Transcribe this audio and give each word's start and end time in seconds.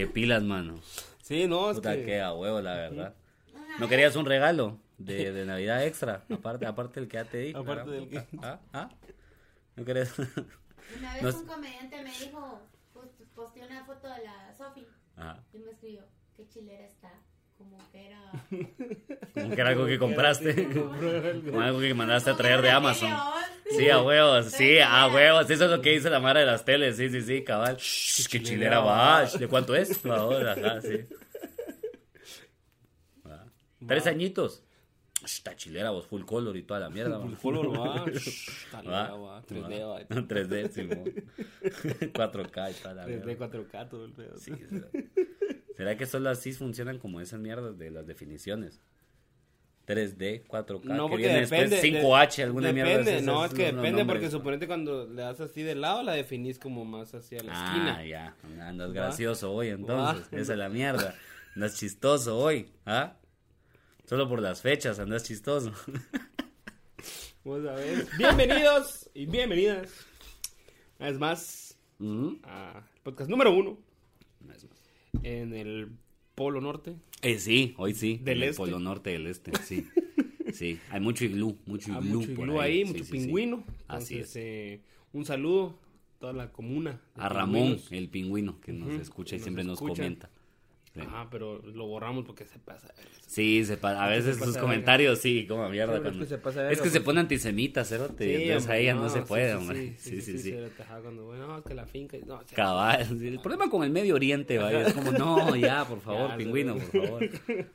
Qué 0.00 0.06
pilas, 0.06 0.42
mano. 0.42 0.80
Sí, 1.20 1.46
no, 1.46 1.70
es 1.70 1.76
Puta, 1.76 1.94
que... 1.94 2.04
que 2.06 2.20
a 2.22 2.32
huevo, 2.32 2.60
la 2.62 2.74
verdad. 2.74 3.14
¿No 3.78 3.86
querías 3.86 4.16
un 4.16 4.24
regalo 4.24 4.78
de, 4.96 5.30
de 5.32 5.44
Navidad 5.44 5.84
extra? 5.84 6.24
Aparte, 6.30 6.64
aparte 6.64 7.00
del 7.00 7.08
que 7.08 7.16
ya 7.18 7.24
te 7.26 7.36
di. 7.38 7.50
Aparte 7.50 7.66
cara, 7.84 7.84
del 7.84 8.08
que- 8.08 8.26
¿Ah? 8.42 8.60
¿Ah? 8.72 8.88
¿No 9.76 9.84
querías? 9.84 10.18
Una 10.98 11.14
vez 11.14 11.22
No- 11.22 11.38
un 11.40 11.46
comediante 11.46 12.02
me 12.02 12.10
dijo, 12.18 12.62
post- 12.94 13.20
posteó 13.34 13.66
una 13.66 13.84
foto 13.84 14.08
de 14.08 14.24
la 14.24 14.54
Sofi 14.56 14.86
Ajá. 15.16 15.38
y 15.52 15.58
me 15.58 15.70
escribió, 15.72 16.02
qué 16.34 16.48
chilera 16.48 16.86
está. 16.86 17.12
Como 17.60 17.78
que 17.92 18.06
era... 18.06 18.32
Como 19.34 19.54
que 19.54 19.60
era 19.60 19.70
algo 19.70 19.86
que 19.86 19.98
compraste. 19.98 20.68
Como 20.72 21.60
algo 21.60 21.80
que 21.80 21.94
mandaste 21.94 22.30
a 22.30 22.36
traer 22.36 22.62
de 22.62 22.70
Amazon. 22.70 23.10
que 23.68 23.76
Sí, 23.76 23.88
a 23.88 24.02
huevos, 24.02 24.46
sí, 24.46 24.78
a 24.80 25.06
huevos. 25.06 25.48
Eso 25.48 25.66
es 25.66 25.70
lo 25.70 25.80
que 25.80 25.90
dice 25.90 26.10
la 26.10 26.18
mara 26.18 26.40
de 26.40 26.46
las 26.46 26.64
teles. 26.64 26.96
Sí, 26.96 27.08
sí, 27.10 27.22
sí, 27.22 27.44
cabal. 27.44 27.76
Shh, 27.76 28.26
que 28.28 28.42
chilera 28.42 28.80
va. 28.80 29.24
¿De 29.26 29.46
cuánto 29.46 29.76
es? 29.76 29.96
Por 30.00 30.16
favor, 30.16 30.48
ajá, 30.48 30.80
sí. 30.80 30.98
Tres 33.86 34.06
añitos. 34.06 34.62
Está 35.24 35.54
chilera, 35.54 35.90
vos, 35.90 36.06
full 36.06 36.24
color 36.24 36.56
y 36.56 36.62
toda 36.62 36.80
la 36.80 36.90
mierda. 36.90 37.22
El 37.22 37.36
color 37.36 37.78
va. 37.78 38.04
Dale, 38.72 38.88
Va. 38.88 39.10
va, 39.16 39.42
3D, 39.42 39.86
va. 39.86 40.00
3D, 40.08 40.70
Simón. 40.70 41.04
4K 41.62 42.70
y 42.70 42.74
toda 42.82 42.94
la 42.94 43.06
3D, 43.06 43.24
mierda. 43.26 43.48
4K, 43.50 43.88
todo 43.90 44.04
el 44.06 44.12
pedo. 44.12 44.38
Sí, 44.38 44.52
será. 44.68 44.88
¿Será 45.80 45.96
que 45.96 46.04
solo 46.04 46.28
así 46.28 46.52
funcionan 46.52 46.98
como 46.98 47.22
esas 47.22 47.40
mierdas 47.40 47.78
de 47.78 47.90
las 47.90 48.06
definiciones? 48.06 48.82
3D, 49.86 50.44
4K, 50.46 50.84
No, 50.84 51.08
que 51.08 51.16
viene 51.16 51.40
después 51.40 51.70
depende. 51.70 52.02
5H, 52.02 52.42
alguna 52.44 52.66
de- 52.66 52.72
mierda. 52.74 52.98
Depende, 52.98 53.22
no, 53.22 53.42
es 53.46 53.54
que 53.54 53.62
depende 53.72 53.90
nombres. 53.92 54.06
porque 54.06 54.30
suponete 54.30 54.66
cuando 54.66 55.06
le 55.06 55.22
das 55.22 55.40
así 55.40 55.62
de 55.62 55.74
lado 55.74 56.02
la 56.02 56.12
definís 56.12 56.58
como 56.58 56.84
más 56.84 57.14
hacia 57.14 57.42
la 57.42 57.52
Ah, 57.54 57.64
esquina. 57.64 58.04
ya, 58.04 58.36
andas 58.68 58.90
Va. 58.90 58.92
gracioso 58.92 59.52
hoy 59.54 59.68
entonces, 59.68 60.28
Va. 60.30 60.38
esa 60.38 60.52
es 60.52 60.58
la 60.58 60.68
mierda. 60.68 61.14
Andas 61.56 61.76
chistoso 61.78 62.36
hoy, 62.38 62.70
¿ah? 62.84 63.16
Solo 64.04 64.28
por 64.28 64.42
las 64.42 64.60
fechas 64.60 64.98
andas 64.98 65.24
chistoso. 65.24 65.72
Vamos 67.42 67.66
a 67.66 67.72
ver. 67.72 68.06
Bienvenidos 68.18 69.08
y 69.14 69.24
bienvenidas. 69.24 69.90
Una 70.98 71.08
vez 71.08 71.18
más 71.18 71.78
a 72.44 72.82
podcast 73.02 73.30
número 73.30 73.50
uno 73.54 73.78
No 74.40 74.52
es 74.52 74.62
más. 74.64 74.79
En 75.22 75.52
el 75.54 75.88
Polo 76.34 76.60
Norte. 76.60 76.96
Eh, 77.22 77.38
sí, 77.38 77.74
hoy 77.76 77.94
sí. 77.94 78.18
Del 78.22 78.38
en 78.38 78.42
el 78.44 78.48
este. 78.50 78.56
Polo 78.58 78.78
Norte 78.78 79.10
del 79.10 79.26
Este, 79.26 79.52
sí. 79.64 79.86
Sí, 80.52 80.80
hay 80.90 80.98
mucho 81.00 81.24
iglú, 81.24 81.56
mucho 81.64 81.92
Hay 81.96 82.04
iglú. 82.06 82.20
mucho 82.20 82.34
por 82.34 82.48
iglú 82.48 82.60
ahí, 82.60 82.78
Sí, 82.84 82.84
mucho 82.92 83.04
sí, 83.04 83.10
sí. 83.10 83.18
pingüino. 83.18 83.64
Así 83.86 84.14
Entonces, 84.14 84.30
es. 84.30 84.36
eh, 84.36 84.80
un 85.12 85.24
saludo 85.24 85.78
a 86.16 86.18
toda 86.18 86.32
la 86.32 86.50
comuna. 86.50 87.00
A 87.14 87.28
Ramón, 87.28 87.54
pingüinos. 87.76 87.92
el 87.92 88.08
pingüino, 88.08 88.60
que 88.60 88.72
nos 88.72 88.92
escucha 88.94 89.36
y 89.36 89.38
nos 89.38 89.44
siempre 89.44 89.62
nos 89.64 89.78
comenta. 89.78 90.28
Sí. 91.00 91.06
Ajá, 91.06 91.28
pero 91.30 91.60
lo 91.62 91.86
borramos 91.86 92.24
porque 92.24 92.44
se 92.44 92.58
pasa. 92.58 92.88
Sí, 93.26 93.64
se 93.64 93.76
pa- 93.76 94.04
a 94.04 94.08
veces 94.08 94.38
sus 94.38 94.56
comentarios, 94.56 95.20
sí, 95.20 95.46
como 95.46 95.68
mierda. 95.68 95.94
Sí, 95.94 95.98
pero 95.98 96.08
es 96.10 96.16
cuando- 96.16 96.24
que 96.24 96.28
se 96.28 96.38
pasa 96.38 96.70
es 96.70 96.78
que 96.80 96.88
se 96.88 96.98
porque- 96.98 97.04
pone 97.04 97.20
antisemita, 97.20 97.84
cerote. 97.84 98.24
Sí, 98.24 98.42
entonces 98.42 98.62
hombre, 98.64 98.76
a 98.76 98.80
ella 98.80 98.94
no, 98.94 99.08
se 99.08 99.18
sí, 99.20 99.24
puede, 99.28 99.50
sí, 99.52 99.56
hombre. 99.56 99.94
Sí, 99.98 100.20
sí, 100.20 100.38
sí. 100.38 100.54
cuando, 101.02 101.24
bueno, 101.26 101.46
no, 101.46 101.58
es 101.58 101.64
que 101.64 101.74
la 101.74 101.86
finca. 101.86 102.16
No, 102.26 102.40
Cabal. 102.54 103.06
sí, 103.18 103.28
El 103.28 103.40
problema 103.40 103.70
con 103.70 103.84
el 103.84 103.90
Medio 103.90 104.16
Oriente, 104.16 104.58
vaya, 104.58 104.86
es 104.86 104.92
como, 104.94 105.12
no, 105.12 105.54
ya, 105.56 105.84
por 105.84 106.00
favor, 106.00 106.30
Ya, 106.30 106.36
pingüino, 106.36 106.74
se- 106.78 106.86
por 106.86 107.06
favor. 107.06 107.28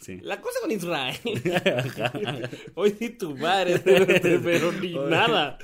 Sí. 0.00 0.18
La 0.22 0.40
cosa 0.40 0.58
con 0.60 0.70
Israel. 0.70 1.16
Hoy 2.74 2.94
sí 2.98 3.10
tu 3.10 3.36
madre, 3.36 3.78
pero 3.80 4.72
ni 4.72 4.94
nada. 4.94 5.58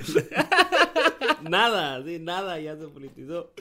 Nada, 1.41 2.03
sí, 2.03 2.19
nada, 2.19 2.59
ya 2.59 2.75
se 2.77 2.87
politizó. 2.87 3.51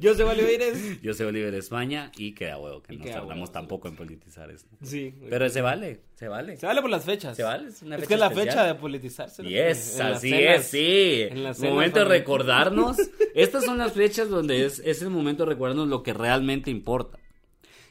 Yo 0.00 0.14
soy 0.14 0.24
Valivires. 0.24 1.00
Yo 1.02 1.14
soy 1.14 1.26
Oliver 1.26 1.54
España 1.54 2.10
y 2.16 2.32
queda 2.34 2.58
huevo 2.58 2.82
que 2.82 2.94
Y 2.94 2.98
no 2.98 3.04
tardamos 3.04 3.48
huevo, 3.48 3.50
tampoco 3.52 3.88
en 3.88 3.96
politizar 3.96 4.50
esto. 4.50 4.68
Sí. 4.82 5.14
Pero 5.28 5.48
se 5.48 5.60
vale, 5.60 6.00
se 6.14 6.28
vale. 6.28 6.56
Se 6.56 6.66
vale 6.66 6.80
por 6.80 6.90
las 6.90 7.04
fechas. 7.04 7.36
Se 7.36 7.42
vale, 7.42 7.68
es 7.68 7.82
una 7.82 7.96
Es 7.96 8.00
fecha 8.02 8.08
que 8.08 8.14
es 8.14 8.20
la 8.20 8.26
especial. 8.26 8.48
fecha 8.48 8.64
de 8.66 8.74
politizarse. 8.74 9.42
En 9.42 9.52
las 9.52 10.00
así 10.00 10.30
cenas. 10.30 10.60
es, 10.60 10.66
sí. 10.66 11.22
en 11.30 11.70
Momento 11.70 11.98
de 12.00 12.04
recordarnos. 12.04 12.96
Estas 13.34 13.64
son 13.64 13.78
las 13.78 13.92
fechas 13.92 14.28
donde 14.28 14.64
es, 14.64 14.78
es 14.80 15.02
el 15.02 15.10
momento 15.10 15.44
de 15.44 15.50
recordarnos 15.50 15.88
lo 15.88 16.02
que 16.02 16.12
realmente 16.12 16.70
importa. 16.70 17.18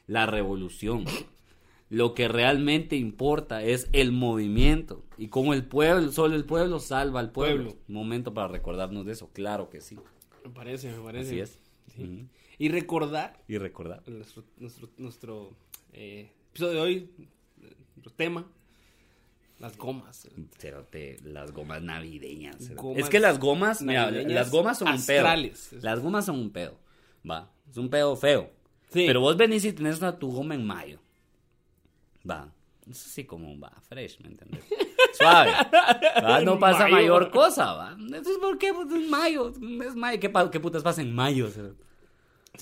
La 0.07 0.25
revolución. 0.25 1.05
Lo 1.93 2.15
que 2.15 2.27
realmente 2.27 2.95
importa 2.95 3.61
es 3.61 3.87
el 3.91 4.11
movimiento. 4.11 5.03
Y 5.15 5.27
cómo 5.27 5.53
el 5.53 5.63
pueblo, 5.63 6.11
solo 6.11 6.35
el 6.35 6.43
pueblo 6.43 6.79
salva 6.79 7.19
al 7.19 7.31
pueblo. 7.31 7.65
Pueblo. 7.65 7.81
Momento 7.87 8.33
para 8.33 8.47
recordarnos 8.47 9.05
de 9.05 9.11
eso, 9.11 9.29
claro 9.31 9.69
que 9.69 9.79
sí. 9.79 9.99
Me 10.43 10.49
parece, 10.49 10.91
me 10.91 11.03
parece. 11.03 11.29
Así 11.29 11.39
es. 11.39 11.59
Sí. 11.95 12.27
Y 12.57 12.69
recordar 12.69 13.43
Y 13.47 13.59
recordar. 13.59 14.01
nuestro, 14.07 14.43
nuestro, 14.57 14.89
nuestro 14.97 15.55
eh, 15.91 16.31
episodio 16.49 16.73
de 16.73 16.79
hoy, 16.81 17.09
nuestro 17.95 18.11
tema, 18.13 18.47
las 19.59 19.77
gomas. 19.77 20.27
Cerote, 20.57 21.19
las 21.21 21.51
gomas 21.51 21.83
navideñas. 21.83 22.73
Gomas 22.73 23.03
es 23.03 23.09
que 23.09 23.19
las 23.19 23.39
gomas, 23.39 23.83
mira, 23.83 24.09
las 24.09 24.49
gomas 24.49 24.79
son 24.79 24.87
un 24.87 25.05
pedo. 25.05 25.27
Las 25.81 25.99
gomas 25.99 26.25
son 26.25 26.39
un 26.39 26.49
pedo. 26.49 26.75
Va, 27.29 27.51
es 27.69 27.77
un 27.77 27.91
pedo 27.91 28.15
feo. 28.15 28.49
Sí. 28.89 29.03
Pero 29.05 29.21
vos 29.21 29.37
venís 29.37 29.63
y 29.63 29.73
tenés 29.73 29.99
una 29.99 30.17
tu 30.17 30.31
goma 30.31 30.55
en 30.55 30.65
mayo. 30.65 30.99
Va. 32.29 32.51
Es 32.89 33.05
así 33.05 33.23
como 33.23 33.57
va, 33.59 33.71
fresh, 33.87 34.19
¿me 34.19 34.29
entiendes? 34.29 34.61
Suave. 35.17 35.51
Va, 36.23 36.41
No 36.41 36.59
pasa 36.59 36.83
mayo. 36.83 36.95
mayor 36.95 37.31
cosa, 37.31 37.73
va. 37.73 37.91
Entonces, 37.97 38.37
¿por 38.39 38.57
qué? 38.57 38.73
Pues 38.73 38.91
es 38.91 39.09
mayo. 39.09 39.49
Es 39.49 39.95
mayo. 39.95 40.19
¿Qué, 40.19 40.31
qué 40.51 40.59
putas 40.59 40.83
pasa 40.83 41.01
en 41.01 41.13
mayo? 41.13 41.47
Es 41.47 41.57
el 41.57 41.75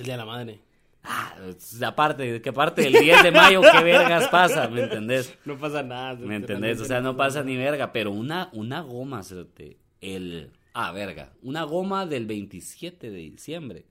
día 0.06 0.14
de 0.14 0.18
la 0.18 0.26
madre. 0.26 0.60
Ah, 1.04 1.34
aparte, 1.88 2.42
que 2.44 2.54
parte 2.54 2.84
del 2.84 2.94
10 2.94 3.24
de 3.24 3.32
mayo, 3.32 3.62
¿qué 3.62 3.84
vergas 3.84 4.28
pasa? 4.28 4.68
¿Me 4.68 4.84
entendés? 4.84 5.36
No 5.46 5.58
pasa 5.58 5.82
nada. 5.82 6.14
¿Me 6.14 6.36
entendés? 6.36 6.80
O 6.80 6.86
sea, 6.86 7.02
no 7.02 7.18
pasa 7.18 7.44
ni 7.44 7.58
verga, 7.58 7.92
pero 7.92 8.12
una, 8.12 8.50
una 8.54 8.82
goma, 8.82 9.24
cerote, 9.24 9.78
el... 10.00 10.52
Ah, 10.74 10.92
verga. 10.92 11.34
Una 11.42 11.64
goma 11.64 12.06
del 12.06 12.28
27 12.28 13.10
de 13.10 13.18
diciembre. 13.18 13.86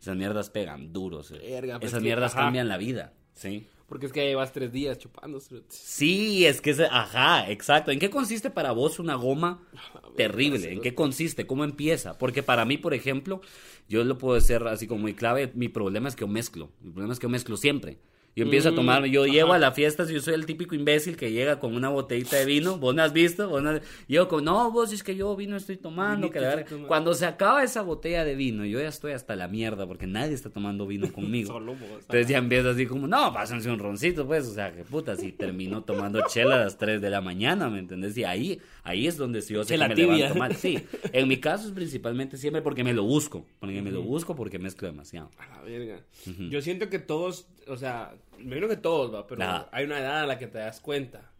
Esas 0.00 0.16
mierdas 0.16 0.50
pegan 0.50 0.92
duros. 0.92 1.30
Verga, 1.30 1.78
pues 1.78 1.92
Esas 1.92 2.02
mierdas 2.02 2.32
ajá. 2.34 2.42
cambian 2.46 2.68
la 2.68 2.76
vida. 2.78 3.12
Sí. 3.32 3.66
Porque 3.88 4.06
es 4.06 4.12
que 4.12 4.26
llevas 4.26 4.52
tres 4.52 4.72
días 4.72 4.98
chupando. 4.98 5.40
Sí, 5.68 6.44
es 6.44 6.60
que 6.60 6.70
es... 6.70 6.80
Ajá, 6.80 7.48
exacto. 7.50 7.92
¿En 7.92 8.00
qué 8.00 8.10
consiste 8.10 8.50
para 8.50 8.72
vos 8.72 8.98
una 8.98 9.14
goma 9.14 9.62
terrible? 10.16 10.72
¿En 10.72 10.80
qué 10.80 10.94
consiste? 10.94 11.46
¿Cómo 11.46 11.62
empieza? 11.62 12.18
Porque 12.18 12.42
para 12.42 12.64
mí, 12.64 12.78
por 12.78 12.94
ejemplo, 12.94 13.40
yo 13.88 14.02
lo 14.02 14.18
puedo 14.18 14.34
decir 14.34 14.62
así 14.64 14.88
como 14.88 15.02
muy 15.02 15.14
clave. 15.14 15.52
Mi 15.54 15.68
problema 15.68 16.08
es 16.08 16.16
que 16.16 16.22
yo 16.22 16.28
mezclo. 16.28 16.70
Mi 16.80 16.90
problema 16.90 17.12
es 17.12 17.20
que 17.20 17.26
yo 17.26 17.30
mezclo 17.30 17.56
siempre. 17.56 17.98
Yo 18.38 18.44
empiezo 18.44 18.68
a 18.68 18.72
Mm, 18.72 18.74
tomar, 18.74 19.04
yo 19.06 19.22
ajá. 19.22 19.32
llego 19.32 19.54
a 19.54 19.58
la 19.58 19.72
fiesta, 19.72 20.04
yo 20.04 20.20
soy 20.20 20.34
el 20.34 20.44
típico 20.44 20.74
imbécil 20.74 21.16
que 21.16 21.32
llega 21.32 21.58
con 21.58 21.74
una 21.74 21.88
botellita 21.88 22.36
de 22.36 22.44
vino, 22.44 22.76
vos 22.76 22.94
no 22.94 23.02
has 23.02 23.14
visto, 23.14 23.48
vos 23.48 23.62
no 23.62 23.70
has- 23.70 23.80
yo 24.08 24.28
con, 24.28 24.44
no, 24.44 24.70
vos 24.70 24.92
es 24.92 25.02
que 25.02 25.16
yo 25.16 25.34
vino 25.34 25.56
estoy 25.56 25.78
tomando, 25.78 26.28
que 26.30 26.38
la 26.40 26.48
estoy 26.48 26.56
verga". 26.56 26.68
tomando. 26.68 26.88
cuando 26.88 27.14
se 27.14 27.24
acaba 27.24 27.62
esa 27.64 27.80
botella 27.80 28.26
de 28.26 28.34
vino, 28.34 28.66
yo 28.66 28.78
ya 28.78 28.88
estoy 28.88 29.12
hasta 29.12 29.36
la 29.36 29.48
mierda 29.48 29.86
porque 29.86 30.06
nadie 30.06 30.34
está 30.34 30.50
tomando 30.50 30.86
vino 30.86 31.10
conmigo. 31.14 31.50
Solo 31.54 31.72
vos. 31.76 31.88
Entonces 32.02 32.28
ya 32.28 32.36
empiezo 32.36 32.68
así 32.68 32.84
como, 32.84 33.06
no, 33.06 33.32
pásense 33.32 33.70
un 33.70 33.78
roncito, 33.78 34.26
pues, 34.26 34.46
o 34.46 34.52
sea, 34.52 34.70
que 34.70 34.84
puta, 34.84 35.16
si 35.16 35.32
termino 35.32 35.82
tomando 35.84 36.20
chela 36.28 36.56
a 36.56 36.58
las 36.58 36.76
3 36.76 37.00
de 37.00 37.08
la 37.08 37.22
mañana, 37.22 37.70
¿me 37.70 37.78
entendés? 37.78 38.18
Y 38.18 38.24
ahí, 38.24 38.60
ahí 38.86 39.06
es 39.06 39.16
donde 39.16 39.40
yo 39.40 39.64
sé 39.64 39.76
que 39.76 39.88
me 39.88 39.94
tibia. 39.94 40.14
levanto 40.16 40.38
mal. 40.38 40.54
Sí, 40.54 40.78
en 41.12 41.28
mi 41.28 41.36
caso 41.40 41.66
es 41.68 41.72
principalmente 41.74 42.36
siempre 42.38 42.62
porque 42.62 42.84
me 42.84 42.94
lo 42.94 43.02
busco, 43.02 43.46
porque 43.58 43.82
me 43.82 43.90
lo 43.90 44.02
busco 44.02 44.34
porque 44.34 44.58
mezclo 44.58 44.88
demasiado. 44.88 45.30
A 45.38 45.46
la 45.56 45.62
verga. 45.62 46.00
Yo 46.24 46.62
siento 46.62 46.88
que 46.88 46.98
todos, 46.98 47.48
o 47.66 47.76
sea, 47.76 48.14
me 48.38 48.44
imagino 48.44 48.68
que 48.68 48.76
todos, 48.76 49.12
va, 49.12 49.26
pero 49.26 49.42
Ajá. 49.42 49.68
hay 49.72 49.84
una 49.84 49.98
edad 49.98 50.22
a 50.22 50.26
la 50.26 50.38
que 50.38 50.46
te 50.46 50.58
das 50.58 50.80
cuenta. 50.80 51.30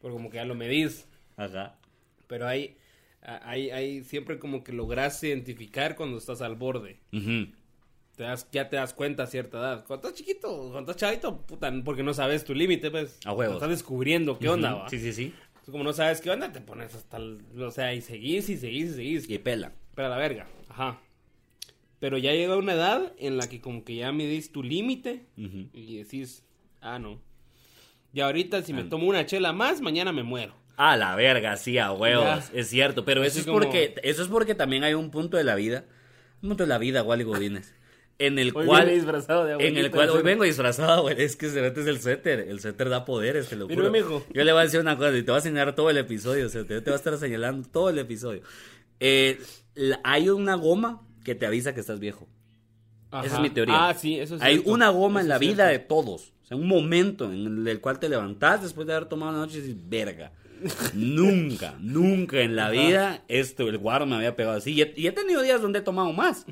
Porque 0.00 0.16
como 0.16 0.30
que 0.30 0.36
ya 0.36 0.44
lo 0.44 0.54
medís. 0.54 1.06
Ajá. 1.36 1.76
Pero 2.26 2.46
hay, 2.46 2.76
hay, 3.22 3.70
hay 3.70 4.04
siempre 4.04 4.38
como 4.38 4.62
que 4.62 4.72
logras 4.72 5.22
identificar 5.24 5.96
cuando 5.96 6.18
estás 6.18 6.40
al 6.40 6.54
borde. 6.56 7.00
Ujú. 7.12 7.52
Te 8.16 8.24
das, 8.24 8.48
ya 8.50 8.68
te 8.68 8.74
das 8.76 8.94
cuenta 8.94 9.22
a 9.22 9.26
cierta 9.26 9.58
edad. 9.58 9.84
Cuando 9.86 10.08
estás 10.08 10.18
chiquito, 10.18 10.70
cuando 10.72 10.90
estás 10.90 10.96
chavito, 10.96 11.40
puta, 11.42 11.72
porque 11.84 12.02
no 12.02 12.12
sabes 12.14 12.44
tu 12.44 12.52
límite, 12.52 12.90
pues. 12.90 13.18
A 13.24 13.32
huevos. 13.32 13.54
Estás 13.56 13.70
descubriendo 13.70 14.38
qué 14.40 14.48
onda, 14.48 14.74
va. 14.74 14.88
Sí, 14.88 14.98
sí, 14.98 15.12
sí. 15.12 15.32
Como 15.70 15.84
no 15.84 15.92
sabes 15.92 16.20
qué 16.20 16.30
onda, 16.30 16.52
te 16.52 16.60
pones 16.60 16.94
hasta 16.94 17.18
el, 17.18 17.40
o 17.60 17.70
sea, 17.70 17.92
y 17.94 18.00
seguís 18.00 18.48
y 18.48 18.56
seguís 18.56 18.90
y 18.90 18.94
seguís. 18.94 19.30
Y 19.30 19.38
pela. 19.38 19.72
Pero 19.94 20.06
a 20.06 20.10
la 20.10 20.16
verga, 20.16 20.46
ajá. 20.68 20.98
Pero 22.00 22.16
ya 22.16 22.32
llega 22.32 22.56
una 22.56 22.74
edad 22.74 23.12
en 23.18 23.36
la 23.36 23.48
que 23.48 23.60
como 23.60 23.84
que 23.84 23.96
ya 23.96 24.12
medís 24.12 24.52
tu 24.52 24.62
límite 24.62 25.26
y 25.36 25.96
decís, 25.96 26.44
ah, 26.80 26.98
no. 26.98 27.20
Y 28.12 28.20
ahorita 28.20 28.62
si 28.62 28.72
me 28.72 28.82
Ah. 28.82 28.86
tomo 28.88 29.06
una 29.08 29.26
chela 29.26 29.52
más, 29.52 29.80
mañana 29.80 30.12
me 30.12 30.22
muero. 30.22 30.54
A 30.76 30.96
la 30.96 31.16
verga, 31.16 31.56
sí, 31.56 31.76
a 31.78 31.90
huevos, 31.92 32.24
Ya. 32.52 32.60
es 32.60 32.68
cierto, 32.68 33.04
pero 33.04 33.24
eso 33.24 33.40
es 33.40 33.44
como- 33.46 33.58
porque 33.58 33.94
eso 34.04 34.22
es 34.22 34.28
porque 34.28 34.54
también 34.54 34.84
hay 34.84 34.94
un 34.94 35.10
punto 35.10 35.36
de 35.36 35.42
la 35.44 35.56
vida, 35.56 35.84
un 36.40 36.50
punto 36.50 36.62
de 36.62 36.68
la 36.68 36.78
vida, 36.78 37.02
Wally 37.02 37.24
Godínez, 37.24 37.74
en 38.18 38.38
el 38.38 38.52
Hoy 38.54 38.66
cual 38.66 38.88
disfrazado 38.88 39.44
de 39.44 39.52
en 39.54 39.60
el 39.60 39.66
abuelita, 39.68 39.90
cual 39.96 40.10
hoy 40.10 40.22
vengo 40.22 40.44
disfrazado, 40.44 41.02
güey, 41.02 41.20
es 41.22 41.36
que 41.36 41.48
cerote 41.48 41.80
es 41.82 41.86
el 41.86 42.00
suéter, 42.00 42.40
el 42.40 42.60
suéter 42.60 42.88
da 42.88 43.04
poderes, 43.04 43.48
te 43.48 43.56
lo 43.56 43.68
juro. 43.68 43.90
mijo. 43.90 44.24
Yo 44.34 44.42
le 44.44 44.52
voy 44.52 44.60
a 44.62 44.64
decir 44.64 44.80
una 44.80 44.96
cosa 44.96 45.16
y 45.16 45.22
te 45.22 45.30
voy 45.30 45.38
a 45.38 45.42
señalar 45.42 45.74
todo 45.74 45.88
el 45.90 45.98
episodio, 45.98 46.46
o 46.46 46.48
sea, 46.48 46.62
te, 46.62 46.80
te 46.80 46.90
voy 46.90 46.94
a 46.94 46.96
estar 46.96 47.16
señalando 47.18 47.68
todo 47.68 47.90
el 47.90 47.98
episodio. 47.98 48.42
Eh, 49.00 49.38
la- 49.74 50.00
hay 50.02 50.28
una 50.30 50.54
goma 50.56 51.02
que 51.24 51.34
te 51.36 51.46
avisa 51.46 51.74
que 51.74 51.80
estás 51.80 52.00
viejo. 52.00 52.26
Ajá. 53.10 53.24
Esa 53.26 53.36
es 53.36 53.42
mi 53.42 53.50
teoría. 53.50 53.88
Ah, 53.88 53.94
sí, 53.94 54.18
eso 54.18 54.34
es 54.36 54.42
Hay 54.42 54.54
cierto. 54.54 54.70
una 54.72 54.88
goma 54.90 55.20
en 55.20 55.26
Eso 55.26 55.28
la 55.28 55.34
es 55.36 55.40
vida 55.40 55.66
de 55.68 55.78
todos. 55.78 56.32
O 56.42 56.46
sea, 56.48 56.56
un 56.56 56.66
momento 56.66 57.32
en 57.32 57.66
el 57.68 57.80
cual 57.80 57.98
te 58.00 58.08
levantás 58.08 58.62
después 58.62 58.86
de 58.86 58.94
haber 58.94 59.08
tomado 59.08 59.32
una 59.32 59.40
noche 59.46 59.58
y 59.58 59.60
dices, 59.62 59.76
verga. 59.88 60.32
nunca, 60.94 61.76
nunca 61.78 62.40
en 62.40 62.56
la 62.56 62.64
Ajá. 62.64 62.72
vida 62.72 63.24
esto, 63.28 63.68
el 63.68 63.78
guaro 63.78 64.06
me 64.06 64.16
había 64.16 64.34
pegado 64.34 64.56
así. 64.56 64.72
Y 64.72 64.82
he, 64.82 64.92
y 64.96 65.06
he 65.06 65.12
tenido 65.12 65.40
días 65.42 65.62
donde 65.62 65.78
he 65.78 65.82
tomado 65.82 66.12
más. 66.12 66.44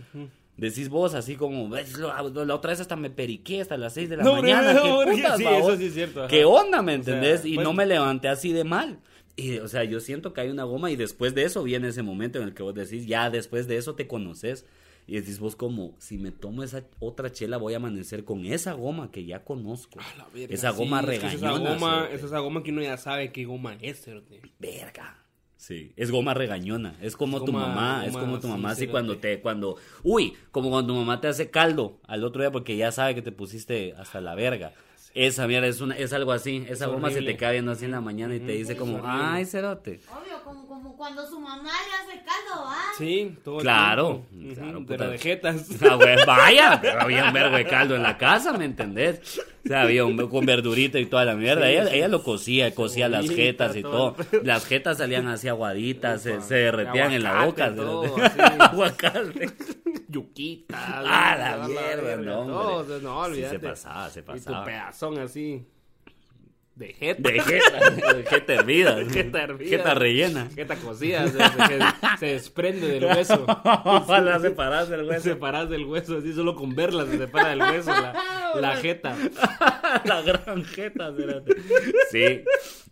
Decís 0.57 0.89
vos 0.89 1.15
así 1.15 1.37
como, 1.37 1.69
"Ves, 1.69 1.99
lo- 1.99 2.45
la 2.47 2.55
otra 2.55 2.71
vez 2.71 2.81
hasta 2.81 2.97
me 2.97 3.11
periqué 3.11 3.61
hasta 3.61 3.77
las 3.77 3.93
6 3.93 4.09
de 4.09 4.17
la 4.17 4.25
No, 4.25 4.35
mañana. 4.41 4.73
no, 4.73 4.83
¿Qué 4.83 4.91
porque 5.05 5.11
putas, 5.23 5.37
sí, 5.39 5.45
eso 5.45 5.77
sí 5.77 5.85
es 5.87 5.95
cierto, 5.95 6.21
ajá. 6.21 6.29
¿Qué 6.29 6.45
onda, 6.47 6.81
me 6.83 6.97
O 6.97 7.03
sea, 7.03 7.15
entendés? 7.15 7.45
y 7.45 7.57
pues- 7.57 7.65
no 7.65 7.73
me 7.75 7.85
levanté 7.87 8.29
así 8.29 8.53
de 8.53 8.65
mal. 8.65 8.99
Y, 9.37 9.59
o 9.59 9.69
sea, 9.69 9.85
yo 9.85 10.01
siento 10.01 10.33
que 10.33 10.41
hay 10.41 10.49
una 10.49 10.65
goma 10.65 10.91
y 10.91 10.97
después 10.97 11.35
de 11.35 11.45
eso 11.45 11.63
viene 11.63 11.89
ese 11.89 12.03
momento 12.03 12.39
en 12.39 12.45
el 12.45 12.55
que 12.55 12.63
vos 12.63 12.75
decís, 12.75 13.07
ya 13.07 13.29
después 13.29 13.69
de 13.69 13.77
eso 13.77 13.95
te 13.95 14.07
conoces. 14.07 14.65
Y 15.09 15.15
decís 15.21 15.39
vos 15.39 15.55
como, 15.55 15.95
si 15.99 16.17
me 16.19 16.33
tomo 16.33 16.63
esa 16.65 16.85
otra 16.99 17.31
chela 17.31 17.59
voy 17.59 17.75
a 17.75 17.77
amanecer 17.77 18.25
con 18.25 18.45
esa 18.47 18.73
goma 18.73 19.11
que 19.13 19.25
ya 19.27 19.45
conozco. 19.45 20.01
La 20.17 20.27
verga, 20.35 20.53
esa 20.55 20.73
sí, 20.73 20.79
goma 20.79 21.01
es 21.01 21.07
regañona. 21.07 21.35
esa 21.35 21.51
goma, 21.51 21.95
cerote. 21.99 22.15
es 22.17 22.23
esa 22.25 22.39
goma 22.41 22.63
que 22.65 22.71
uno 22.73 22.83
ya 22.83 22.97
sabe 22.97 23.31
qué 23.31 23.45
goma 23.45 23.77
es, 23.83 24.01
cerote. 24.03 24.41
Verga. 24.59 25.23
Sí, 25.57 25.93
es 25.97 26.11
goma 26.11 26.35
regañona. 26.35 26.97
Es 27.01 27.17
como 27.17 27.41
tu 27.41 27.47
goma- 27.53 27.69
mamá, 27.69 28.07
es 28.07 28.15
como 28.17 28.37
tu 28.37 28.43
sí, 28.47 28.49
mamá 28.49 28.71
así 28.71 28.81
cerote. 28.81 28.93
cuando 28.93 29.17
te, 29.19 29.41
cuando, 29.41 29.77
uy, 30.03 30.35
como 30.51 30.71
cuando 30.71 30.93
tu 30.93 30.99
mamá 30.99 31.21
te 31.21 31.29
hace 31.29 31.51
caldo 31.51 31.99
al 32.07 32.25
otro 32.25 32.43
día 32.43 32.51
porque 32.53 32.77
ya 32.77 32.93
sabe 32.93 33.15
que 33.15 33.23
te 33.23 33.33
pusiste 33.33 33.95
hasta 33.99 34.21
la 34.21 34.35
verga. 34.35 34.73
Esa 35.15 35.47
mierda 35.49 35.67
es 35.67 35.81
una, 35.81 35.97
es 35.97 36.13
algo 36.13 36.33
así, 36.33 36.65
esa 36.69 36.85
Es 36.85 36.91
goma 36.91 37.11
se 37.11 37.23
te 37.23 37.39
cae 37.39 37.53
viendo 37.55 37.73
así 37.73 37.87
en 37.87 37.93
la 37.93 38.03
mañana 38.03 38.35
y 38.37 38.41
te 38.41 38.53
dice 38.53 38.77
como, 38.77 38.97
horrible. 38.99 39.13
ay, 39.15 39.47
cerote. 39.47 40.01
Obvio, 40.11 40.36
como, 40.47 40.67
como 40.67 40.97
cuando 40.97 41.27
su 41.27 41.41
mamá 41.41 41.71
le 41.73 42.13
hace 42.13 42.25
caldo, 42.25 42.65
¿ah? 42.67 42.93
Sí, 42.97 43.37
todo 43.45 43.59
Claro, 43.59 44.23
claro, 44.55 44.87
puta. 44.87 45.09
De. 45.09 45.41
Ah, 45.91 45.95
güey, 45.97 46.17
vaya, 46.25 46.79
pero 46.81 47.01
había 47.03 47.25
un 47.27 47.33
vergo 47.33 47.57
de 47.57 47.67
caldo 47.67 47.97
en 47.97 48.03
la 48.03 48.17
casa, 48.17 48.53
¿me 48.53 48.65
entendés? 48.65 49.39
O 49.65 49.69
sea, 49.69 49.83
había 49.83 50.05
un 50.05 50.17
con 50.29 50.47
verdurita 50.47 50.99
y 51.01 51.07
toda 51.07 51.25
la 51.25 51.35
mierda. 51.35 51.67
Sí, 51.67 51.73
ella, 51.73 51.87
sí. 51.89 51.97
ella 51.97 52.09
lo 52.09 52.23
cocía, 52.23 52.75
cocía 52.75 53.09
las 53.09 53.29
jetas 53.29 53.75
y 53.75 53.83
todo. 53.83 54.13
todo. 54.13 54.43
Las 54.45 54.65
jetas 54.65 54.99
salían 54.99 55.27
así 55.27 55.49
aguaditas, 55.49 56.23
se, 56.23 56.41
se 56.41 56.55
derretían 56.55 57.13
en 57.13 57.25
la 57.25 57.45
boca. 57.45 57.75
Todo, 57.75 58.05
cerote. 58.05 58.31
sí. 58.31 58.41
Aguacate. 58.61 59.51
Yuquitas. 60.09 60.79
Ah, 60.81 61.37
la 61.37 61.67
mierda, 61.69 62.03
verga, 62.03 62.23
no, 62.23 62.39
hombre. 62.41 62.55
todo, 62.55 63.01
no, 63.01 63.35
Sí, 63.35 63.43
se 63.51 63.59
pasaba, 63.59 64.09
se 64.11 64.21
Y 64.21 64.23
tu 64.23 64.27
pasaba. 64.33 64.65
pedazón 64.65 65.19
así. 65.19 65.67
De 66.77 66.93
jeta. 66.93 67.23
De 67.33 67.41
jeta, 67.41 67.91
de 68.15 68.25
jeta 68.25 68.55
hervida. 68.55 69.05
Jeta 69.11 69.43
hervida. 69.43 69.71
Jeta 69.71 69.95
rellena. 69.95 70.49
Jeta 70.55 70.77
cocida. 70.77 71.27
se, 71.27 72.19
se 72.19 72.27
desprende 72.27 72.87
del 72.87 73.05
hueso. 73.07 73.47
Ojalá 73.65 74.39
separarse 74.41 74.95
el 74.95 75.05
hueso. 75.05 75.23
Separas 75.23 75.71
del 75.71 75.87
hueso, 75.87 76.19
así 76.19 76.35
solo 76.35 76.55
con 76.55 76.77
verla 76.77 77.07
se 77.07 77.17
separa 77.17 77.49
del 77.49 77.63
hueso 77.63 77.91
la, 77.91 78.15
la 78.61 78.77
jeta. 78.77 79.17
la 80.05 80.21
gran 80.21 80.65
jeta. 80.67 81.15
Sí, 82.11 82.43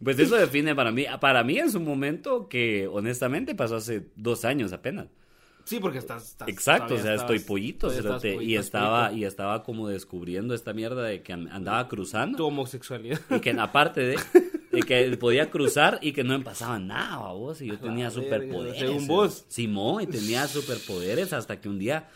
pues 0.03 0.19
eso 0.19 0.37
define 0.37 0.75
para 0.75 0.91
mí. 0.91 1.05
Para 1.21 1.45
mí 1.45 1.59
es 1.59 1.75
un 1.75 1.85
momento 1.85 2.49
que 2.49 2.89
honestamente 2.91 3.55
pasó 3.55 3.77
hace 3.77 4.07
dos 4.17 4.47
años 4.47 4.73
apenas. 4.73 5.09
Sí, 5.65 5.81
porque 5.81 5.99
estás. 5.99 6.31
estás- 6.31 6.49
Exacto, 6.49 6.95
o 6.95 6.99
sea, 6.99 7.15
estoy 7.15 7.37
estabas- 7.37 7.43
pollito, 7.49 7.79
todavía 7.89 8.01
estabas 8.01 8.23
cerote, 8.23 8.35
y 8.35 8.37
pollito, 8.47 8.61
estaba 8.61 9.07
pollito. 9.09 9.19
y 9.21 9.25
estaba 9.25 9.63
como 9.63 9.89
descubriendo 9.89 10.55
esta 10.55 10.73
mierda 10.73 11.03
de 11.05 11.23
que 11.23 11.33
an- 11.33 11.49
andaba 11.49 11.89
cruzando 11.89 12.37
Tu 12.37 12.45
homosexualidad. 12.47 13.21
y 13.31 13.41
que 13.41 13.51
aparte 13.53 14.01
de, 14.03 14.17
de 14.73 14.81
que 14.83 15.17
podía 15.17 15.51
cruzar 15.51 15.99
y 16.03 16.13
que 16.13 16.23
no 16.25 16.37
me 16.39 16.45
pasaba 16.45 16.79
nada, 16.79 17.33
vos, 17.33 17.61
y 17.63 17.67
yo 17.69 17.79
tenía 17.79 18.11
superpoderes. 18.11 18.79
según 18.79 19.07
vos. 19.07 19.45
Simón, 19.49 20.03
y 20.03 20.07
tenía 20.07 20.47
superpoderes 20.47 21.33
hasta 21.33 21.61
que 21.61 21.69
un 21.69 21.79
día 21.79 22.09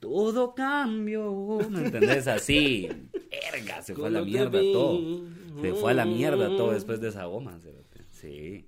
todo 0.00 0.54
cambió, 0.54 1.58
¿me 1.70 1.86
entendés? 1.86 2.28
Así, 2.28 2.88
verga, 3.52 3.82
se 3.82 3.94
fue 3.96 4.06
a 4.06 4.10
la 4.10 4.22
mierda 4.22 4.60
todo. 4.60 5.22
Se 5.60 5.72
fue 5.74 5.90
a 5.90 5.94
la 5.94 6.04
mierda 6.04 6.46
todo 6.56 6.72
después 6.72 7.00
de 7.00 7.08
esa 7.08 7.24
goma. 7.24 7.58
Sí. 8.12 8.64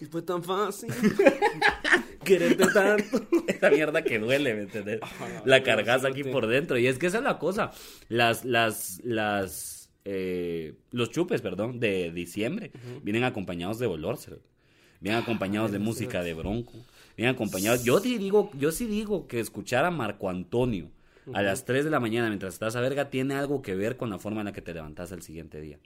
Y 0.00 0.06
fue 0.06 0.22
tan 0.22 0.42
fácil. 0.42 0.90
Quererte 2.24 2.66
tanto. 2.72 3.26
Esa 3.46 3.70
mierda 3.70 4.02
que 4.02 4.18
duele, 4.18 4.54
¿me 4.54 4.62
entendés? 4.62 5.00
La 5.44 5.62
cargas 5.62 6.04
aquí 6.04 6.24
por 6.24 6.46
dentro. 6.46 6.78
Y 6.78 6.86
es 6.86 6.98
que 6.98 7.06
esa 7.06 7.18
es 7.18 7.24
la 7.24 7.38
cosa. 7.38 7.72
Las, 8.08 8.44
las, 8.44 9.00
las, 9.04 9.90
eh, 10.04 10.74
los 10.90 11.10
chupes, 11.10 11.42
perdón, 11.42 11.80
de 11.80 12.10
diciembre 12.12 12.72
vienen 13.02 13.24
acompañados 13.24 13.78
de 13.78 13.86
olor. 13.86 14.18
Vienen 15.00 15.22
acompañados 15.22 15.72
de 15.72 15.78
música 15.78 16.22
de 16.22 16.34
bronco. 16.34 16.72
Vienen 17.16 17.34
acompañados. 17.34 17.84
Yo 17.84 18.00
sí 18.00 18.16
digo, 18.16 18.50
yo 18.54 18.72
sí 18.72 18.86
digo 18.86 19.26
que 19.26 19.40
escuchar 19.40 19.84
a 19.84 19.90
Marco 19.90 20.30
Antonio 20.30 20.90
a 21.34 21.42
las 21.42 21.64
3 21.64 21.84
de 21.84 21.90
la 21.90 22.00
mañana 22.00 22.28
mientras 22.28 22.54
estás 22.54 22.76
a 22.76 22.80
verga 22.80 23.10
tiene 23.10 23.34
algo 23.34 23.62
que 23.62 23.74
ver 23.74 23.96
con 23.96 24.10
la 24.10 24.18
forma 24.18 24.40
en 24.40 24.46
la 24.46 24.52
que 24.52 24.62
te 24.62 24.74
levantas 24.74 25.12
al 25.12 25.22
siguiente 25.22 25.60
día. 25.60 25.78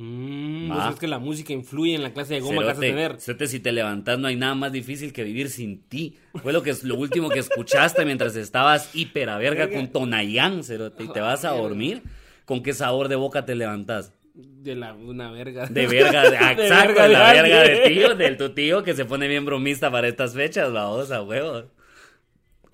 Mm, 0.00 0.72
pues 0.72 0.90
es 0.90 1.00
que 1.00 1.08
la 1.08 1.18
música 1.18 1.52
influye 1.52 1.96
en 1.96 2.04
la 2.04 2.12
clase 2.12 2.34
de 2.34 2.40
goma 2.40 2.60
que 2.60 2.66
vas 2.66 2.76
a 2.76 2.80
tener. 2.80 3.20
cerote, 3.20 3.48
si 3.48 3.58
te 3.58 3.72
levantas 3.72 4.16
no 4.16 4.28
hay 4.28 4.36
nada 4.36 4.54
más 4.54 4.70
difícil 4.70 5.12
que 5.12 5.24
vivir 5.24 5.50
sin 5.50 5.82
ti. 5.82 6.16
Fue 6.40 6.52
lo 6.52 6.62
que 6.62 6.70
es 6.70 6.84
lo 6.84 6.94
último 6.94 7.28
que 7.30 7.40
escuchaste 7.40 8.04
mientras 8.04 8.36
estabas 8.36 8.94
hiper 8.94 9.28
a 9.28 9.38
verga 9.38 9.68
con 9.68 9.88
Tonayán, 9.88 10.62
cerote, 10.62 11.02
y 11.02 11.08
te 11.08 11.20
vas 11.20 11.44
a 11.44 11.50
dormir. 11.50 12.02
¿Con 12.44 12.62
qué 12.62 12.74
sabor 12.74 13.08
de 13.08 13.16
boca 13.16 13.44
te 13.44 13.56
levantas? 13.56 14.12
De 14.34 14.76
la, 14.76 14.94
una 14.94 15.32
verga. 15.32 15.66
De 15.66 15.88
verga, 15.88 16.30
de, 16.30 16.36
ah, 16.38 16.54
De 16.54 16.62
exacto, 16.62 16.94
verga 16.94 17.02
de 17.02 17.08
de 17.08 17.14
la 17.14 17.32
verga 17.32 17.62
de 17.62 17.88
tío, 17.88 18.14
del 18.14 18.36
tu 18.36 18.50
tío 18.50 18.84
que 18.84 18.94
se 18.94 19.04
pone 19.04 19.26
bien 19.26 19.44
bromista 19.44 19.90
para 19.90 20.06
estas 20.06 20.32
fechas, 20.34 20.72
vamos 20.72 21.10
a 21.10 21.22
huevos. 21.22 21.64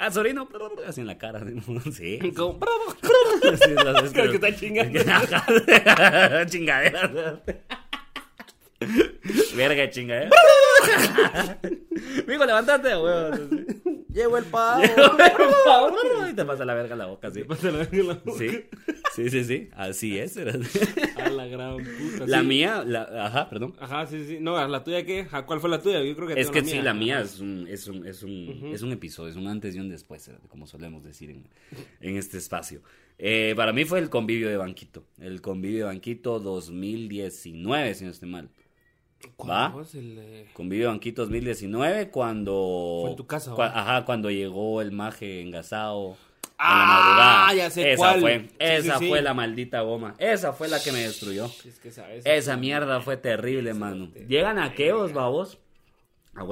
Ah, 0.07 0.11
Sorino, 0.11 0.47
así 0.87 1.01
en 1.01 1.07
la 1.07 1.17
cara, 1.17 1.41
sí. 1.95 2.19
Como- 2.37 2.59
Sí, 3.43 3.71
las 3.75 4.13
Creo 4.13 4.31
que 4.31 4.35
está 4.37 4.55
chingando. 4.55 5.01
Chingadera. 6.51 7.11
Verga, 9.57 9.89
chingadera. 9.89 10.31
Mijo, 12.27 12.45
levántate, 12.45 12.89
huevón. 12.97 13.67
Llevo 14.15 14.39
el 14.39 14.45
pavo. 14.45 14.83
Y 16.31 16.35
te 16.35 16.45
pasa 16.45 16.65
la 16.65 16.75
verga 16.75 16.93
en 16.93 16.99
la 16.99 17.07
boca, 17.07 17.31
sí. 17.31 17.43
Pasa 17.45 17.71
la 17.71 17.79
verga 17.79 17.99
en 17.99 18.09
la 18.09 18.15
boca. 18.15 18.39
Sí, 18.39 18.65
sí, 19.15 19.31
sí, 19.31 19.45
sí. 19.45 19.69
Así 19.75 20.19
es. 20.19 20.37
A 20.37 21.29
la 21.31 21.47
gran 21.47 21.79
puta. 21.79 22.27
La 22.27 22.41
sí. 22.41 22.47
mía, 22.47 22.85
la, 22.87 23.27
ajá, 23.27 23.49
perdón. 23.51 23.75
Ajá, 23.81 24.07
sí, 24.07 24.25
sí. 24.25 24.39
No, 24.41 24.67
¿la 24.69 24.85
tuya 24.85 25.05
qué? 25.05 25.27
¿A 25.33 25.45
¿Cuál 25.45 25.61
fue 25.61 25.69
la 25.69 25.83
tuya? 25.83 26.03
Yo 26.03 26.15
creo 26.15 26.29
que 26.29 26.41
Es 26.41 26.51
que 26.51 26.65
sí, 26.65 26.81
la 26.81 26.95
mía 26.95 27.21
es 27.21 27.41
un, 27.41 27.67
es 27.69 27.89
un, 27.89 28.07
es 28.07 28.23
un, 28.23 28.71
es 28.73 28.83
un 28.83 28.93
episodio, 28.93 29.31
es 29.31 29.37
un 29.37 29.49
antes 29.49 29.75
y 29.75 29.81
un 29.81 29.89
después, 29.89 30.29
eh, 30.29 30.37
como 30.49 30.67
solemos 30.67 31.03
decir 31.03 31.31
en, 31.31 31.49
en 32.01 32.17
este 32.17 32.39
espacio. 32.39 32.83
Eh, 33.19 33.55
para 33.57 33.73
mí 33.73 33.85
fue 33.85 33.99
el 33.99 34.11
convivio 34.11 34.49
de 34.49 34.57
Banquito. 34.57 35.05
El 35.19 35.41
convivio 35.41 35.79
de 35.79 35.85
Banquito 35.85 36.39
2019, 36.41 37.95
si 37.95 38.05
no 38.05 38.11
estoy 38.11 38.29
mal. 38.29 38.49
¿Va? 39.49 39.73
¿Cuál 39.73 39.85
es 39.85 39.95
el, 39.95 40.19
eh, 40.19 40.47
Banquito 40.87 41.23
2019 41.23 42.11
cuando... 42.11 42.99
Fue 43.03 43.11
en 43.11 43.17
tu 43.17 43.27
casa, 43.27 43.55
ajá, 43.59 44.05
cuando 44.05 44.31
llegó 44.31 44.81
el 44.81 44.93
maje 44.93 45.41
engasado 45.43 46.17
Ah, 46.57 46.75
a 46.75 46.79
la 46.79 46.87
madrugada. 46.87 47.55
ya 47.55 47.71
sé 47.71 47.93
esa 47.93 47.99
cuál. 47.99 48.21
Fue, 48.21 48.39
Sí, 48.41 48.49
esa 48.59 48.99
sí, 48.99 49.05
sí. 49.05 49.09
fue 49.09 49.23
la 49.23 49.35
maldita 49.35 49.81
goma. 49.81 50.15
Esa 50.19 50.53
fue 50.53 50.69
la 50.69 50.81
que 50.81 50.93
me 50.93 51.01
destruyó. 51.01 51.47
Es 51.47 51.81
que 51.81 51.91
sabes. 51.91 52.25
Esa 52.25 52.57
mierda 52.57 53.01
fue 53.01 53.17
terrible, 53.17 53.75
mano. 53.75 54.09
Llegan 54.29 54.59
aquellos, 54.59 55.13
babos. 55.13 55.59
A 56.37 56.43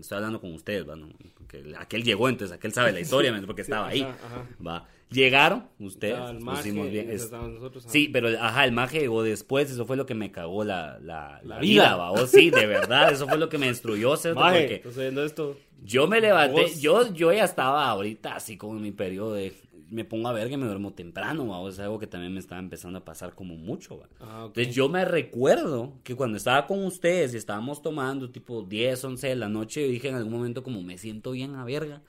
estoy 0.00 0.16
hablando 0.16 0.40
con 0.40 0.52
ustedes, 0.54 0.88
¿va? 0.88 0.96
¿no? 0.96 1.08
Porque 1.36 1.74
aquel 1.78 2.02
llegó, 2.02 2.28
entonces 2.28 2.54
aquel 2.56 2.72
sabe 2.72 2.92
la 2.92 3.00
historia, 3.00 3.32
porque 3.46 3.62
estaba 3.62 3.88
ahí. 3.88 4.02
ajá, 4.02 4.16
ajá. 4.26 4.46
Va. 4.66 4.88
Llegaron, 5.12 5.66
ustedes, 5.78 6.18
maje, 6.40 6.72
bien. 6.72 7.10
es- 7.10 7.30
nosotros. 7.30 7.84
Sí, 7.88 8.08
pero 8.12 8.28
ajá, 8.40 8.64
el 8.64 8.72
maje 8.72 9.00
llegó 9.00 9.22
después, 9.22 9.70
eso 9.70 9.84
fue 9.86 9.96
lo 9.96 10.06
que 10.06 10.14
me 10.14 10.30
cagó 10.32 10.64
la, 10.64 10.98
la, 11.00 11.40
La 11.42 11.56
la 11.56 11.58
vida. 11.60 11.82
vida, 11.84 11.96
babos. 11.96 12.30
Sí, 12.30 12.50
de 12.50 12.66
verdad, 12.66 13.12
eso 13.12 13.26
fue 13.28 13.38
lo 13.38 13.48
que 13.48 13.58
me 13.58 13.66
destruyó, 13.66 14.16
¿cierto? 14.16 14.40
Maje, 14.40 14.60
Porque 14.60 14.74
¿estás 14.76 14.96
oyendo 14.96 15.24
esto? 15.24 15.56
yo 15.84 16.06
me 16.06 16.20
levanté, 16.20 16.62
Vos. 16.62 16.80
yo, 16.80 17.12
yo 17.12 17.32
ya 17.32 17.44
estaba 17.44 17.88
ahorita 17.88 18.34
así 18.36 18.56
como 18.56 18.76
en 18.76 18.82
mi 18.82 18.92
periodo 18.92 19.34
de, 19.34 19.52
me 19.90 20.04
pongo 20.06 20.28
a 20.28 20.32
ver 20.32 20.48
que 20.48 20.56
me 20.56 20.64
duermo 20.66 20.92
temprano, 20.94 21.46
¿va? 21.48 21.68
es 21.68 21.78
algo 21.78 21.98
que 21.98 22.06
también 22.06 22.32
me 22.32 22.40
estaba 22.40 22.60
empezando 22.60 22.98
a 23.00 23.04
pasar 23.04 23.34
como 23.34 23.56
mucho, 23.56 23.98
¿va? 23.98 24.08
Ah. 24.20 24.44
Entonces 24.46 24.74
yo 24.74 24.88
me 24.88 25.04
recuerdo 25.04 25.92
que 26.02 26.14
cuando 26.14 26.36
estaba 26.38 26.66
con 26.66 26.84
ustedes 26.84 27.34
y 27.34 27.36
estábamos 27.36 27.82
tomando 27.82 28.30
tipo 28.30 28.62
10, 28.62 29.04
11 29.04 29.28
de 29.28 29.36
la 29.36 29.48
noche, 29.48 29.82
yo 29.82 29.88
dije 29.88 30.08
en 30.08 30.14
algún 30.14 30.32
momento 30.32 30.62
como 30.62 30.80
me 30.82 30.96
siento 30.96 31.32
bien 31.32 31.54
a 31.56 31.64
verga. 31.64 32.00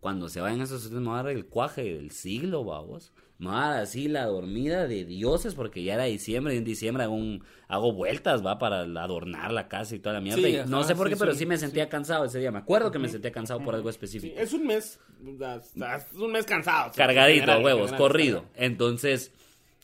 Cuando 0.00 0.28
se 0.28 0.40
vayan 0.40 0.62
esos 0.62 0.90
me 0.90 1.08
va 1.10 1.20
a 1.20 1.22
dar 1.24 1.32
el 1.32 1.46
cuaje 1.46 1.82
del 1.82 2.10
siglo, 2.10 2.64
vamos. 2.64 3.12
Me 3.38 3.48
va 3.48 3.66
a 3.68 3.70
dar 3.72 3.82
así 3.82 4.08
la 4.08 4.26
dormida 4.26 4.86
de 4.86 5.04
dioses 5.04 5.54
porque 5.54 5.82
ya 5.82 5.94
era 5.94 6.04
diciembre 6.04 6.54
y 6.54 6.58
en 6.58 6.64
diciembre 6.64 7.04
hago, 7.04 7.14
un, 7.14 7.42
hago 7.68 7.92
vueltas, 7.92 8.44
va, 8.44 8.58
para 8.58 8.80
adornar 8.80 9.52
la 9.52 9.68
casa 9.68 9.94
y 9.94 9.98
toda 9.98 10.14
la 10.14 10.20
mierda. 10.20 10.42
Sí, 10.42 10.56
Y 10.56 10.70
no 10.70 10.84
sé 10.84 10.94
por 10.94 11.06
sí, 11.08 11.14
qué, 11.14 11.18
pero 11.18 11.34
sí, 11.34 11.46
me 11.46 11.56
sentía 11.56 11.88
cansado 11.88 12.24
ese 12.24 12.38
día. 12.38 12.50
Me 12.50 12.58
acuerdo 12.58 12.90
que 12.90 12.98
me 12.98 13.08
sentía 13.08 13.32
cansado 13.32 13.62
por 13.62 13.74
algo 13.74 13.90
Sí, 13.90 13.94
específico. 13.96 14.34
es 14.38 14.52
un 14.52 14.66
mes. 14.66 15.00
Es 15.22 16.14
un 16.18 16.32
mes 16.32 16.44
cansado. 16.44 16.92
Cargadito, 16.94 17.40
general, 17.40 17.64
huevos, 17.64 17.90
general, 17.90 17.98
corrido. 17.98 18.44
Entonces, 18.56 19.32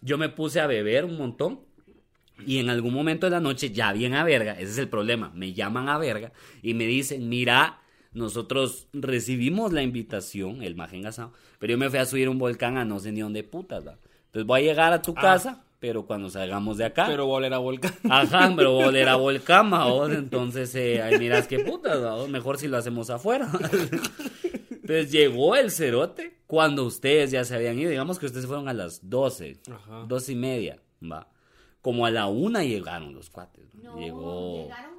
yo 0.02 0.18
me 0.18 0.28
puse 0.28 0.60
a 0.60 0.66
beber 0.66 1.04
un 1.04 1.16
montón. 1.16 1.60
Y 2.46 2.58
en 2.58 2.68
algún 2.68 2.92
momento 2.92 3.26
de 3.26 3.30
la 3.30 3.40
noche, 3.40 3.70
ya 3.70 3.92
bien 3.94 4.12
a 4.14 4.22
verga, 4.22 4.52
ese 4.52 4.72
es 4.72 4.78
el 4.78 4.90
problema. 4.90 5.30
Me 5.34 5.54
llaman 5.54 5.88
a 5.88 5.96
verga 5.96 6.32
y 6.62 6.74
me 6.74 6.84
dicen, 6.84 7.30
mira, 7.30 7.80
nosotros 8.16 8.88
recibimos 8.92 9.72
la 9.72 9.82
invitación, 9.82 10.62
el 10.62 10.74
maje 10.74 10.96
engasado, 10.96 11.32
pero 11.58 11.72
yo 11.72 11.78
me 11.78 11.88
fui 11.90 11.98
a 11.98 12.06
subir 12.06 12.28
un 12.28 12.38
volcán 12.38 12.76
a 12.78 12.84
no 12.84 12.98
sé 12.98 13.12
ni 13.12 13.20
dónde 13.20 13.44
putas, 13.44 13.86
¿va? 13.86 13.98
Entonces 14.26 14.46
voy 14.46 14.60
a 14.60 14.64
llegar 14.64 14.92
a 14.92 15.02
tu 15.02 15.12
Ah. 15.16 15.20
casa, 15.20 15.64
pero 15.78 16.06
cuando 16.06 16.28
salgamos 16.30 16.78
de 16.78 16.84
acá. 16.86 17.06
Pero 17.06 17.26
volver 17.26 17.52
a 17.54 17.58
volcán. 17.58 17.92
Ajá, 18.10 18.52
pero 18.56 18.72
volver 18.72 19.08
a 19.08 19.16
volcán, 19.26 19.72
¿va? 19.72 19.86
Entonces, 20.12 20.74
eh, 20.74 21.02
ahí 21.02 21.18
miras 21.18 21.46
qué 21.46 21.60
putas, 21.60 22.02
¿va? 22.02 22.26
Mejor 22.26 22.58
si 22.58 22.66
lo 22.68 22.76
hacemos 22.78 23.10
afuera. 23.10 23.48
Entonces 24.70 25.10
llegó 25.10 25.56
el 25.56 25.70
cerote 25.70 26.38
cuando 26.46 26.84
ustedes 26.84 27.30
ya 27.30 27.44
se 27.44 27.54
habían 27.54 27.78
ido. 27.78 27.90
Digamos 27.90 28.18
que 28.18 28.26
ustedes 28.26 28.46
fueron 28.46 28.68
a 28.68 28.72
las 28.72 29.08
12, 29.08 29.58
Ajá. 29.70 30.04
12 30.06 30.32
y 30.32 30.36
media, 30.36 30.82
va. 31.02 31.28
Como 31.82 32.06
a 32.06 32.10
la 32.10 32.26
una 32.26 32.64
llegaron 32.64 33.14
los 33.14 33.30
cuates. 33.30 33.64
¿va? 33.74 33.82
No, 33.82 33.98
Llegó. 33.98 34.62
llegaron. 34.64 34.95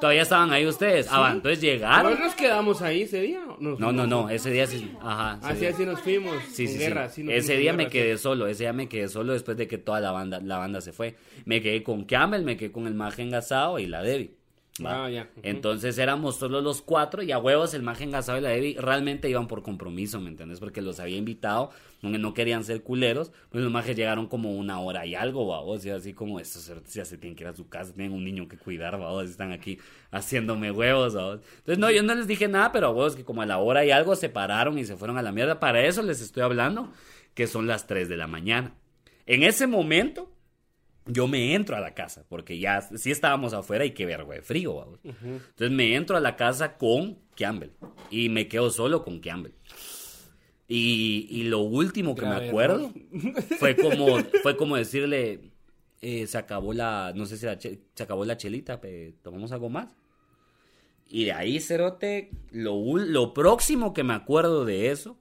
Todavía 0.00 0.22
estaban 0.22 0.50
ahí 0.50 0.66
ustedes. 0.66 1.08
Ah, 1.10 1.20
va, 1.20 1.32
entonces 1.32 1.60
llegaron. 1.60 2.04
¿Nosotros 2.04 2.26
nos 2.28 2.34
quedamos 2.34 2.82
ahí 2.82 3.02
ese 3.02 3.20
día? 3.20 3.40
No, 3.58 3.76
no, 3.92 4.06
no, 4.06 4.28
ese 4.30 4.50
día 4.50 4.66
sí. 4.66 4.90
Ajá. 5.00 5.38
Así, 5.42 5.60
día. 5.60 5.70
así 5.70 5.84
nos 5.84 6.00
fuimos. 6.00 6.34
Sí, 6.50 6.66
sí, 6.66 6.78
guerra, 6.78 7.08
sí. 7.08 7.22
así 7.22 7.32
Ese 7.32 7.56
día 7.56 7.72
me 7.72 7.88
quedé 7.88 8.16
solo, 8.16 8.46
ese 8.46 8.64
día 8.64 8.72
me 8.72 8.88
quedé 8.88 9.08
solo 9.08 9.32
después 9.32 9.56
de 9.56 9.68
que 9.68 9.78
toda 9.78 10.00
la 10.00 10.10
banda, 10.10 10.40
la 10.40 10.58
banda 10.58 10.80
se 10.80 10.92
fue. 10.92 11.16
Me 11.44 11.60
quedé 11.60 11.82
con 11.82 12.04
Camel, 12.04 12.44
me 12.44 12.56
quedé 12.56 12.72
con 12.72 12.86
el 12.86 12.94
maje 12.94 13.22
engasado 13.22 13.78
y 13.78 13.86
la 13.86 14.02
Debbie. 14.02 14.39
¿Va? 14.84 15.04
Ah, 15.04 15.10
ya. 15.10 15.30
Entonces 15.42 15.98
éramos 15.98 16.36
solo 16.36 16.60
los 16.60 16.82
cuatro 16.82 17.22
y 17.22 17.32
a 17.32 17.38
huevos 17.38 17.74
el 17.74 17.82
maje 17.82 18.04
engasado 18.04 18.38
y 18.38 18.40
la 18.40 18.50
Debbie 18.50 18.76
realmente 18.78 19.28
iban 19.28 19.46
por 19.46 19.62
compromiso, 19.62 20.20
¿me 20.20 20.28
entiendes? 20.28 20.60
Porque 20.60 20.82
los 20.82 21.00
había 21.00 21.16
invitado, 21.16 21.70
no, 22.02 22.10
no 22.10 22.34
querían 22.34 22.64
ser 22.64 22.82
culeros, 22.82 23.32
pues 23.50 23.62
los 23.62 23.72
majes 23.72 23.96
llegaron 23.96 24.26
como 24.26 24.52
una 24.52 24.80
hora 24.80 25.06
y 25.06 25.14
algo, 25.14 25.46
babos, 25.46 25.84
y 25.84 25.90
así 25.90 26.12
como 26.12 26.40
estos 26.40 26.72
ya 26.92 27.04
se 27.04 27.18
tienen 27.18 27.36
que 27.36 27.44
ir 27.44 27.48
a 27.48 27.54
su 27.54 27.68
casa, 27.68 27.92
tienen 27.92 28.12
un 28.12 28.24
niño 28.24 28.48
que 28.48 28.56
cuidar, 28.56 28.98
babos, 28.98 29.28
están 29.28 29.52
aquí 29.52 29.78
haciéndome 30.10 30.70
huevos, 30.70 31.14
babos. 31.14 31.40
Entonces 31.58 31.78
no, 31.78 31.90
yo 31.90 32.02
no 32.02 32.14
les 32.14 32.26
dije 32.26 32.48
nada, 32.48 32.72
pero 32.72 32.88
a 32.88 32.90
huevos 32.90 33.16
que 33.16 33.24
como 33.24 33.42
a 33.42 33.46
la 33.46 33.58
hora 33.58 33.84
y 33.84 33.90
algo 33.90 34.16
se 34.16 34.28
pararon 34.28 34.78
y 34.78 34.84
se 34.84 34.96
fueron 34.96 35.18
a 35.18 35.22
la 35.22 35.32
mierda, 35.32 35.60
para 35.60 35.84
eso 35.84 36.02
les 36.02 36.20
estoy 36.20 36.42
hablando, 36.42 36.92
que 37.34 37.46
son 37.46 37.66
las 37.66 37.86
3 37.86 38.08
de 38.08 38.16
la 38.16 38.26
mañana. 38.26 38.74
En 39.26 39.42
ese 39.42 39.66
momento, 39.66 40.32
yo 41.06 41.26
me 41.28 41.54
entro 41.54 41.76
a 41.76 41.80
la 41.80 41.94
casa, 41.94 42.24
porque 42.28 42.58
ya 42.58 42.80
sí 42.82 43.10
estábamos 43.10 43.52
afuera 43.52 43.84
y 43.84 43.92
qué 43.92 44.06
de 44.34 44.42
frío. 44.42 44.98
Entonces 45.04 45.70
me 45.70 45.94
entro 45.94 46.16
a 46.16 46.20
la 46.20 46.36
casa 46.36 46.76
con 46.76 47.18
Campbell 47.36 47.70
y 48.10 48.28
me 48.28 48.48
quedo 48.48 48.70
solo 48.70 49.02
con 49.02 49.20
Campbell. 49.20 49.52
Y, 50.68 51.26
y 51.30 51.42
lo 51.44 51.60
último 51.60 52.14
que 52.14 52.22
Grave 52.22 52.42
me 52.42 52.48
acuerdo 52.48 52.92
fue 53.58 53.76
como, 53.76 54.18
fue 54.42 54.56
como 54.56 54.76
decirle, 54.76 55.50
eh, 56.00 56.26
se 56.28 56.38
acabó 56.38 56.72
la, 56.72 57.12
no 57.16 57.26
sé 57.26 57.36
si 57.38 57.46
la 57.46 57.58
che- 57.58 57.80
se 57.94 58.02
acabó 58.04 58.24
la 58.24 58.36
chelita, 58.36 58.80
pe, 58.80 59.14
¿tomamos 59.22 59.50
algo 59.50 59.68
más? 59.68 59.96
Y 61.08 61.24
de 61.24 61.32
ahí, 61.32 61.58
Cerote, 61.58 62.30
lo, 62.52 62.96
lo 62.98 63.34
próximo 63.34 63.92
que 63.92 64.04
me 64.04 64.14
acuerdo 64.14 64.64
de 64.64 64.90
eso 64.92 65.18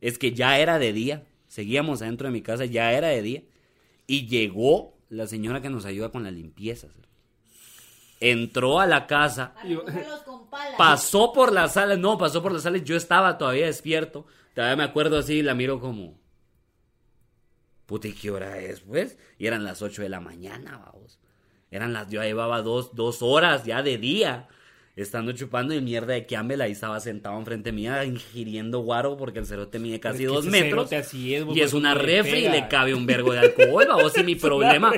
es 0.00 0.18
que 0.18 0.32
ya 0.32 0.60
era 0.60 0.78
de 0.78 0.92
día. 0.92 1.24
Seguíamos 1.48 2.00
adentro 2.00 2.28
de 2.28 2.32
mi 2.32 2.42
casa, 2.42 2.64
ya 2.64 2.92
era 2.92 3.08
de 3.08 3.22
día. 3.22 3.42
Y 4.06 4.28
llegó 4.28 4.91
la 5.12 5.26
señora 5.26 5.60
que 5.60 5.68
nos 5.68 5.84
ayuda 5.84 6.10
con 6.10 6.24
la 6.24 6.30
limpieza. 6.30 6.88
Cerote. 6.88 7.08
Entró 8.18 8.80
a 8.80 8.86
la 8.86 9.06
casa, 9.06 9.54
pasó 10.78 11.32
por 11.32 11.52
la 11.52 11.68
sala, 11.68 11.96
no, 11.96 12.16
pasó 12.16 12.40
por 12.40 12.52
la 12.52 12.60
sala, 12.60 12.78
yo 12.78 12.96
estaba 12.96 13.36
todavía 13.36 13.66
despierto, 13.66 14.26
todavía 14.54 14.76
me 14.76 14.84
acuerdo 14.84 15.18
así, 15.18 15.42
la 15.42 15.54
miro 15.54 15.80
como, 15.80 16.18
puta, 17.84 18.06
¿y 18.06 18.12
qué 18.12 18.30
hora 18.30 18.58
es, 18.58 18.80
pues? 18.80 19.18
Y 19.38 19.46
eran 19.46 19.64
las 19.64 19.82
8 19.82 20.02
de 20.02 20.08
la 20.08 20.20
mañana, 20.20 20.78
vamos. 20.78 21.18
Eran 21.70 21.92
las, 21.92 22.08
yo 22.10 22.22
llevaba 22.22 22.62
dos, 22.62 22.94
dos 22.94 23.22
horas 23.22 23.64
ya 23.64 23.82
de 23.82 23.98
día, 23.98 24.48
estando 24.94 25.32
chupando 25.32 25.74
y 25.74 25.80
mierda 25.80 26.12
de 26.12 26.26
Campbell 26.26 26.60
ahí 26.60 26.72
estaba 26.72 27.00
sentado 27.00 27.38
enfrente 27.38 27.72
mía, 27.72 28.04
ingiriendo 28.04 28.80
guaro, 28.80 29.16
porque 29.16 29.38
el 29.38 29.46
cerote 29.46 29.78
mide 29.78 30.00
casi 30.00 30.20
que 30.20 30.26
dos 30.26 30.44
metros. 30.44 30.92
así 30.92 31.34
es, 31.34 31.44
y 31.54 31.60
es 31.60 31.72
una 31.72 31.94
refri 31.94 32.46
y 32.46 32.48
le 32.48 32.68
cabe 32.68 32.94
un 32.94 33.06
vergo 33.06 33.32
de 33.32 33.38
alcohol, 33.38 33.86
vamos, 33.88 34.16
y 34.18 34.22
mi 34.22 34.34
problema... 34.36 34.92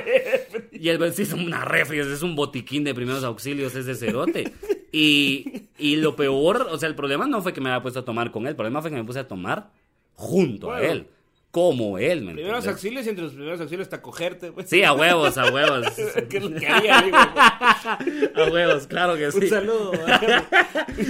Y 0.71 0.89
el 0.89 1.13
sí 1.13 1.21
es 1.21 1.33
una 1.33 1.63
refri, 1.63 1.99
es 1.99 2.21
un 2.21 2.35
botiquín 2.35 2.83
de 2.83 2.93
primeros 2.93 3.23
auxilios 3.23 3.73
ese 3.75 3.95
cerote. 3.95 4.51
Y, 4.91 5.67
y 5.77 5.95
lo 5.97 6.15
peor, 6.15 6.67
o 6.69 6.77
sea, 6.77 6.89
el 6.89 6.95
problema 6.95 7.27
no 7.27 7.41
fue 7.41 7.53
que 7.53 7.61
me 7.61 7.69
había 7.69 7.81
puesto 7.81 8.01
a 8.01 8.05
tomar 8.05 8.31
con 8.31 8.43
él, 8.43 8.49
el 8.49 8.55
problema 8.55 8.81
fue 8.81 8.91
que 8.91 8.97
me 8.97 9.03
puse 9.03 9.19
a 9.19 9.27
tomar 9.27 9.71
junto 10.15 10.71
a 10.71 10.81
él, 10.81 11.07
como 11.55 11.97
él, 11.97 12.19
¿me 12.19 12.33
Primeros 12.33 12.65
entiendes? 12.65 12.67
auxilios 12.67 13.05
y 13.05 13.09
entre 13.11 13.23
los 13.23 13.33
primeros 13.33 13.61
auxilios 13.61 13.85
está 13.85 14.01
cogerte, 14.01 14.51
pues. 14.51 14.67
Sí, 14.67 14.83
a 14.83 14.91
huevos, 14.91 15.37
a 15.37 15.53
huevos. 15.53 15.87
¿Qué 16.29 16.35
es 16.35 16.43
lo 16.43 16.53
que 16.53 16.67
haría, 16.67 16.99
amigo? 16.99 17.15
A 18.35 18.51
huevos, 18.51 18.87
claro 18.87 19.15
que 19.15 19.31
sí. 19.31 19.37
Un 19.37 19.47
saludo. 19.47 19.93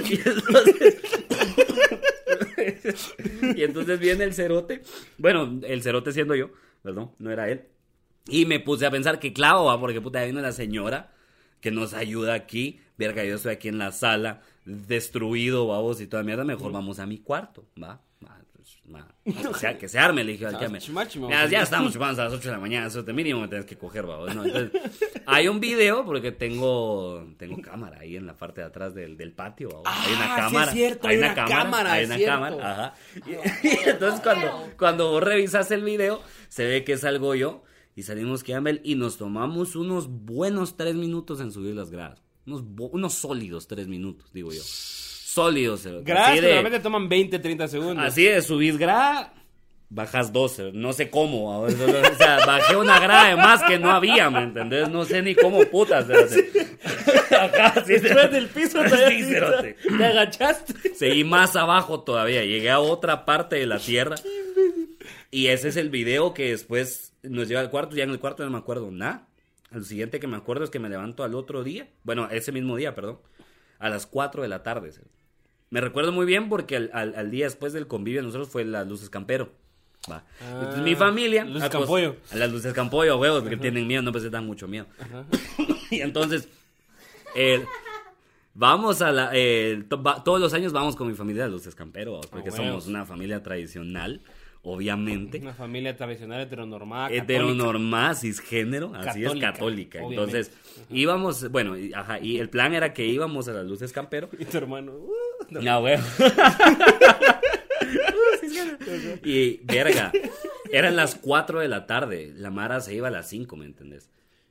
Y 0.07 0.13
entonces, 2.63 3.15
y 3.55 3.63
entonces 3.63 3.99
viene 3.99 4.23
el 4.23 4.35
cerote. 4.35 4.83
Bueno, 5.17 5.61
el 5.63 5.81
cerote 5.81 6.11
siendo 6.11 6.35
yo, 6.35 6.51
perdón, 6.83 7.11
no 7.17 7.31
era 7.31 7.49
él. 7.49 7.63
Y 8.27 8.45
me 8.45 8.59
puse 8.59 8.85
a 8.85 8.91
pensar 8.91 9.19
que 9.19 9.33
clavo, 9.33 9.65
va, 9.65 9.79
porque 9.79 9.99
puta, 9.99 10.19
ya 10.19 10.27
vino 10.27 10.41
la 10.41 10.51
señora 10.51 11.11
que 11.59 11.71
nos 11.71 11.95
ayuda 11.95 12.35
aquí. 12.35 12.81
Verga, 12.99 13.23
yo 13.23 13.35
estoy 13.35 13.53
aquí 13.53 13.67
en 13.67 13.79
la 13.79 13.91
sala, 13.91 14.41
destruido, 14.63 15.65
babos 15.67 16.01
y 16.01 16.07
toda 16.07 16.21
mierda. 16.21 16.43
Mejor 16.43 16.71
vamos 16.71 16.99
a 16.99 17.07
mi 17.07 17.17
cuarto, 17.17 17.67
va. 17.81 18.03
O 19.49 19.53
sea, 19.55 19.77
que 19.77 19.87
se 19.87 19.97
arme, 19.97 20.23
le 20.23 20.33
dije 20.33 20.45
al 20.45 20.55
Ah, 20.55 20.59
que 20.59 20.69
me. 20.69 20.79
chimachi, 20.79 21.17
vamos 21.19 21.49
Ya, 21.49 21.61
estamos 21.63 21.91
chupando 21.91 22.21
a 22.21 22.25
las 22.25 22.33
8 22.33 22.49
de 22.49 22.53
la 22.55 22.59
mañana, 22.59 22.87
eso 22.87 23.03
te 23.03 23.11
mínimo 23.13 23.41
me 23.41 23.47
tienes 23.47 23.65
que 23.65 23.77
coger, 23.77 24.05
babos. 24.05 24.33
¿no? 24.35 24.45
Entonces, 24.45 24.81
hay 25.25 25.47
un 25.47 25.59
video, 25.59 26.05
porque 26.05 26.31
tengo, 26.31 27.25
tengo 27.37 27.59
cámara 27.61 27.99
ahí 28.01 28.15
en 28.15 28.25
la 28.27 28.37
parte 28.37 28.61
de 28.61 28.67
atrás 28.67 28.93
del, 28.93 29.17
del 29.17 29.33
patio. 29.33 29.81
hay 29.85 30.13
una 30.13 30.25
Ah, 30.25 30.27
sí 30.27 30.31
es 30.35 30.51
cámara. 30.51 30.71
cierto, 30.71 31.07
hay 31.07 31.13
hay 31.15 31.17
una 31.19 31.27
una 31.27 31.35
cámara. 31.35 31.63
cámara, 31.63 31.91
hay 31.93 32.05
una 32.05 32.15
cierto. 32.17 32.33
cámara. 32.33 32.71
Ajá. 32.71 32.93
Y, 33.63 33.67
y 33.67 33.89
entonces 33.89 34.21
cuando, 34.21 34.69
cuando 34.77 35.09
vos 35.11 35.23
revisas 35.23 35.71
el 35.71 35.83
video, 35.83 36.21
se 36.49 36.65
ve 36.65 36.83
que 36.83 36.97
salgo 36.97 37.33
yo 37.35 37.63
y 37.95 38.03
salimos 38.03 38.43
Campbell 38.43 38.81
y 38.83 38.95
nos 38.95 39.17
tomamos 39.17 39.75
unos 39.75 40.07
buenos 40.09 40.77
tres 40.77 40.95
minutos 40.95 41.39
en 41.41 41.51
subir 41.51 41.73
las 41.75 41.89
gradas. 41.89 42.21
Unos, 42.45 42.63
unos 42.91 43.13
sólidos 43.13 43.67
tres 43.67 43.87
minutos, 43.87 44.31
digo 44.31 44.51
yo. 44.51 44.61
Sólidos. 45.35 45.83
de- 45.83 46.47
normalmente 46.47 46.79
toman 46.79 47.09
20, 47.09 47.39
30 47.39 47.67
segundos. 47.67 48.05
Así 48.05 48.23
de 48.23 48.41
subís 48.41 48.77
grada, 48.77 49.33
bajas 49.89 50.31
12, 50.31 50.71
no 50.73 50.93
sé 50.93 51.09
cómo. 51.09 51.59
O 51.61 51.69
sea, 51.69 52.45
bajé 52.45 52.75
una 52.77 52.99
grada 52.99 53.29
de 53.29 53.35
más 53.35 53.61
que 53.63 53.77
no 53.77 53.91
había, 53.91 54.29
¿me 54.29 54.43
entendés? 54.43 54.89
No 54.89 55.03
sé 55.05 55.21
ni 55.21 55.35
cómo 55.35 55.63
putas. 55.65 56.07
cerote. 56.07 56.77
Ajá, 57.31 57.83
sí, 57.85 57.93
Después 57.99 58.31
del 58.31 58.47
piso 58.47 58.81
todavía 58.83 59.09
Sí, 59.61 59.73
te- 59.89 59.97
te 59.97 60.05
agachaste. 60.05 60.95
Seguí 60.95 61.23
más 61.23 61.55
abajo 61.55 62.01
todavía, 62.01 62.43
llegué 62.43 62.71
a 62.71 62.79
otra 62.79 63.25
parte 63.25 63.57
de 63.57 63.65
la 63.65 63.77
tierra. 63.79 64.15
Y 65.31 65.47
ese 65.47 65.67
es 65.67 65.75
el 65.75 65.89
video 65.89 66.33
que 66.33 66.51
después 66.51 67.13
nos 67.23 67.47
lleva 67.49 67.59
al 67.59 67.69
cuarto. 67.69 67.95
Ya 67.95 68.03
en 68.05 68.11
el 68.11 68.19
cuarto 68.19 68.43
no 68.45 68.51
me 68.51 68.57
acuerdo 68.57 68.89
nada. 68.91 69.27
Lo 69.71 69.83
siguiente 69.83 70.19
que 70.21 70.27
me 70.27 70.37
acuerdo 70.37 70.63
es 70.63 70.69
que 70.69 70.79
me 70.79 70.87
levanto 70.87 71.23
al 71.25 71.35
otro 71.35 71.63
día. 71.63 71.89
Bueno, 72.03 72.29
ese 72.31 72.53
mismo 72.53 72.77
día, 72.77 72.95
perdón. 72.95 73.19
A 73.79 73.89
las 73.89 74.05
4 74.07 74.41
de 74.43 74.47
la 74.47 74.63
tarde. 74.63 74.91
cerote. 74.93 75.14
Me 75.75 75.81
recuerdo 75.81 76.13
muy 76.13 76.25
bien 76.25 76.47
porque 76.47 76.77
al, 76.77 76.89
al- 76.93 77.15
al 77.15 77.29
día 77.31 77.43
después 77.45 77.73
del 77.73 77.85
convivio 77.85 78.21
de 78.21 78.27
nosotros 78.27 78.47
fue 78.47 78.63
las 78.63 78.87
luces 78.87 79.09
campero. 79.09 79.51
Va. 80.09 80.23
Ah, 80.41 80.59
Entonces 80.59 80.81
mi 80.83 80.95
familia. 80.95 81.43
luces 81.43 81.63
acos- 81.63 81.79
campollo. 81.81 82.15
A 82.31 82.35
las 82.37 82.49
luces 82.49 82.71
campollo, 82.73 83.17
huevos, 83.17 83.41
porque 83.41 83.57
tienen 83.57 83.85
miedo, 83.85 84.01
no 84.01 84.13
pues 84.13 84.31
dan 84.31 84.45
mucho 84.45 84.67
miedo. 84.69 84.85
y 85.91 85.99
entonces, 85.99 86.47
el- 87.35 87.65
vamos 88.53 89.01
a 89.01 89.11
la. 89.11 89.35
el- 89.35 89.85
to- 89.89 90.01
va- 90.01 90.23
todos 90.23 90.39
los 90.39 90.53
años 90.53 90.71
vamos 90.71 90.95
con 90.95 91.07
mi 91.09 91.13
familia 91.13 91.43
a 91.43 91.47
las 91.47 91.53
luces 91.53 91.75
campero, 91.75 92.21
porque 92.31 92.49
Ah, 92.49 92.53
somos 92.55 92.87
una 92.87 93.05
familia 93.05 93.43
tradicional, 93.43 94.21
obviamente. 94.61 95.39
Una 95.39 95.53
familia 95.53 95.97
tradicional 95.97 96.39
heteronormada. 96.39 97.09
Heteronormada, 97.11 98.13
cisgénero, 98.15 98.93
así 98.95 99.25
es, 99.25 99.33
Católica, 99.35 99.99
obviamente. 99.99 100.37
Entonces, 100.39 100.51
íbamos, 100.89 101.51
bueno, 101.51 101.77
y- 101.77 101.91
ajá, 101.93 102.19
y 102.19 102.37
el 102.37 102.49
plan 102.49 102.73
era 102.73 102.93
que 102.93 103.05
íbamos 103.05 103.49
a 103.49 103.51
las 103.53 103.65
luces 103.65 103.91
campero. 103.91 104.29
Y 104.39 104.45
tu 104.45 104.55
hermano. 104.57 104.93
uh, 104.93 105.11
no. 105.51 105.61
No, 105.61 105.81
y, 109.23 109.57
verga, 109.63 110.11
eran 110.71 110.95
las 110.95 111.15
4 111.15 111.59
de 111.59 111.67
la 111.67 111.85
tarde. 111.87 112.33
La 112.35 112.49
Mara 112.51 112.81
se 112.81 112.93
iba 112.93 113.07
a 113.07 113.11
las 113.11 113.27
5, 113.29 113.55
¿me 113.55 113.65
entendés? 113.65 114.09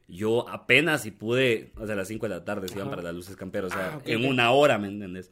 Yo 0.09 0.49
apenas 0.49 1.03
si 1.03 1.11
pude, 1.11 1.73
o 1.77 1.87
sea, 1.87 1.95
a 1.95 1.97
las 1.99 2.09
5 2.09 2.27
de 2.29 2.35
la 2.35 2.45
tarde 2.45 2.69
se 2.69 2.75
iban 2.75 2.89
Ajá. 2.89 2.97
para 2.97 3.03
las 3.03 3.15
luces 3.15 3.37
camperos, 3.37 3.73
o 3.73 3.77
sea, 3.77 3.95
Ah, 3.95 4.03
en 4.05 4.25
una 4.27 4.51
hora, 4.53 4.79
¿me 4.79 4.89
entendés? 4.89 5.31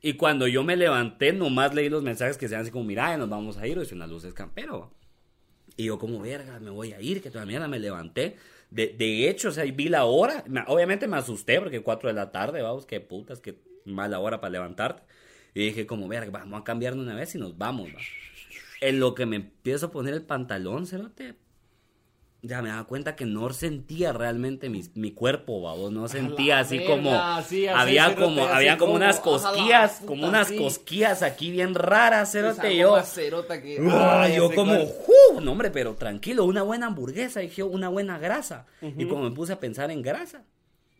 Y 0.00 0.14
cuando 0.14 0.46
yo 0.46 0.62
me 0.64 0.76
levanté, 0.76 1.32
nomás 1.32 1.74
leí 1.74 1.90
los 1.90 2.02
mensajes 2.02 2.38
que 2.38 2.48
sean 2.48 2.62
así 2.62 2.70
como, 2.70 2.84
mira, 2.84 3.16
nos 3.18 3.28
vamos 3.28 3.58
a 3.58 3.66
ir, 3.66 3.78
o 3.78 3.84
son 3.84 3.98
las 3.98 4.08
luces 4.08 4.32
campero. 4.32 4.90
Y 5.76 5.84
yo 5.84 5.98
como, 5.98 6.20
verga, 6.20 6.58
me 6.60 6.70
voy 6.70 6.92
a 6.92 7.00
ir, 7.00 7.22
que 7.22 7.30
toda 7.30 7.44
mierda 7.44 7.68
me 7.68 7.78
levanté. 7.78 8.36
De, 8.70 8.88
de 8.88 9.28
hecho, 9.28 9.48
o 9.48 9.52
sea, 9.52 9.64
vi 9.64 9.88
la 9.88 10.04
hora. 10.04 10.44
me- 10.46 10.64
obviamente 10.68 11.06
me 11.06 11.16
asusté 11.18 11.60
porque 11.60 11.80
4 11.82 12.08
de 12.08 12.14
la 12.14 12.32
tarde, 12.32 12.62
vamos, 12.62 12.86
qué 12.86 13.00
putas, 13.00 13.40
qué 13.40 13.52
mala 13.84 14.18
hora 14.18 14.40
para 14.40 14.50
levantarte. 14.52 15.02
Y 15.54 15.64
dije 15.66 15.86
como, 15.86 16.06
verga, 16.08 16.30
vamos 16.30 16.60
a 16.60 16.64
cambiar 16.64 16.94
de 16.94 17.00
una 17.00 17.14
vez 17.14 17.34
y 17.34 17.38
nos 17.38 17.58
vamos, 17.58 17.88
va. 17.88 18.00
En 18.80 19.00
lo 19.00 19.14
que 19.14 19.26
me 19.26 19.36
empiezo 19.36 19.86
a 19.86 19.90
poner 19.90 20.14
el 20.14 20.22
pantalón, 20.22 20.86
cerote, 20.86 21.34
ya 22.42 22.62
me 22.62 22.70
daba 22.70 22.84
cuenta 22.84 23.16
que 23.16 23.26
no 23.26 23.52
sentía 23.52 24.14
realmente 24.14 24.70
mi, 24.70 24.82
mi 24.94 25.12
cuerpo, 25.12 25.60
babos, 25.60 25.92
no 25.92 26.08
sentía 26.08 26.60
así 26.60 26.78
verga, 26.78 26.94
como, 26.94 27.10
sí, 27.42 27.66
así, 27.66 27.68
había 27.68 28.14
como, 28.16 28.44
había 28.46 28.78
como 28.78 28.92
como, 28.92 28.96
unas 28.96 29.20
cosquillas, 29.20 29.92
puta, 29.96 30.06
como 30.06 30.26
unas 30.28 30.48
sí. 30.48 30.56
cosquillas 30.56 31.22
aquí 31.22 31.50
bien 31.50 31.74
raras, 31.74 32.32
cerote, 32.32 32.74
yo, 32.76 32.94
que- 34.30 34.34
yo 34.36 34.54
como. 34.54 34.72
"Uh, 34.84 35.40
no 35.42 35.52
hombre, 35.52 35.70
pero 35.70 35.94
tranquilo, 35.96 36.44
una 36.46 36.62
buena 36.62 36.86
hamburguesa, 36.86 37.40
dije, 37.40 37.62
una 37.62 37.90
buena 37.90 38.18
grasa. 38.18 38.66
Y 38.80 39.04
como 39.06 39.24
me 39.24 39.32
puse 39.32 39.52
a 39.52 39.60
pensar 39.60 39.90
en 39.90 40.00
grasa, 40.00 40.42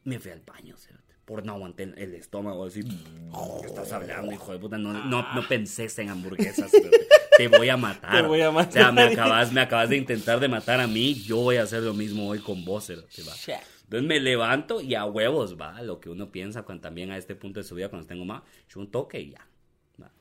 me 0.05 0.19
fui 0.19 0.33
al 0.33 0.41
baño, 0.41 0.77
cerote, 0.77 1.00
por 1.31 1.47
no 1.47 1.53
aguanté 1.53 1.85
el, 1.85 2.15
estómago, 2.15 2.65
así, 2.65 2.83
¿qué 2.83 3.67
estás 3.69 3.93
hablando, 3.93 4.33
hijo 4.33 4.51
de 4.51 4.59
puta? 4.59 4.77
No, 4.77 4.93
no, 4.93 5.33
no 5.33 5.49
pensé 5.49 5.87
en 5.99 6.09
hamburguesas, 6.09 6.73
te 7.37 7.47
voy 7.47 7.69
a 7.69 7.77
matar. 7.77 8.23
Te 8.23 8.27
voy 8.27 8.41
a 8.41 8.51
O 8.51 8.69
sea, 8.69 8.91
me 8.91 9.05
matar. 9.05 9.13
acabas, 9.13 9.53
me 9.53 9.61
acabas 9.61 9.91
de 9.91 9.97
intentar 9.97 10.41
de 10.41 10.49
matar 10.49 10.81
a 10.81 10.89
mí, 10.89 11.15
yo 11.15 11.37
voy 11.37 11.59
a 11.59 11.63
hacer 11.63 11.85
lo 11.85 11.95
mismo 11.95 12.29
hoy 12.29 12.41
con 12.41 12.65
vos, 12.65 12.91
va. 12.91 13.61
Entonces 13.85 14.09
me 14.09 14.19
levanto 14.19 14.81
y 14.81 14.97
a 14.97 15.05
huevos, 15.05 15.57
va, 15.57 15.81
lo 15.83 16.01
que 16.01 16.11
uno 16.11 16.33
piensa 16.33 16.65
cuando 16.65 16.83
también 16.83 17.13
a 17.13 17.17
este 17.17 17.37
punto 17.37 17.61
de 17.61 17.65
su 17.65 17.77
vida, 17.77 17.89
cuando 17.89 18.09
tengo 18.09 18.25
más, 18.25 18.43
yo 18.69 18.81
un 18.81 18.91
toque 18.91 19.21
y 19.21 19.31
ya. 19.31 19.47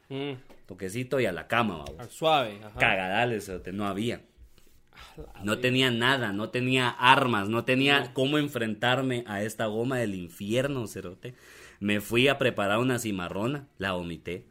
Mm, 0.09 0.33
Toquecito 0.67 1.19
y 1.19 1.25
a 1.25 1.31
la 1.31 1.47
cama, 1.47 1.85
va. 1.85 2.07
suave. 2.07 2.59
Ajá. 2.63 2.79
Cagadales, 2.79 3.51
no 3.73 3.87
había. 3.87 4.21
No 5.43 5.59
tenía 5.59 5.91
nada, 5.91 6.31
no 6.33 6.49
tenía 6.49 6.89
armas, 6.89 7.49
no 7.49 7.65
tenía 7.65 8.13
cómo 8.13 8.37
enfrentarme 8.37 9.23
a 9.27 9.43
esta 9.43 9.65
goma 9.65 9.97
del 9.97 10.15
infierno, 10.15 10.87
cerote. 10.87 11.33
Me 11.79 12.01
fui 12.01 12.27
a 12.27 12.37
preparar 12.37 12.79
una 12.79 12.99
cimarrona, 12.99 13.67
la 13.77 13.93
vomité. 13.93 14.45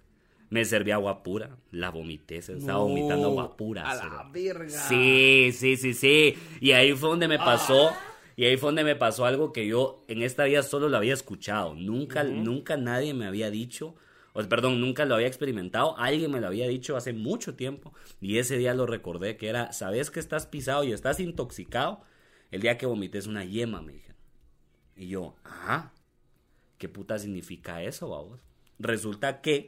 Me 0.51 0.65
serví 0.65 0.91
agua 0.93 1.23
pura, 1.23 1.57
la 1.73 1.91
vomité, 1.91 2.41
se 2.41 2.55
estaba 2.55 2.79
No, 2.79 2.85
vomitando 2.89 3.27
agua 3.29 3.57
pura. 3.57 3.91
a 3.91 3.95
la 3.95 4.31
verga. 4.33 4.71
Sí, 4.71 5.51
sí, 5.53 5.77
sí, 5.77 5.93
sí. 5.93 6.35
Y 6.61 6.73
ahí 6.73 6.93
fue 6.95 7.11
donde 7.11 7.29
me 7.29 7.39
pasó, 7.39 7.93
y 8.35 8.45
ahí 8.47 8.57
fue 8.57 8.69
donde 8.69 8.85
me 8.85 8.97
pasó 8.97 9.27
algo 9.27 9.53
que 9.53 9.67
yo 9.67 10.05
en 10.09 10.23
esta 10.23 10.45
vida 10.45 10.63
solo 10.63 10.89
lo 10.89 10.97
había 10.97 11.13
escuchado. 11.13 11.75
Nunca, 11.75 12.25
nunca 12.25 12.79
nadie 12.79 13.13
me 13.13 13.27
había 13.27 13.51
dicho, 13.51 13.95
o 14.39 14.49
perdón, 14.49 14.81
nunca 14.81 15.05
lo 15.05 15.17
había 15.17 15.27
experimentado. 15.27 15.99
Alguien 15.99 16.31
me 16.31 16.41
lo 16.41 16.47
había 16.47 16.69
dicho 16.69 16.97
hace 16.97 17.13
mucho 17.13 17.57
tiempo 17.57 17.93
y 18.21 18.39
ese 18.39 18.57
día 18.57 18.73
lo 18.73 18.87
recordé 18.87 19.37
que 19.37 19.49
era, 19.49 19.73
¿sabes 19.73 20.13
que 20.13 20.21
estás 20.21 20.47
pisado 20.47 20.85
y 20.85 20.93
estás 20.93 21.19
intoxicado? 21.19 22.03
El 22.53 22.61
día 22.61 22.79
que 22.79 22.87
vomites 22.87 23.27
una 23.27 23.45
yema, 23.45 23.83
me 23.83 23.95
dijeron. 23.95 24.17
Y 24.95 25.09
yo, 25.09 25.35
ajá, 25.43 25.93
¿qué 26.79 26.89
puta 26.89 27.19
significa 27.19 27.83
eso, 27.83 28.11
vamos? 28.11 28.39
Resulta 28.81 29.41
que 29.41 29.67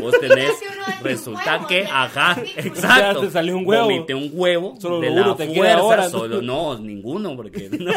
vos 0.00 0.18
tenés, 0.18 0.50
resulta 1.04 1.54
huevo, 1.56 1.68
que, 1.68 1.82
ya. 1.84 2.02
ajá, 2.02 2.42
exacto. 2.56 3.20
Ya 3.20 3.26
te 3.26 3.30
salió 3.30 3.56
un 3.56 3.64
huevo. 3.64 3.84
Vomité 3.84 4.12
un 4.14 4.30
huevo 4.32 4.74
Solo 4.80 5.00
de 5.00 5.10
la 5.10 5.36
te 5.36 5.54
fuerza, 5.54 5.78
ahora. 5.78 6.08
solo 6.10 6.42
no, 6.42 6.76
ninguno, 6.76 7.36
porque 7.36 7.68
no, 7.78 7.92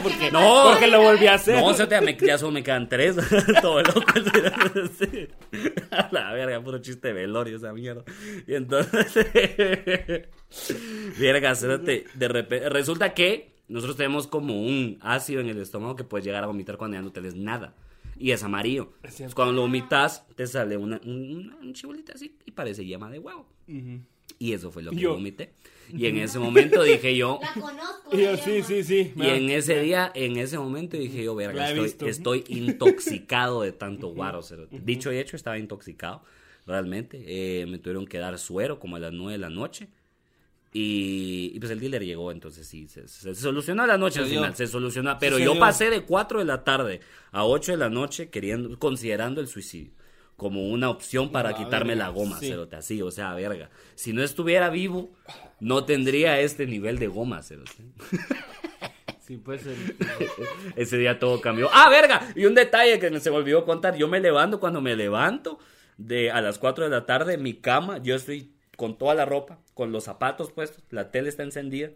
Porque 0.00 0.30
no, 0.30 0.64
Porque 0.70 0.86
lo 0.86 1.02
volví 1.02 1.26
a 1.26 1.34
hacer. 1.34 1.58
no, 1.58 1.66
o 1.66 1.74
sea, 1.74 1.88
ya, 1.88 2.00
me, 2.00 2.16
ya 2.16 2.38
solo 2.38 2.52
me 2.52 2.62
quedan 2.62 2.88
tres. 2.88 3.16
Todo 3.60 3.82
loco. 3.82 4.12
Sí. 4.98 5.28
A 5.90 6.08
la 6.12 6.32
verga, 6.32 6.62
puro 6.62 6.78
chiste 6.78 7.08
de 7.08 7.14
velorio 7.14 7.56
esa 7.56 7.72
mierda. 7.72 8.04
Y 8.46 8.54
entonces. 8.54 9.26
verga, 11.18 11.54
de 11.54 12.28
repente. 12.28 12.68
Resulta 12.68 13.14
que 13.14 13.52
nosotros 13.66 13.96
tenemos 13.96 14.26
como 14.28 14.60
un 14.60 14.98
ácido 15.00 15.40
en 15.40 15.48
el 15.48 15.60
estómago 15.60 15.96
que 15.96 16.04
puedes 16.04 16.24
llegar 16.24 16.44
a 16.44 16.46
vomitar 16.46 16.76
cuando 16.76 16.96
ya 16.98 17.02
no 17.02 17.10
tenés 17.10 17.34
nada. 17.34 17.74
Y 18.22 18.30
es 18.30 18.42
amarillo. 18.44 18.84
Es 18.84 18.86
cierto. 18.88 19.06
Entonces, 19.08 19.34
cuando 19.34 19.52
lo 19.54 19.62
vomitas, 19.62 20.24
te 20.36 20.46
sale 20.46 20.76
una, 20.76 21.00
un, 21.04 21.54
un 21.60 21.72
chibolita 21.74 22.12
así 22.12 22.36
y 22.46 22.52
parece 22.52 22.84
yema 22.86 23.10
de 23.10 23.18
huevo. 23.18 23.46
Y 24.38 24.52
eso 24.52 24.70
fue 24.70 24.84
lo 24.84 24.92
que 24.92 24.98
Yo. 24.98 25.14
vomité. 25.14 25.52
Y 25.92 26.06
en 26.06 26.18
ese 26.18 26.38
momento 26.38 26.82
dije 26.84 27.16
yo. 27.16 27.40
La 27.42 27.60
conozco. 27.60 28.16
Y 28.16 28.22
yo, 28.22 28.36
sí, 28.36 28.62
sí, 28.62 28.84
sí. 28.84 29.12
Y 29.16 29.26
en 29.26 29.50
ese 29.50 29.80
día, 29.80 30.12
en 30.14 30.36
ese 30.36 30.56
momento 30.56 30.96
dije 30.96 31.24
yo, 31.24 31.34
verga, 31.34 31.70
estoy, 31.72 32.08
estoy 32.08 32.44
intoxicado 32.48 33.62
de 33.62 33.72
tanto 33.72 34.08
guaro. 34.08 34.40
Dicho 34.70 35.12
y 35.12 35.18
hecho, 35.18 35.36
estaba 35.36 35.58
intoxicado, 35.58 36.22
realmente. 36.64 37.22
Eh, 37.26 37.66
me 37.66 37.78
tuvieron 37.78 38.06
que 38.06 38.18
dar 38.18 38.38
suero 38.38 38.78
como 38.78 38.96
a 38.96 39.00
las 39.00 39.12
9 39.12 39.32
de 39.32 39.38
la 39.38 39.50
noche. 39.50 39.88
Y, 40.74 41.52
y 41.54 41.58
pues 41.60 41.70
el 41.70 41.80
dealer 41.80 42.02
llegó, 42.02 42.32
entonces 42.32 42.66
sí, 42.66 42.88
se, 42.88 43.06
se 43.06 43.34
solucionó 43.34 43.86
la 43.86 43.98
noche 43.98 44.14
Se 44.14 44.20
al 44.20 44.28
dio. 44.30 44.38
final, 44.40 44.56
se 44.56 44.66
solucionó. 44.66 45.18
Pero 45.20 45.36
se 45.36 45.44
yo 45.44 45.52
dio. 45.52 45.60
pasé 45.60 45.90
de 45.90 46.02
4 46.02 46.38
de 46.38 46.44
la 46.46 46.64
tarde 46.64 47.00
a 47.30 47.44
8 47.44 47.72
de 47.72 47.78
la 47.78 47.90
noche 47.90 48.30
queriendo, 48.30 48.78
considerando 48.78 49.40
el 49.40 49.48
suicidio 49.48 49.92
como 50.36 50.66
una 50.70 50.88
opción 50.90 51.30
para 51.30 51.50
La 51.50 51.56
quitarme 51.56 51.90
verga, 51.94 52.06
la 52.06 52.10
goma, 52.10 52.38
sí. 52.40 52.48
cerote, 52.48 52.74
así, 52.74 53.00
o 53.02 53.10
sea, 53.12 53.32
verga. 53.34 53.70
Si 53.94 54.12
no 54.12 54.22
estuviera 54.24 54.70
vivo, 54.70 55.12
no 55.60 55.84
tendría 55.84 56.40
este 56.40 56.66
nivel 56.66 56.98
de 56.98 57.06
goma, 57.06 57.42
cerote. 57.42 57.70
Sí, 59.20 59.36
pues 59.36 59.64
el... 59.66 59.76
Ese 60.76 60.98
día 60.98 61.18
todo 61.20 61.40
cambió. 61.40 61.68
¡Ah, 61.72 61.88
verga! 61.88 62.32
Y 62.34 62.44
un 62.44 62.54
detalle 62.56 62.98
que 62.98 63.20
se 63.20 63.30
me 63.30 63.36
olvidó 63.36 63.64
contar. 63.64 63.96
Yo 63.96 64.08
me 64.08 64.18
levanto, 64.18 64.58
cuando 64.58 64.80
me 64.80 64.96
levanto 64.96 65.60
de 65.96 66.32
a 66.32 66.40
las 66.40 66.58
4 66.58 66.84
de 66.84 66.90
la 66.90 67.06
tarde, 67.06 67.38
mi 67.38 67.54
cama, 67.54 67.98
yo 67.98 68.16
estoy 68.16 68.51
con 68.76 68.96
toda 68.98 69.14
la 69.14 69.24
ropa, 69.24 69.58
con 69.74 69.92
los 69.92 70.04
zapatos 70.04 70.50
puestos, 70.52 70.82
la 70.90 71.10
tele 71.10 71.28
está 71.28 71.42
encendida, 71.42 71.90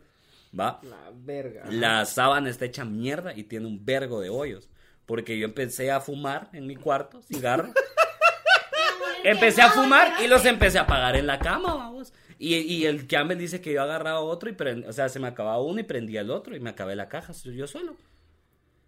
¿va? 0.58 0.80
La 0.82 1.10
verga. 1.14 1.64
La 1.70 2.04
sábana 2.04 2.50
está 2.50 2.64
hecha 2.64 2.84
mierda 2.84 3.32
y 3.34 3.44
tiene 3.44 3.66
un 3.66 3.84
vergo 3.84 4.20
de 4.20 4.30
hoyos. 4.30 4.68
Porque 5.06 5.38
yo 5.38 5.44
empecé 5.46 5.90
a 5.92 6.00
fumar 6.00 6.48
en 6.52 6.66
mi 6.66 6.74
cuarto, 6.76 7.22
cigarro. 7.22 7.72
empecé 9.24 9.62
a 9.62 9.70
fumar 9.70 10.22
y 10.22 10.26
los 10.28 10.44
empecé 10.44 10.78
a 10.78 10.82
apagar 10.82 11.16
en 11.16 11.26
la 11.26 11.38
cama, 11.38 11.74
vamos. 11.74 12.12
Y, 12.38 12.56
y 12.56 12.84
el 12.86 13.06
Campbell 13.06 13.38
dice 13.38 13.60
que 13.60 13.72
yo 13.72 13.82
agarraba 13.82 14.20
otro 14.20 14.50
y 14.50 14.52
prend- 14.52 14.86
o 14.86 14.92
sea, 14.92 15.08
se 15.08 15.18
me 15.18 15.28
acababa 15.28 15.60
uno 15.62 15.80
y 15.80 15.84
prendía 15.84 16.20
el 16.20 16.30
otro 16.30 16.54
y 16.54 16.60
me 16.60 16.70
acabé 16.70 16.94
la 16.96 17.08
caja 17.08 17.32
yo 17.32 17.66
solo. 17.66 17.96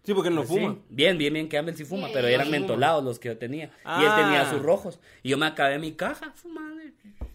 Sí, 0.03 0.13
porque 0.13 0.29
él 0.29 0.35
no 0.35 0.43
Sí, 0.43 0.49
fuma. 0.49 0.77
Bien, 0.89 1.17
bien, 1.17 1.33
bien, 1.33 1.47
Campbell 1.47 1.75
sí 1.75 1.83
fuma, 1.83 2.07
pero 2.13 2.27
eran 2.27 2.45
fuma. 2.47 2.57
mentolados 2.57 3.03
los 3.03 3.19
que 3.19 3.29
yo 3.29 3.37
tenía. 3.37 3.65
Y 3.65 3.69
él 3.69 3.73
Ah. 3.85 4.15
tenía 4.21 4.49
sus 4.49 4.61
rojos. 4.61 4.99
Y 5.23 5.29
yo 5.29 5.37
me 5.37 5.45
acabé 5.45 5.77
mi 5.79 5.93
caja 5.93 6.31
fumando 6.35 6.81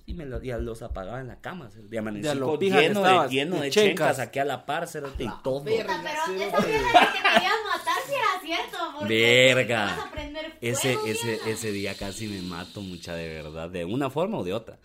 y- 0.06 0.14
me 0.14 0.26
lo- 0.26 0.42
y 0.42 0.50
los 0.62 0.82
apagaba 0.82 1.20
en 1.20 1.28
la 1.28 1.40
cama. 1.40 1.70
De 1.74 1.98
amanecí 1.98 2.28
De 2.28 2.34
lo 2.34 2.58
lleno, 2.58 2.76
de, 2.80 2.86
estabas, 2.86 3.30
lleno 3.30 3.56
de 3.56 3.62
de 3.62 3.70
chencas. 3.70 3.88
chencas 4.16 4.18
aquí 4.18 4.38
a 4.38 4.44
la 4.44 4.66
par, 4.66 4.86
cerote, 4.86 5.24
y 5.24 5.28
todo. 5.42 5.64
Puta, 5.64 5.64
pero 5.64 5.92
esa 5.92 6.28
mierda 6.28 6.56
que 6.58 6.66
te 6.66 6.72
querías 6.72 7.54
matar 7.66 7.94
si 8.06 8.12
era 8.14 8.40
cierto. 8.42 8.78
Porque 8.98 9.14
Verga. 9.54 9.84
vas 9.86 9.98
a 9.98 10.10
prender 10.10 10.42
fuego, 10.44 10.58
Ese, 10.60 10.96
ese, 11.06 11.50
ese 11.50 11.72
día 11.72 11.94
casi 11.94 12.26
me 12.28 12.42
mato 12.42 12.80
mucha 12.80 13.14
de 13.14 13.28
verdad, 13.28 13.68
de 13.70 13.84
una 13.84 14.08
forma 14.10 14.38
o 14.38 14.44
de 14.44 14.52
otra. 14.52 14.78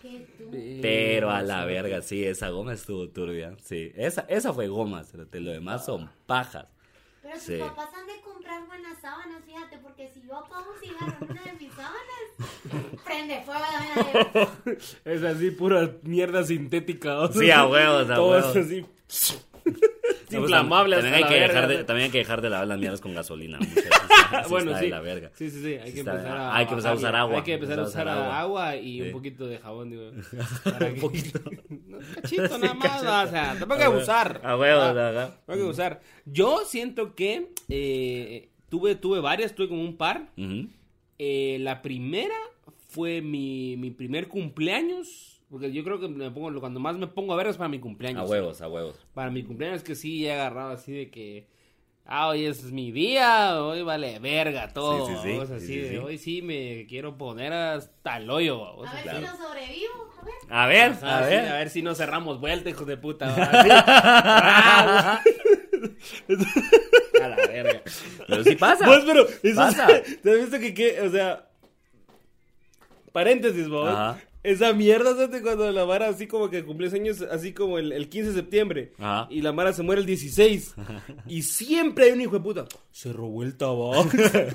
Pero 0.82 1.30
a 1.30 1.42
la 1.42 1.64
verga, 1.64 2.02
sí, 2.02 2.24
esa 2.24 2.48
goma 2.48 2.72
estuvo 2.72 3.08
turbia. 3.08 3.54
Sí, 3.62 3.92
esa, 3.94 4.22
esa 4.28 4.52
fue 4.52 4.68
goma, 4.68 5.04
cerote, 5.04 5.40
lo 5.40 5.52
demás 5.52 5.84
son 5.84 6.10
pajas. 6.26 6.66
Pero 7.22 7.34
tus 7.34 7.42
Sí. 7.42 7.58
papás 7.58 7.88
han 7.94 8.06
de 8.06 8.20
comprar 8.22 8.66
buenas 8.66 8.98
sábanas, 9.00 9.42
fíjate, 9.44 9.78
porque 9.78 10.08
si 10.08 10.22
yo 10.26 10.36
apago 10.38 10.72
un 10.72 10.80
cigarro 10.80 11.16
en 11.20 11.30
una 11.30 11.42
de 11.42 11.52
mis 11.52 11.72
sábanas, 11.72 12.98
prende 13.04 13.40
fuego 13.42 13.60
la 13.60 13.80
mierda. 14.04 14.52
Es 15.04 15.22
así, 15.22 15.50
pura 15.50 15.90
mierda 16.02 16.44
sintética. 16.44 17.18
o 17.20 17.30
sea, 17.32 17.40
Sí, 17.42 17.50
a 17.50 17.66
huevos, 17.66 18.08
a 18.10 18.14
Todo 18.14 18.30
huevos. 18.30 18.56
es 18.56 18.66
así. 18.66 18.86
Es 19.08 20.34
No, 20.36 20.38
pues, 20.38 20.50
inflamable 20.52 20.94
también, 20.96 21.14
hasta 21.14 21.26
hay 21.26 21.32
que 21.34 21.40
la 21.40 21.46
dejar 21.48 21.62
verga. 21.66 21.78
de, 21.78 21.84
también 21.84 22.04
hay 22.06 22.10
que 22.12 22.18
dejar 22.18 22.40
de 22.40 22.50
lavar 22.50 22.68
las 22.68 22.78
mierdas 22.78 23.00
con 23.00 23.14
gasolina. 23.14 23.58
Así 23.58 23.70
bueno, 24.50 24.70
está 24.70 24.78
sí. 24.78 24.84
de 24.86 24.90
la 24.90 25.00
verga. 25.00 25.30
Sí, 25.34 25.50
sí, 25.50 25.60
sí. 25.60 25.74
Hay 25.74 25.92
que 25.92 25.98
Está- 26.00 26.12
empezar 26.12 26.36
a. 26.38 26.56
hay 26.56 26.66
que 26.66 26.70
empezar 26.72 26.92
a 26.92 26.94
usar 26.94 27.16
agua. 27.16 27.36
Hay 27.36 27.42
que 27.42 27.54
empezar 27.54 27.78
a 27.80 27.82
usar 27.82 28.08
agua, 28.08 28.40
agua. 28.40 28.76
y 28.76 29.00
Sí. 29.00 29.06
un 29.08 29.12
poquito 29.12 29.46
de 29.46 29.58
jabón, 29.58 29.90
digo. 29.90 30.10
Que- 30.78 31.00
poquito. 31.00 31.40
No, 31.90 31.98
cachito 32.22 32.58
nada 32.58 32.74
más. 32.74 33.02
o 33.02 33.30
sea, 33.30 33.50
tampoco 33.58 33.72
hay 33.74 33.78
que 33.78 33.84
abusar. 33.84 34.40
A 34.44 34.56
huevo, 34.56 34.80
Ah. 34.80 35.34
No 35.46 35.52
hay 35.54 35.58
que 35.58 35.64
abusar. 35.64 36.00
Yo 36.24 36.60
siento 36.64 37.14
que 37.14 37.52
eh, 37.68 38.48
tuve, 38.68 38.94
tuve 38.94 39.20
varias, 39.20 39.54
tuve 39.54 39.68
como 39.68 39.82
un 39.82 39.96
par. 39.96 40.30
Eh, 41.18 41.58
la 41.60 41.82
primera 41.82 42.34
fue 42.88 43.20
mi, 43.20 43.76
mi 43.76 43.90
primer 43.90 44.28
cumpleaños. 44.28 45.26
Porque 45.50 45.72
yo 45.72 45.82
creo 45.82 45.98
que 45.98 46.08
me 46.08 46.30
pongo, 46.30 46.60
cuando 46.60 46.78
más 46.78 46.96
me 46.96 47.08
pongo 47.08 47.32
a 47.32 47.36
ver 47.36 47.48
es 47.48 47.56
para 47.56 47.68
mi 47.68 47.80
cumpleaños. 47.80 48.22
A 48.22 48.24
huevos, 48.24 48.60
a 48.62 48.68
huevos. 48.68 48.94
Para 49.14 49.30
mi 49.32 49.42
cumpleaños 49.42 49.82
que 49.82 49.96
sí 49.96 50.24
he 50.24 50.32
agarrado 50.32 50.70
así 50.70 50.92
de 50.92 51.10
que. 51.10 51.48
Ah, 52.12 52.26
hoy 52.26 52.44
es 52.46 52.64
mi 52.64 52.90
día, 52.90 53.62
hoy 53.62 53.82
vale 53.82 54.18
verga 54.18 54.72
todo. 54.72 55.06
Sí, 55.06 55.12
sí, 55.14 55.20
sí, 55.22 55.32
vamos, 55.34 55.48
sí, 55.48 55.54
así 55.54 55.66
sí, 55.66 55.76
de, 55.78 55.88
sí. 55.90 55.96
Hoy 55.98 56.18
sí 56.18 56.42
me 56.42 56.84
quiero 56.88 57.16
poner 57.16 57.52
hasta 57.52 58.16
el 58.16 58.28
hoyo. 58.28 58.58
vamos, 58.58 58.88
A 58.88 58.94
ver 58.94 59.02
Claro. 59.04 59.18
si 59.20 59.24
no 59.26 59.36
sobrevivo. 59.36 60.10
A 60.20 60.24
ver. 60.24 60.34
A 60.50 60.66
ver, 60.66 60.92
Ah, 61.02 61.18
a 61.18 61.20
ver. 61.20 61.48
a 61.48 61.54
ver 61.58 61.70
si 61.70 61.82
no 61.82 61.94
cerramos 61.94 62.40
vuelta, 62.40 62.68
hijos 62.68 62.84
de 62.88 62.96
puta. 62.96 63.26
A 67.22 67.28
la 67.28 67.36
verga. 67.48 67.82
Pero 68.26 68.44
sí 68.44 68.56
pasa. 68.56 68.84
Pues, 68.86 69.04
pero, 69.04 69.26
eso 69.42 69.56
Pasa. 69.56 69.86
es- 69.90 70.20
¿te 70.20 70.30
has 70.32 70.38
visto 70.40 70.58
que 70.58 70.74
qué? 70.74 71.00
O 71.02 71.10
sea, 71.10 71.46
paréntesis, 73.12 73.68
vos. 73.68 73.88
Ajá. 73.88 74.18
Esa 74.42 74.72
mierda, 74.72 75.14
¿sabes? 75.16 75.42
Cuando 75.42 75.70
la 75.70 75.84
Mara 75.84 76.08
así 76.08 76.26
como 76.26 76.48
que 76.48 76.64
cumple 76.64 76.88
años, 76.88 77.20
así 77.30 77.52
como 77.52 77.76
el, 77.78 77.92
el 77.92 78.08
15 78.08 78.30
de 78.30 78.34
septiembre. 78.36 78.92
Ajá. 78.98 79.26
Y 79.30 79.42
la 79.42 79.52
Mara 79.52 79.72
se 79.74 79.82
muere 79.82 80.00
el 80.00 80.06
16. 80.06 80.74
y 81.26 81.42
siempre 81.42 82.06
hay 82.06 82.12
un 82.12 82.22
hijo 82.22 82.32
de 82.32 82.40
puta. 82.40 82.64
Se 82.90 83.12
robó 83.12 83.42
el 83.42 83.54
tabaco. 83.56 84.08
¿Qué? 84.10 84.48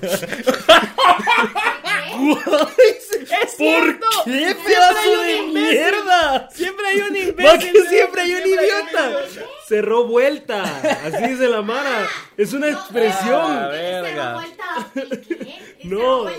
cierto. 3.56 4.06
¡Qué 4.24 4.30
Siempre 4.30 4.64
pedazo 4.64 5.20
de 5.22 5.42
mierda! 5.52 6.48
Siempre 6.50 6.86
hay 6.86 7.00
un 7.00 7.16
imbécil. 7.16 7.72
que 7.72 7.88
siempre 7.88 8.22
hay 8.22 8.30
un 8.32 8.42
Siempre 8.42 8.60
hay 8.60 8.66
idiota. 8.66 9.18
Cerró 9.66 10.04
vuelta. 10.06 10.62
Así 11.04 11.28
dice 11.28 11.48
la 11.48 11.62
Mara. 11.62 12.06
Es 12.36 12.52
una 12.52 12.66
Ah, 12.66 12.70
expresión. 12.70 13.68
verga. 13.70 14.44
No, 15.84 16.24
No, 16.24 16.30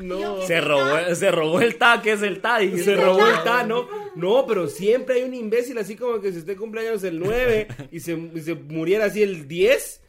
no. 0.00 0.42
Se 0.46 0.60
robó, 0.60 1.14
se 1.14 1.30
robó 1.30 1.60
el 1.60 1.76
ta, 1.76 2.00
que 2.02 2.12
es 2.12 2.22
el 2.22 2.40
ta. 2.40 2.62
y- 2.62 2.78
Se 2.78 2.94
robó 2.96 3.26
el 3.26 3.42
ta, 3.42 3.64
¿no? 3.64 3.88
No, 4.14 4.44
pero 4.46 4.68
siempre 4.68 5.16
hay 5.16 5.22
un 5.22 5.34
imbécil 5.34 5.78
así 5.78 5.96
como 5.96 6.20
que 6.20 6.32
si 6.32 6.38
usted 6.38 6.56
cumpleaños 6.56 7.02
el 7.04 7.18
9 7.18 7.68
y 7.90 8.00
se, 8.00 8.12
y 8.34 8.40
se 8.40 8.54
muriera 8.54 9.06
así 9.06 9.22
el 9.22 9.48
10, 9.48 10.00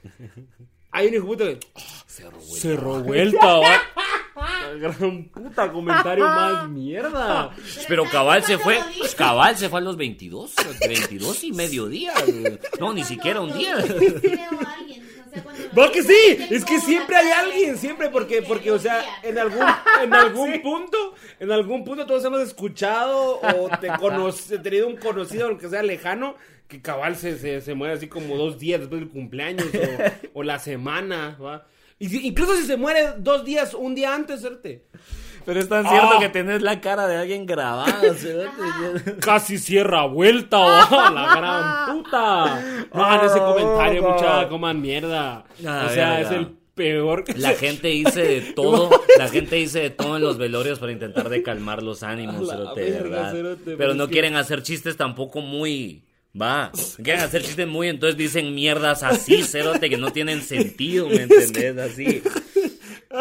hay 0.92 1.08
un 1.08 1.14
hijo 1.14 1.24
de 1.24 1.28
puta 1.28 1.46
que... 1.46 1.60
Se 2.08 2.76
robó 2.76 3.14
el. 3.14 3.32
La 3.34 4.74
gran 4.80 5.24
puta 5.26 5.72
comentario 5.72 6.26
más 6.26 6.70
mierda. 6.70 7.52
Pero 7.88 8.04
cabal 8.06 8.44
se 8.44 8.58
fue, 8.58 8.80
cabal 9.18 9.58
se 9.58 9.70
fue 9.70 9.80
a 9.80 9.82
los 9.82 9.96
22, 9.98 10.54
22 10.88 11.44
y 11.46 11.52
mediodía. 11.54 12.14
No, 12.80 12.94
ni 12.94 13.04
siquiera 13.04 13.42
un 13.42 13.58
día. 13.58 13.78
Va 15.78 15.92
que 15.92 16.04
sí, 16.04 16.48
es 16.50 16.64
que 16.66 16.80
siempre 16.80 17.16
hay 17.16 17.32
alguien, 17.32 17.78
siempre 17.78 18.10
porque, 18.10 18.42
porque, 18.42 18.72
o 18.72 18.80
sea, 18.80 19.04
en 19.24 19.38
algún, 19.38 19.66
en 20.02 20.14
algún 20.14 20.62
punto, 20.62 21.16
en 21.40 21.52
algún 21.52 21.84
punto 21.84 22.06
todos 22.06 22.24
hemos 22.26 22.42
escuchado 22.42 23.40
o 23.42 23.70
te 23.80 23.88
conoce, 24.00 24.60
tenido 24.60 24.88
un 24.88 24.98
conocido, 24.98 25.48
aunque 25.48 25.70
sea 25.70 25.84
lejano, 25.84 26.36
que 26.68 26.82
cabal 26.82 27.16
se, 27.16 27.38
se, 27.38 27.62
se 27.62 27.74
muere 27.74 27.94
así 27.96 28.08
como 28.08 28.36
dos 28.38 28.60
días 28.60 28.80
después 28.80 29.02
del 29.02 29.10
cumpleaños 29.10 29.68
o, 30.34 30.40
o 30.40 30.44
la 30.44 30.60
semana, 30.60 31.38
¿va? 31.42 31.68
Y 32.00 32.10
si- 32.10 32.26
incluso 32.28 32.56
si 32.56 32.64
se 32.66 32.78
muere 32.78 33.14
dos 33.18 33.46
días, 33.46 33.74
un 33.74 33.96
día 33.96 34.14
antes, 34.14 34.42
¿certe? 34.42 34.86
Pero 35.46 35.60
es 35.60 35.68
tan 35.70 35.88
cierto 35.88 36.12
Ah. 36.16 36.20
que 36.20 36.30
tenés 36.30 36.62
la 36.62 36.80
cara 36.82 37.08
de 37.08 37.18
alguien 37.18 37.46
grabada. 37.46 37.86
Casi 39.20 39.58
cierra 39.58 40.06
vuelta, 40.06 40.58
¿va? 40.60 41.12
la 41.12 41.36
gran 41.36 41.96
puta. 42.04 42.88
No 42.94 43.04
hagan 43.06 43.26
ese 43.26 43.40
comentario, 43.40 44.04
muchacha, 44.04 44.48
coman 44.50 44.82
mierda. 44.82 45.44
Ah, 45.66 45.88
o 45.90 45.94
sea, 45.94 46.22
es 46.22 46.32
el 46.32 46.48
peor. 46.76 47.24
La 47.38 47.52
gente 47.52 47.90
dice 47.90 48.22
de 48.24 48.42
todo, 48.56 48.90
la 49.18 49.28
gente 49.28 49.58
dice 49.58 49.80
de 49.80 49.90
todo 49.92 50.16
en 50.18 50.24
los 50.24 50.38
velorios 50.38 50.80
para 50.80 50.92
intentar 50.92 51.30
de 51.30 51.44
calmar 51.44 51.84
los 51.84 52.04
ánimos, 52.04 52.50
cerote, 52.50 52.82
verga, 52.90 53.10
verdad. 53.10 53.32
cerote, 53.32 53.76
pero 53.78 53.94
no 53.94 54.08
que- 54.08 54.14
quieren 54.14 54.36
hacer 54.36 54.64
chistes 54.64 54.98
tampoco 54.98 55.42
muy... 55.42 56.04
Va, 56.36 56.72
quieren 57.04 57.22
hacer 57.22 57.44
chistes 57.44 57.68
muy, 57.68 57.90
entonces 57.90 58.18
dicen 58.18 58.56
mierdas 58.56 59.04
así, 59.04 59.44
cerote, 59.44 59.88
que 59.88 59.98
no 59.98 60.12
tienen 60.12 60.42
sentido, 60.42 61.08
¿me 61.08 61.18
entendés? 61.22 61.78
Así. 61.78 62.24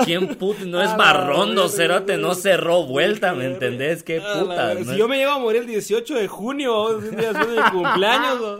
¿Quién 0.05 0.35
puto? 0.37 0.65
No 0.65 0.83
es 0.83 0.97
barrondo, 0.97 1.69
cerote, 1.69 2.17
no 2.17 2.35
cerró 2.35 2.85
vuelta, 2.85 3.35
¿me 3.35 3.47
entendés? 3.47 4.03
¿Qué 4.03 4.21
puta? 4.21 4.75
no 4.75 4.85
Si 4.85 4.97
yo 4.97 5.09
me 5.09 5.19
llevo 5.19 5.33
a 5.33 5.39
morir 5.39 5.63
el 5.63 5.67
18 5.67 6.15
de 6.15 6.29
junio, 6.29 6.99
un 6.99 7.11
día 7.17 7.33
después 7.33 7.49
de 7.51 7.63
mi 7.63 7.71
cumpleaños, 7.71 8.41
¿o? 8.41 8.59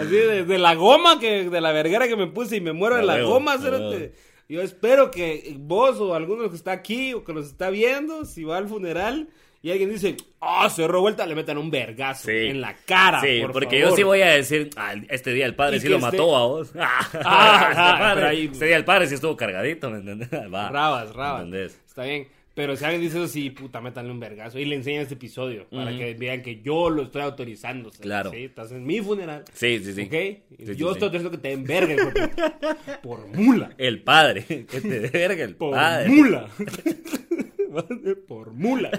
así 0.00 0.10
de, 0.10 0.44
de 0.44 0.58
la 0.58 0.74
goma, 0.74 1.18
que 1.18 1.48
de 1.48 1.60
la 1.60 1.72
verguera 1.72 2.08
que 2.08 2.16
me 2.16 2.26
puse 2.26 2.56
y 2.56 2.60
me 2.60 2.72
muero 2.72 2.96
de 2.96 3.02
la 3.02 3.20
goma, 3.20 3.58
cerote. 3.58 4.12
Yo 4.48 4.62
espero 4.62 5.10
que 5.10 5.56
vos 5.58 5.98
o 5.98 6.14
alguno 6.14 6.48
que 6.48 6.56
está 6.56 6.70
aquí 6.72 7.14
o 7.14 7.24
que 7.24 7.32
nos 7.32 7.46
está 7.46 7.70
viendo, 7.70 8.24
si 8.24 8.44
va 8.44 8.58
al 8.58 8.68
funeral 8.68 9.28
y 9.66 9.70
alguien 9.72 9.90
dice, 9.90 10.16
ah, 10.40 10.68
cerró 10.70 11.00
vuelta, 11.00 11.26
le 11.26 11.34
metan 11.34 11.58
un 11.58 11.70
vergazo 11.70 12.26
Sí. 12.28 12.36
en 12.48 12.60
la 12.60 12.74
cara. 12.86 13.20
Sí, 13.20 13.40
por 13.42 13.52
porque 13.52 13.78
favor. 13.80 13.90
yo 13.90 13.96
sí 13.96 14.02
voy 14.04 14.20
a 14.22 14.28
decir, 14.28 14.70
"Ah, 14.76 14.94
este 15.08 15.32
día 15.32 15.44
el 15.46 15.54
padre 15.54 15.80
sí 15.80 15.88
lo 15.88 15.98
mató 15.98 16.36
a 16.36 16.46
vos. 16.46 16.72
Ah, 16.78 17.08
ah, 17.24 18.12
este, 18.14 18.26
ahí- 18.26 18.50
este 18.52 18.66
día 18.66 18.76
el 18.76 18.84
padre 18.84 19.06
sí 19.08 19.14
estuvo 19.14 19.36
cargadito, 19.36 19.90
¿me 19.90 19.98
entendés? 19.98 20.28
Va. 20.54 20.68
Rabas, 20.70 21.12
rabas. 21.14 21.44
¿Entendés? 21.44 21.80
Está 21.86 22.04
bien. 22.04 22.28
Pero 22.54 22.74
si 22.74 22.84
alguien 22.86 23.02
dice 23.02 23.18
eso, 23.18 23.28
sí, 23.28 23.50
puta, 23.50 23.82
métanle 23.82 24.10
un 24.10 24.18
vergazo. 24.18 24.58
Y 24.58 24.64
le 24.64 24.76
enseñan 24.76 25.02
este 25.02 25.12
episodio 25.12 25.66
para 25.70 25.94
que 25.94 26.14
vean 26.14 26.40
que 26.40 26.62
yo 26.62 26.88
lo 26.88 27.02
estoy 27.02 27.20
autorizando. 27.20 27.90
Claro. 28.00 28.30
Sí, 28.30 28.44
estás 28.44 28.72
en 28.72 28.86
mi 28.86 29.00
funeral. 29.02 29.44
Sí, 29.52 29.78
sí, 29.84 29.92
sí. 29.92 30.02
¿Ok? 30.04 30.10
Sí, 30.10 30.74
yo 30.74 30.86
sí. 30.86 30.92
estoy 30.92 31.02
autorizando 31.08 31.30
que 31.32 31.36
te 31.36 31.48
den 31.48 31.64
verga, 31.64 31.92
hijo 31.92 32.10
de 32.12 32.28
puta. 32.28 33.00
Por 33.02 33.26
mula. 33.28 33.70
El 33.76 34.02
padre, 34.02 34.44
que 34.44 34.80
te 34.80 35.00
verga 35.00 35.44
el 35.44 35.54
Por 35.54 35.74
padre. 35.74 36.08
mula. 36.08 36.48
Por 38.28 38.52
mula. 38.52 38.90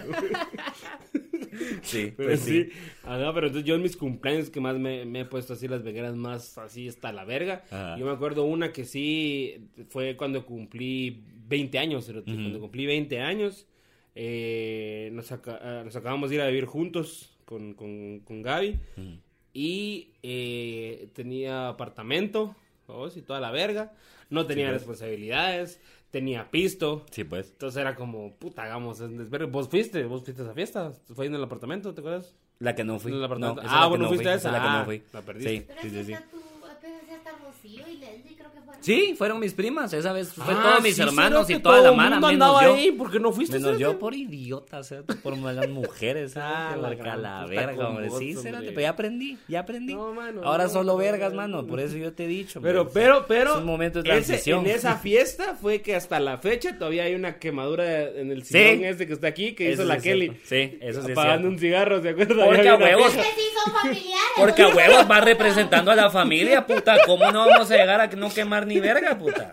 Sí, 1.82 2.14
Pero 2.16 2.30
pues 2.30 2.42
sí. 2.42 2.66
sí. 2.66 2.70
Ajá, 3.04 3.34
pero 3.34 3.48
entonces 3.48 3.68
yo 3.68 3.76
en 3.76 3.82
mis 3.82 3.98
cumpleaños 3.98 4.50
que 4.50 4.60
más 4.62 4.78
me, 4.78 5.06
me 5.06 5.22
he 5.22 5.26
puesto 5.26 5.54
así 5.54 5.68
las 5.68 5.84
vegueras 5.84 6.16
más 6.16 6.58
así 6.58 6.88
hasta 6.88 7.12
la 7.12 7.26
verga. 7.26 7.64
Ajá. 7.72 7.98
Yo 7.98 8.06
me 8.06 8.12
acuerdo 8.12 8.44
una 8.44 8.72
que 8.72 8.86
sí 8.86 9.70
fue 9.90 10.16
cuando 10.16 10.46
cumplí 10.46 11.24
20 11.48 11.80
años, 11.80 12.12
cuando 12.26 12.60
cumplí 12.60 12.86
20 12.86 13.20
años, 13.22 13.68
eh, 14.16 15.10
nos, 15.14 15.32
ah, 15.32 15.82
nos 15.86 15.96
acabamos 15.96 16.30
de 16.30 16.36
ir 16.36 16.42
a 16.42 16.48
vivir 16.48 16.66
juntos 16.66 17.38
con, 17.46 17.74
con, 17.74 18.20
con 18.20 18.42
Gaby 18.42 18.80
y 19.54 20.10
eh, 20.24 21.10
tenía 21.14 21.70
apartamento, 21.70 22.56
vamos, 22.88 23.18
y 23.18 23.22
toda 23.22 23.40
la 23.40 23.52
verga. 23.52 23.94
No 24.30 24.46
tenía 24.46 24.68
pues. 24.68 24.80
responsabilidades, 24.80 25.80
tenía 26.12 26.50
pisto. 26.50 27.06
Sí, 27.12 27.24
pues. 27.24 27.50
Entonces 27.52 27.80
era 27.80 27.96
como, 27.96 28.34
puta, 28.36 28.64
hagamos. 28.64 29.00
Vos 29.50 29.70
fuiste, 29.70 30.04
vos 30.06 30.24
fuiste 30.24 30.42
a 30.42 30.46
esa 30.46 30.54
fiesta. 30.54 30.94
Fue 31.14 31.26
en 31.26 31.36
el 31.36 31.44
apartamento, 31.44 31.94
¿te 31.94 32.02
acuerdas? 32.02 32.36
La 32.60 32.76
que 32.76 32.84
no 32.84 33.00
fui. 33.00 33.12
No, 33.12 33.26
ah, 33.64 33.88
bueno, 33.88 34.04
no 34.04 34.10
fuiste 34.10 34.26
fui, 34.26 34.34
a 34.34 34.36
esa 34.36 34.50
esa. 34.50 34.50
es 34.50 34.54
la 34.54 34.62
que 34.62 34.68
Ah, 34.68 34.80
no 34.80 34.86
fui. 34.86 35.04
La 35.14 35.22
perdiste. 35.22 35.58
Sí, 35.58 35.66
Pero 35.68 35.82
sí, 35.82 35.90
sí, 35.90 36.04
sí. 36.06 36.14
está 36.14 36.28
tu, 36.30 36.66
apenas 36.66 37.02
hasta 37.16 37.32
Rocío 37.38 37.88
y 37.88 37.98
Leslie. 37.98 38.37
Sí, 38.80 39.16
fueron 39.18 39.40
mis 39.40 39.54
primas. 39.54 39.92
Esa 39.94 40.14
vez 40.14 40.32
fue 40.34 40.54
Ah, 40.56 40.62
todos 40.64 40.84
mis 40.84 40.96
sí, 40.96 41.02
hermanos 41.02 41.50
y 41.50 41.60
toda 41.60 41.82
la 41.82 41.92
mara, 41.92 42.12
mundo 42.20 42.28
menos 42.28 42.48
andaba 42.48 42.64
yo. 42.64 42.74
ahí, 42.76 42.92
¿por 42.92 43.12
qué 43.12 43.20
no 43.20 43.32
fuiste? 43.34 43.60
Menos 43.60 43.78
yo 43.80 43.98
por 44.00 44.14
idiota, 44.16 44.84
cerote, 44.84 45.16
por 45.16 45.36
malas 45.36 45.68
mujeres, 45.70 46.34
cerote, 46.34 46.52
Ah, 46.58 46.76
la 46.80 46.88
porque 46.90 47.04
la 47.04 47.46
verga, 47.46 47.90
hombre. 47.90 48.08
vos, 48.10 48.20
Sí, 48.20 48.36
pero 48.44 48.62
ya 48.62 48.90
aprendí, 48.90 49.38
ya 49.48 49.60
aprendí. 49.62 49.94
No, 49.94 50.14
mano, 50.14 50.42
Ahora 50.44 50.66
no, 50.66 50.70
solo 50.70 50.94
no, 50.94 50.98
vergas, 50.98 51.32
no, 51.32 51.38
mano, 51.38 51.62
no. 51.64 51.68
por 51.68 51.80
eso 51.80 51.98
yo 51.98 52.14
te 52.14 52.26
he 52.26 52.28
dicho. 52.28 52.62
Pero, 52.62 52.90
pero, 52.90 53.26
pero. 53.28 53.52
Es 53.54 53.58
un 53.58 53.66
momento 53.66 54.02
de 54.02 54.10
ese- 54.10 54.26
transición. 54.28 54.66
en 54.66 54.72
esa 54.72 54.96
fiesta 54.98 55.56
fue 55.60 55.82
que 55.82 55.96
hasta 55.96 56.20
la 56.20 56.38
fecha 56.38 56.78
todavía 56.78 57.04
hay 57.04 57.16
una 57.16 57.40
quemadura 57.40 58.04
en 58.04 58.32
el 58.32 58.44
Sí. 58.44 58.54
sillón 58.54 58.86
este 58.86 59.08
que 59.08 59.14
está 59.14 59.28
aquí 59.28 59.54
que 59.54 59.72
Eso 59.72 59.82
hizo 59.84 59.90
la 59.90 59.96
sí 60.00 60.02
Kelly. 60.10 60.26
cierto. 60.28 60.44
Sí, 60.46 60.78
eso 60.82 61.02
sí 61.02 61.12
es 61.12 61.18
Apagando 61.18 61.42
cierto. 61.42 61.48
un 61.50 61.60
cigarro, 61.60 62.02
¿se 62.02 62.10
acuerda? 62.10 62.46
Porque 62.46 62.70
a 62.70 62.76
huevos. 62.76 63.12
fiesta. 63.12 63.30
Es 63.30 63.36
que 63.36 63.42
sí 63.42 63.48
son 63.64 63.74
familiares. 63.74 64.14
Porque 64.38 64.62
a 64.64 64.68
huevos 64.70 65.08
va 65.12 65.22
representando 65.22 65.92
a 65.92 65.96
la 65.96 66.10
familia, 66.12 66.66
puta. 66.66 66.98
¿Cómo 67.06 67.32
no 67.32 67.48
vamos 67.48 67.72
a 67.72 67.76
llegar 67.76 68.02
a 68.02 68.08
no 68.08 68.30
quemar 68.32 68.67
ni 68.68 68.80
verga, 68.80 69.18
puta? 69.18 69.50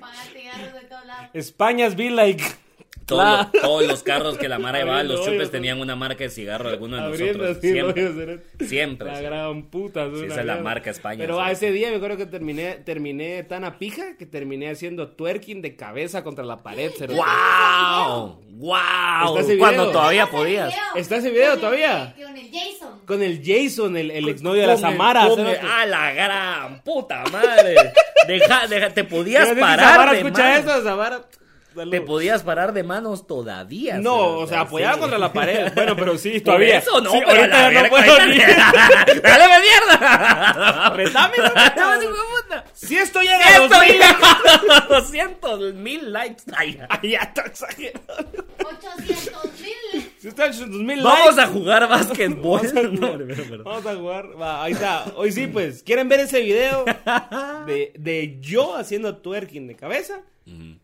Pagar 0.00 0.26
cigarros 0.32 0.72
de 0.74 0.80
todos 0.88 1.06
lados. 1.06 1.30
España's 1.34 1.94
be 1.96 2.10
like. 2.10 2.42
Todos, 3.04 3.22
La- 3.24 3.50
los, 3.52 3.62
todos 3.62 3.86
los 3.86 4.02
carros 4.02 4.36
que 4.36 4.48
la 4.48 4.58
Mara 4.58 4.80
llevaba, 4.80 5.04
los 5.04 5.24
chupes 5.24 5.52
tenían 5.52 5.78
una 5.80 5.94
marca 5.94 6.24
de 6.24 6.30
cigarro, 6.30 6.68
alguno 6.70 6.96
de 6.96 7.02
Abriendo 7.04 7.44
nosotros. 7.44 7.60
Siempre. 7.62 8.02
cerote. 8.12 8.66
Siempre. 8.66 9.06
La 9.12 9.16
sí. 9.18 9.22
gran 9.22 9.62
puta. 9.70 10.10
Sí, 10.12 10.24
esa 10.24 10.40
es 10.40 10.46
la 10.46 10.56
marca 10.56 10.90
España, 10.90 11.20
Pero 11.20 11.40
a 11.40 11.52
ese 11.52 11.70
día 11.70 11.90
me 11.90 11.96
acuerdo 11.98 12.16
que 12.16 12.26
terminé, 12.26 12.72
terminé 12.84 13.44
tan 13.44 13.62
a 13.62 13.78
pija 13.78 14.16
que 14.18 14.26
terminé 14.26 14.70
haciendo 14.70 15.10
twerking 15.12 15.62
de 15.62 15.76
cabeza 15.76 16.24
contra 16.24 16.44
la 16.44 16.64
pared. 16.64 16.90
¡Wow! 17.08 18.40
¡Wow! 18.56 18.74
Está 19.28 19.40
ese 19.40 19.58
Cuando 19.58 19.92
todavía 19.92 20.24
¿Está 20.24 20.36
ese 20.36 20.44
podías. 20.44 20.74
¿Está 20.96 21.16
ese 21.18 21.30
video 21.30 21.46
Con 21.50 21.54
el- 21.54 21.60
todavía? 21.60 22.14
Con 22.20 22.36
el. 22.36 22.50
Con 23.06 23.22
el 23.22 23.40
Jason, 23.44 23.96
el, 23.96 24.10
el 24.10 24.28
exnovio 24.28 24.62
de 24.62 24.66
la 24.68 24.76
Samara. 24.76 25.22
cerote. 25.22 25.60
¡A 25.60 25.86
la 25.86 26.10
gran 26.12 26.82
puta 26.82 27.22
madre! 27.30 27.92
Deja, 28.26 28.66
deja, 28.66 28.90
te 28.90 29.04
podías 29.04 29.44
Pero 29.44 29.54
si 29.56 29.60
parar 29.60 29.92
Samara 29.92 30.12
de 30.12 30.18
escucha 30.18 30.42
manos. 30.42 30.58
eso, 30.74 30.82
Samara. 30.84 31.20
salud. 31.74 31.90
Te 31.90 32.00
podías 32.00 32.42
parar 32.42 32.72
de 32.72 32.82
manos 32.82 33.26
todavía. 33.26 33.98
No, 33.98 34.16
cerote, 34.16 34.42
o 34.44 34.46
sea, 34.48 34.60
apoyaba 34.62 34.94
sí. 34.94 35.00
contra 35.00 35.18
la 35.18 35.32
pared. 35.32 35.72
Bueno, 35.74 35.94
pero 35.94 36.16
sí, 36.18 36.30
Por 36.40 36.42
todavía. 36.42 36.78
eso 36.78 37.00
no, 37.02 37.10
Sí, 37.12 37.18
pero 37.24 37.38
ahorita 37.42 37.62
la 37.62 37.72
ya 37.72 37.82
no 37.82 37.88
puedo 37.90 38.26
ni. 38.26 38.38
¡Dale 39.22 39.44
mierda! 39.60 40.86
Apretame, 40.86 41.36
no, 41.36 41.44
¡Dale, 41.54 42.06
puta. 42.06 42.64
Si 42.72 42.96
esto 42.98 43.20
llega 43.20 43.36
a 43.46 43.50
¡Esto 43.56 43.68
2000 43.68 43.92
llega 43.92 44.16
a 44.78 44.86
200 44.88 45.74
mil 45.74 46.12
likes! 46.12 46.42
Ay, 46.56 46.78
ya 47.02 47.18
está 47.18 47.42
exagerado. 47.42 48.04
800 48.58 49.44
mil. 49.44 49.45
Si 50.52 50.62
en 50.62 50.72
2000 50.72 51.02
Vamos 51.02 51.36
likes, 51.36 51.40
a 51.42 51.46
jugar 51.46 51.88
básquetbol. 51.88 52.60
Vamos 52.62 52.76
a 52.76 52.88
jugar. 52.88 52.92
No, 53.20 53.26
pero- 53.26 53.44
pero- 53.48 53.64
Vamos 53.64 53.86
a 53.86 53.94
jugar. 53.94 54.40
Va, 54.40 54.64
ahí 54.64 54.72
está. 54.72 55.04
Hoy 55.16 55.32
sí, 55.32 55.46
pues. 55.46 55.82
¿Quieren 55.82 56.08
ver 56.08 56.20
ese 56.20 56.40
video 56.42 56.84
de, 57.66 57.92
de 57.98 58.38
yo 58.40 58.76
haciendo 58.76 59.16
twerking 59.18 59.66
de 59.68 59.76
cabeza? 59.76 60.20
Ujú, 60.46 60.78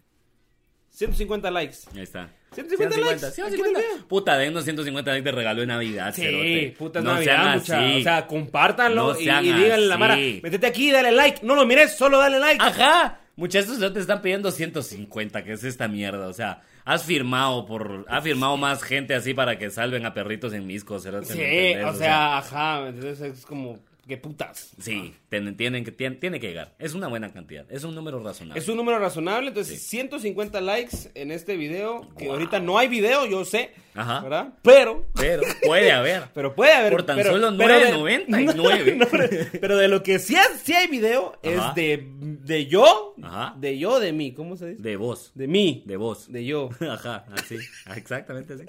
150 0.91 1.51
likes. 1.51 1.77
Ahí 1.95 2.03
está. 2.03 2.29
150 2.55 2.97
likes. 2.99 3.31
150. 3.31 3.79
Aquí 3.81 3.89
lo 3.99 4.07
Puta, 4.09 4.37
dennos 4.37 4.65
150 4.65 5.11
likes 5.11 5.25
de 5.25 5.33
regalo 5.33 5.61
de 5.63 5.67
Navidad. 5.67 6.15
Sí, 6.15 6.21
cerote. 6.23 6.75
puta 6.79 7.01
no 7.01 7.15
Navidad, 7.15 7.35
sean 7.35 7.59
mucha. 7.59 7.79
así. 7.89 8.01
O 8.01 8.03
sea, 8.03 8.27
compártanlo 8.27 9.13
No 9.15 9.19
y, 9.21 9.25
sean 9.25 9.45
y 9.45 9.53
díganle 9.55 9.73
a 9.73 9.79
la 9.79 9.97
Mara, 9.99 10.15
así. 10.15 10.41
métete 10.43 10.67
aquí, 10.67 10.91
dale 10.91 11.13
like. 11.13 11.41
No 11.45 11.55
lo 11.55 11.65
mires, 11.65 11.97
solo 11.97 12.19
dale 12.19 12.39
like. 12.39 12.63
Ajá. 12.63 13.21
Muchachos, 13.37 13.79
ya 13.79 13.91
te 13.91 14.01
están 14.01 14.21
pidiendo 14.21 14.51
150, 14.51 15.43
que 15.45 15.53
es 15.55 15.65
esta 15.65 15.89
mierda. 15.89 16.29
O 16.29 16.35
sea, 16.35 16.61
has 16.85 17.05
firmado 17.05 17.65
por. 17.67 18.05
Ha 18.09 18.21
firmado 18.21 18.57
más 18.57 18.83
gente 18.83 19.15
así 19.15 19.35
para 19.35 19.59
que 19.59 19.71
salven 19.71 20.05
a 20.07 20.15
perritos 20.15 20.53
en 20.53 20.67
miscos. 20.67 21.03
cerote, 21.03 21.27
Sí, 21.33 21.39
¿me 21.39 21.71
entendés? 21.73 21.95
o 21.95 21.99
sea, 21.99 22.39
ajá, 22.39 22.89
entonces 22.89 23.21
es 23.21 23.47
como, 23.47 23.79
qué 24.07 24.17
putas. 24.17 24.73
Sí, 24.81 25.15
tienen, 25.29 25.57
tienen 25.57 25.85
que, 25.85 25.93
tiene, 25.93 26.17
tiene 26.17 26.41
que 26.41 26.49
llegar. 26.49 26.75
Es 26.79 26.95
una 26.95 27.09
buena 27.09 27.33
cantidad. 27.33 27.65
Es 27.71 27.85
un 27.85 27.95
número 27.95 28.23
razonable. 28.23 28.61
Es 28.61 28.69
un 28.69 28.77
número 28.77 28.99
razonable, 28.99 29.49
entonces 29.49 29.83
150 29.83 30.61
likes 30.61 31.11
en 31.15 31.31
este 31.31 31.57
video, 31.57 32.09
que 32.19 32.29
ahorita 32.29 32.61
no 32.61 32.79
hay 32.79 32.89
video, 32.89 33.27
yo 33.27 33.45
sé, 33.45 33.71
Ajá. 33.95 34.21
¿verdad? 34.21 34.55
Pero, 34.63 35.07
Pero 35.15 35.43
puede 35.65 35.93
haber. 35.93 36.25
pero 36.35 36.55
puede 36.55 36.73
haber. 36.73 36.93
Por 36.93 37.03
tan 37.05 37.17
pero- 37.17 37.31
solo 37.33 37.55
pero 37.57 37.79
de- 37.79 37.95
9.99. 37.95 38.97
No, 38.97 39.07
pero- 39.11 39.29
pero 39.61 39.77
de 39.77 39.89
lo 39.89 40.03
que 40.03 40.19
sí, 40.19 40.35
hay- 40.37 40.59
sí 40.63 40.73
hay 40.75 40.89
video 40.89 41.39
Ajá. 41.45 41.69
es 41.71 41.75
de, 41.75 42.05
de 42.21 42.67
yo, 42.67 43.15
Ajá. 43.23 43.55
de 43.59 43.79
yo, 43.79 44.01
de 44.01 44.13
mí, 44.13 44.33
¿cómo 44.33 44.57
se 44.57 44.71
dice? 44.71 44.83
De 44.83 44.97
voz. 44.97 45.33
De 45.35 45.47
mí, 45.47 45.83
De 45.87 45.97
voz. 45.97 46.31
de 46.31 46.45
yo. 46.45 46.71
Ajá, 46.81 47.25
así. 47.33 47.57
Exactamente 47.95 48.55
así. 48.55 48.65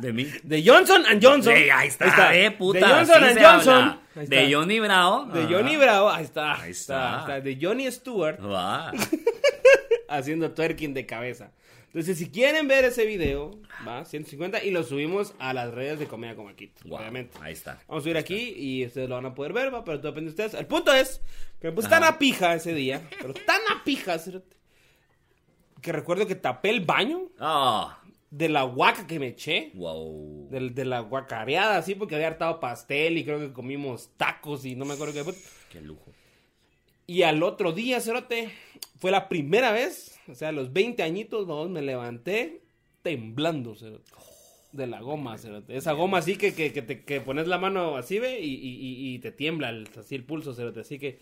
De 0.00 0.12
mí. 0.12 0.26
De 0.42 0.62
Johnson 0.66 1.04
and 1.06 1.24
Johnson. 1.24 1.54
Sí, 1.56 1.70
ahí 1.70 1.88
está, 1.88 2.34
eh, 2.36 2.50
puta. 2.52 2.78
De 2.78 2.84
Johnson 2.94 3.24
and 3.24 3.38
Johnson. 3.40 4.00
Ahí 4.14 4.24
está. 4.24 4.36
De 4.36 4.54
Johnny 4.54 4.80
Bravo. 4.80 5.24
De 5.26 5.40
Ajá. 5.40 5.48
Johnny 5.50 5.76
Bravo, 5.76 6.10
ahí 6.10 6.24
está. 6.24 6.54
Ahí 6.54 6.60
Ahí 6.64 6.70
está. 6.70 7.18
está. 7.20 7.40
De 7.40 7.58
Johnny 7.60 7.90
Stewart 7.90 8.38
Va. 8.40 8.92
haciendo 10.08 10.52
twerking 10.52 10.94
de 10.94 11.06
cabeza. 11.06 11.52
Entonces, 11.86 12.18
si 12.18 12.30
quieren 12.30 12.68
ver 12.68 12.84
ese 12.84 13.06
video, 13.06 13.58
va, 13.86 14.04
150, 14.04 14.62
y 14.62 14.70
lo 14.70 14.82
subimos 14.82 15.34
a 15.38 15.54
las 15.54 15.72
redes 15.72 15.98
de 15.98 16.06
Comedia 16.06 16.36
con 16.36 16.44
Marquito, 16.44 16.82
Guau, 16.84 17.00
obviamente. 17.00 17.38
Ahí 17.40 17.54
está. 17.54 17.78
Vamos 17.88 18.02
a 18.02 18.04
subir 18.04 18.18
aquí 18.18 18.52
y 18.56 18.84
ustedes 18.86 19.08
lo 19.08 19.14
van 19.14 19.24
a 19.26 19.34
poder 19.34 19.54
ver, 19.54 19.72
va, 19.72 19.84
pero 19.84 19.98
todo 19.98 20.12
depende 20.12 20.30
de 20.30 20.32
ustedes. 20.32 20.54
El 20.60 20.66
punto 20.66 20.92
es 20.92 21.20
que 21.60 21.68
me 21.68 21.72
puse 21.72 21.88
tan 21.88 22.02
Ajá. 22.02 22.12
a 22.12 22.18
pija 22.18 22.54
ese 22.54 22.74
día, 22.74 23.00
pero 23.20 23.32
tan 23.32 23.60
a 23.74 23.82
pija, 23.84 24.16
que 25.80 25.92
recuerdo 25.92 26.26
que 26.26 26.34
tapé 26.34 26.70
el 26.70 26.80
baño 26.84 27.22
Ah. 27.40 27.98
De 28.30 28.48
la 28.48 28.62
guaca 28.64 29.06
que 29.06 29.18
me 29.18 29.28
eché. 29.28 29.70
wow. 29.74 30.48
De, 30.50 30.70
de 30.70 30.84
la 30.84 31.00
guacareada, 31.00 31.78
así, 31.78 31.94
porque 31.94 32.14
había 32.14 32.28
hartado 32.28 32.60
pastel 32.60 33.18
y 33.18 33.24
creo 33.24 33.38
que 33.38 33.52
comimos 33.52 34.10
tacos 34.16 34.64
y 34.64 34.74
no 34.76 34.84
me 34.84 34.94
acuerdo 34.94 35.14
qué 35.14 35.24
fue. 35.24 35.34
Qué 35.70 35.80
lujo. 35.80 36.12
Y 37.06 37.22
al 37.22 37.42
otro 37.42 37.72
día, 37.72 38.00
Cerote, 38.00 38.50
fue 38.98 39.10
la 39.10 39.28
primera 39.30 39.72
vez, 39.72 40.18
o 40.28 40.34
sea, 40.34 40.48
a 40.50 40.52
los 40.52 40.72
20 40.74 41.02
añitos, 41.02 41.46
vamos, 41.46 41.70
me 41.70 41.80
levanté 41.80 42.60
temblando, 43.02 43.74
Cerote. 43.74 44.10
De 44.72 44.86
la 44.86 45.00
goma, 45.00 45.38
Cerote. 45.38 45.74
Esa 45.74 45.92
goma 45.92 46.18
así 46.18 46.36
que, 46.36 46.52
que, 46.54 46.72
que, 46.74 46.82
te, 46.82 47.02
que 47.04 47.22
pones 47.22 47.46
la 47.46 47.56
mano 47.56 47.96
así, 47.96 48.18
ve, 48.18 48.40
y, 48.40 48.52
y, 48.54 49.14
y- 49.14 49.18
te 49.20 49.32
tiembla 49.32 49.70
el, 49.70 49.88
así 49.98 50.14
el 50.14 50.24
pulso, 50.24 50.52
Cerote. 50.54 50.80
Así 50.80 50.98
que, 50.98 51.18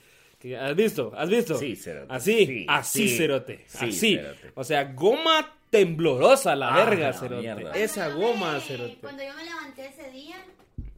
¿has 0.54 0.74
visto? 0.76 1.12
¿Has 1.16 1.28
visto? 1.28 1.59
Sí, 1.59 1.76
Cerote. 1.76 2.12
Así, 2.14 2.46
Sí, 2.46 2.66
así, 2.68 3.09
sí. 3.09 3.16
Cerote. 3.16 3.64
Sí, 3.68 3.87
así. 3.88 4.16
Cerote. 4.16 4.52
O 4.54 4.64
sea, 4.64 4.85
goma 4.92 5.52
temblorosa 5.70 6.54
la 6.56 6.74
Ah, 6.74 6.85
verga, 6.85 7.12
Cerote. 7.12 7.42
mierda. 7.42 7.72
Esa 7.72 8.09
goma, 8.11 8.54
me- 8.54 8.61
Cerote. 8.61 8.96
Cuando 9.00 9.22
yo 9.24 9.35
me 9.35 9.44
levanté 9.44 9.87
ese 9.87 10.11
día, 10.11 10.37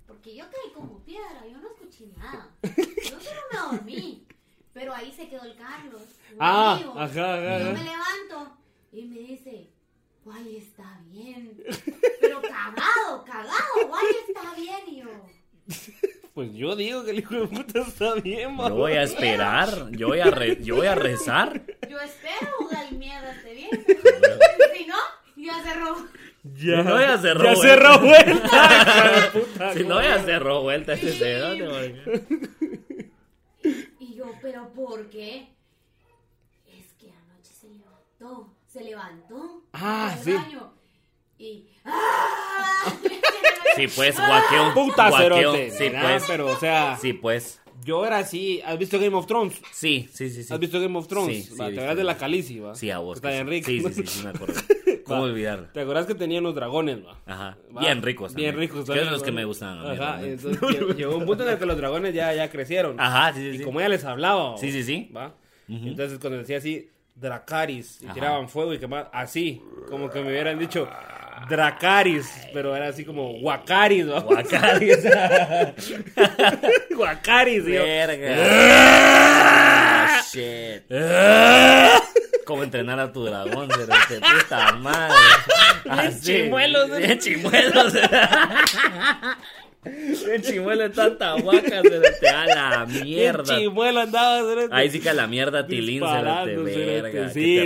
porque 0.06 0.34
yo 0.36 0.44
caí 0.44 0.72
como 0.74 0.98
piedra, 1.04 1.44
yo 1.50 1.58
no 1.58 1.68
escuché 1.68 2.06
nada. 2.16 2.48
Yo 2.62 3.20
solo 3.20 3.40
me 3.52 3.58
dormí. 3.76 4.24
Pero 4.74 4.94
ahí 4.94 5.10
se 5.12 5.28
quedó 5.28 5.42
el 5.44 5.56
Carlos. 5.56 6.02
un 6.32 6.36
Ah, 6.38 6.74
amigo. 6.74 6.92
ajá, 6.98 7.34
ajá, 7.34 7.58
Y 7.60 7.64
yo 7.64 7.72
me 7.72 7.84
levanto 7.84 8.56
y 8.92 9.02
me 9.06 9.18
dice, 9.18 9.66
Guay 10.24 10.56
está 10.58 11.00
bien. 11.10 11.56
Pero 12.20 12.40
cagado, 12.42 13.24
cagado, 13.24 13.88
Guay 13.88 14.04
está 14.28 14.54
bien. 14.54 14.78
Y 14.86 14.96
yo, 15.00 15.06
Pues 16.38 16.54
yo 16.54 16.76
digo 16.76 17.04
que 17.04 17.10
el 17.10 17.18
hijo 17.18 17.34
de 17.34 17.48
puta 17.48 17.80
está 17.80 18.14
bien, 18.14 18.42
Yo 18.42 18.50
mamá. 18.50 18.68
voy 18.68 18.92
a 18.92 19.02
esperar. 19.02 19.90
Yo 19.90 20.06
voy 20.06 20.20
a, 20.20 20.26
re- 20.30 20.62
yo 20.62 20.76
voy 20.76 20.86
a 20.86 20.94
rezar. 20.94 21.60
yo 21.90 21.98
espero, 21.98 22.52
Guay 22.70 22.92
mierda 22.92 23.32
esté 23.34 23.54
bien. 23.54 23.70
si 24.76 24.86
no, 24.86 24.94
ya 25.36 25.60
cerró. 25.64 25.96
Ya, 26.54 26.82
No, 26.84 27.00
ya 27.00 27.18
cerró, 27.18 27.42
Ya 27.42 27.56
cerró 27.56 27.98
vuelta. 27.98 29.30
puta, 29.32 29.74
Si 29.74 29.82
no, 29.82 30.00
ya 30.00 30.22
cerró 30.22 30.62
vuelta 30.62 30.92
este 30.92 31.40
porque- 31.58 33.08
Y 33.98 34.14
yo, 34.14 34.26
¿pero 34.40 34.72
por 34.74 35.10
qué? 35.10 35.48
Es 36.68 36.92
que 37.00 37.10
anoche 37.10 37.52
se 37.52 37.68
levantó. 37.68 38.54
Se 38.68 38.84
levantó. 38.84 39.64
Ah, 39.72 40.16
sí. 40.22 40.34
baño, 40.34 40.72
y. 41.36 41.66
Sí, 43.76 43.86
pues, 43.94 44.16
guaqueón. 44.16 44.74
Puta 44.74 45.08
guaqueón. 45.10 45.32
cerote. 45.56 45.70
Sí, 45.70 45.90
pues. 45.90 46.24
Pero, 46.26 46.46
o 46.48 46.56
sea, 46.56 46.96
Sí, 47.00 47.12
pues. 47.12 47.60
yo 47.84 48.04
era 48.04 48.18
así. 48.18 48.60
¿Has 48.64 48.76
visto 48.78 48.98
Game 48.98 49.14
of 49.16 49.26
Thrones? 49.26 49.60
Sí, 49.72 50.08
sí, 50.12 50.30
sí. 50.30 50.42
sí. 50.42 50.52
¿Has 50.52 50.58
visto 50.58 50.80
Game 50.80 50.98
of 50.98 51.06
Thrones? 51.06 51.36
Sí, 51.36 51.42
sí, 51.52 51.58
Va, 51.58 51.66
¿Te 51.66 51.72
acuerdas 51.74 51.96
de 51.96 52.04
la 52.04 52.16
Calici, 52.16 52.58
va? 52.58 52.74
Sí, 52.74 52.90
a 52.90 52.98
vos. 52.98 53.18
Está 53.18 53.30
bien 53.30 53.44
sí. 53.44 53.50
rico. 53.50 53.66
Sí, 53.88 53.94
sí, 53.94 54.02
sí, 54.02 54.06
sí, 54.06 54.24
me 54.24 54.30
acuerdo. 54.30 54.54
¿Cómo 55.04 55.20
Va. 55.22 55.26
olvidarlo? 55.26 55.68
¿Te 55.72 55.80
acuerdas 55.80 56.06
que 56.06 56.14
tenían 56.14 56.42
los 56.42 56.54
dragones, 56.54 56.98
va? 57.06 57.16
Ajá. 57.24 57.56
Va. 57.74 57.80
Bien 57.80 58.02
ricos. 58.02 58.34
Bien 58.34 58.56
ricos 58.56 58.80
Que 58.80 58.86
también, 58.86 59.02
eran 59.04 59.12
los 59.14 59.22
que 59.22 59.32
me 59.32 59.44
gustaban 59.44 59.78
a 59.78 59.82
mí. 59.92 59.98
Ajá, 59.98 60.22
entonces 60.22 60.96
llegó 60.96 61.16
un 61.16 61.24
punto 61.24 61.44
en 61.44 61.50
el 61.50 61.58
que 61.58 61.64
los 61.66 61.76
dragones 61.76 62.12
ya, 62.14 62.34
ya 62.34 62.50
crecieron. 62.50 62.98
Ajá, 63.00 63.32
sí, 63.32 63.40
sí, 63.40 63.48
Y 63.54 63.58
sí. 63.58 63.64
como 63.64 63.80
ella 63.80 63.88
les 63.90 64.04
hablaba. 64.04 64.58
Sí, 64.58 64.70
sí, 64.72 64.82
sí. 64.82 65.10
¿va? 65.16 65.34
Entonces 65.68 66.18
cuando 66.18 66.38
decía 66.38 66.58
así, 66.58 66.90
Dracaris, 67.14 68.02
y 68.02 68.06
Ajá. 68.06 68.14
tiraban 68.14 68.48
fuego 68.48 68.74
y 68.74 68.78
quemaban, 68.78 69.08
así, 69.12 69.62
como 69.88 70.10
que 70.10 70.20
me 70.22 70.28
hubieran 70.30 70.58
dicho 70.58 70.86
Dracaris, 71.48 72.30
pero 72.52 72.74
era 72.74 72.88
así 72.88 73.04
como 73.04 73.34
Guacaris, 73.40 74.10
¿va? 74.10 74.20
Guacaris. 74.20 74.98
Guacaris, 76.94 77.64
Verga. 77.66 78.36
Ah, 80.10 80.22
shit. 80.32 80.84
Cómo 82.48 82.62
entrenar 82.62 82.98
a 82.98 83.12
tu 83.12 83.24
dragón, 83.26 83.68
cerote, 83.70 84.20
puta 84.20 84.72
madre. 84.72 85.14
Así, 85.90 86.44
chimuelos, 86.44 86.90
¿eh? 86.92 86.98
Bien 86.98 87.18
chimuelos. 87.18 87.92
Bien 89.84 90.42
chimuelo 90.42 90.84
en 90.84 90.92
tanta 90.92 91.40
guaca, 91.40 91.82
cerote. 91.82 92.28
A 92.28 92.46
la 92.46 92.86
mierda. 92.86 93.56
chimuelo 93.56 94.00
andaba. 94.00 94.42
Ahí 94.70 94.90
sí 94.90 95.00
que 95.00 95.08
a 95.10 95.14
la 95.14 95.26
mierda 95.26 95.66
tilín, 95.66 96.00
cerote. 96.00 96.54
verga. 96.56 97.30
Sí, 97.30 97.58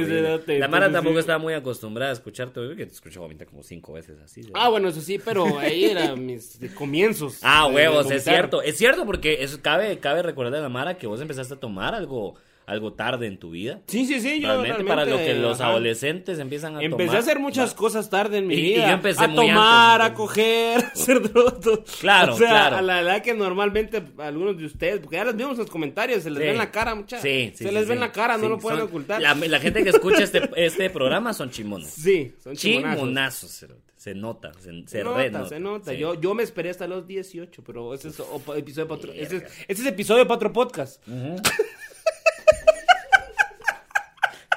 La 0.59 0.69
Mara 0.69 0.93
tampoco 0.93 1.15
sí. 1.15 1.21
estaba 1.21 1.39
muy 1.39 1.55
acostumbrada 1.55 2.11
a 2.11 2.15
escucharte, 2.15 2.61
yo 2.61 2.77
que 2.77 2.87
te 2.87 2.93
escucho 2.93 3.21
vomitar 3.21 3.47
como 3.47 3.63
cinco 3.63 3.95
veces 3.95 4.19
así. 4.23 4.43
Ah, 4.55 4.69
bueno, 4.69 4.89
eso 4.89 5.01
sí, 5.01 5.19
pero 5.19 5.59
ahí 5.59 5.87
eran 5.87 6.25
mis 6.25 6.59
comienzos. 6.75 7.39
Ah, 7.43 7.67
huevos, 7.67 8.11
es 8.11 8.25
cierto. 8.25 8.63
Es 8.63 8.77
cierto 8.77 9.07
porque 9.07 9.43
eso 9.43 9.59
cabe, 9.63 9.99
cabe 9.99 10.23
recordar 10.23 10.61
a 10.61 10.63
la 10.63 10.69
Mara 10.69 10.99
que 10.99 11.07
vos 11.07 11.21
empezaste 11.21 11.55
a 11.55 11.61
tomar 11.61 11.95
algo, 11.95 12.35
algo 12.73 12.93
tarde 12.95 13.27
en 13.27 13.39
tu 13.39 13.51
vida. 13.51 13.81
Sí, 13.87 14.05
sí, 14.07 14.21
sí, 14.21 14.41
yo 14.41 14.49
realmente, 14.49 14.85
para 14.85 15.05
lo 15.05 15.17
que 15.17 15.35
los 15.35 15.61
ajá. 15.61 15.71
adolescentes 15.71 16.39
empiezan 16.39 16.77
a 16.77 16.83
Empecé 16.83 17.05
tomar. 17.07 17.17
a 17.17 17.21
hacer 17.21 17.39
muchas 17.39 17.75
cosas 17.75 18.11
tarde 18.11 18.39
en 18.39 18.47
mi 18.47 18.55
Y- 18.55 18.59
y 18.59 18.63
vida. 18.75 18.87
yo 18.89 18.93
empecé 18.95 19.25
a 19.25 19.29
muy 19.29 19.47
tomar, 19.49 20.01
antes, 20.03 20.13
a 20.13 20.15
coger, 20.17 20.79
a 20.85 20.87
hacer 20.89 21.29
todo. 21.33 21.85
Claro, 22.01 22.35
o 22.35 22.39
sea, 22.39 22.49
claro. 22.49 22.77
A 22.77 22.83
la 22.83 23.01
edad 23.01 23.23
que 23.23 23.35
normalmente 23.35 24.03
algunos 24.19 24.59
de 24.59 24.67
ustedes, 24.67 25.01
porque 25.01 25.17
ya 25.17 25.25
les 25.25 25.37
vimos 25.37 25.53
en 25.53 25.59
los 25.59 25.71
comentarios, 25.71 26.23
se 26.23 26.31
les 26.31 26.39
Sí. 26.39 26.45
ve 26.45 26.51
en 26.51 26.59
la 26.59 26.71
cara, 26.71 26.95
muchachos. 26.95 27.23
Sí, 27.23 27.53
sí, 27.55 27.65
Se 27.65 27.73
les 27.73 27.83
sí. 27.83 27.89
ve 27.89 27.95
en 27.95 28.01
la 28.01 28.13
cara, 28.13 28.37
no 28.39 28.49
lo 28.49 28.59
pueden 28.59 28.81
son- 28.81 28.89
ocultar. 28.89 29.23
La, 29.23 29.35
la 29.35 29.61
gente 29.61 29.85
que 29.85 29.91
escucha 29.91 30.23
este, 30.23 30.49
este 30.57 30.91
programa 30.91 31.33
son 31.35 31.51
chimones. 31.51 31.91
Sí, 31.91 32.35
son 32.43 32.57
chimonazos. 32.57 32.99
Chimonazos, 33.01 33.51
cerote. 33.53 33.93
se 33.97 34.15
nota, 34.15 34.53
se, 34.55 34.63
se 34.63 34.89
Se 34.89 35.05
nota, 35.05 35.47
se 35.49 35.61
nota. 35.61 35.91
Sí. 35.93 35.99
Yo, 35.99 36.21
yo 36.21 36.35
me 36.35 36.43
esperé 36.43 36.71
hasta 36.71 36.87
los 36.89 37.07
18, 37.07 37.63
pero 37.65 37.95
ese 37.95 38.09
es 38.09 38.19
o- 38.21 38.55
episodio 38.57 38.89
para 38.89 38.99
otro, 38.99 39.13
ese 39.13 39.37
es, 39.37 39.43
ese 39.69 39.83
es 39.83 39.87
episodio 39.87 40.25
para 40.27 40.37
otro 40.37 40.53
podcast. 40.53 41.01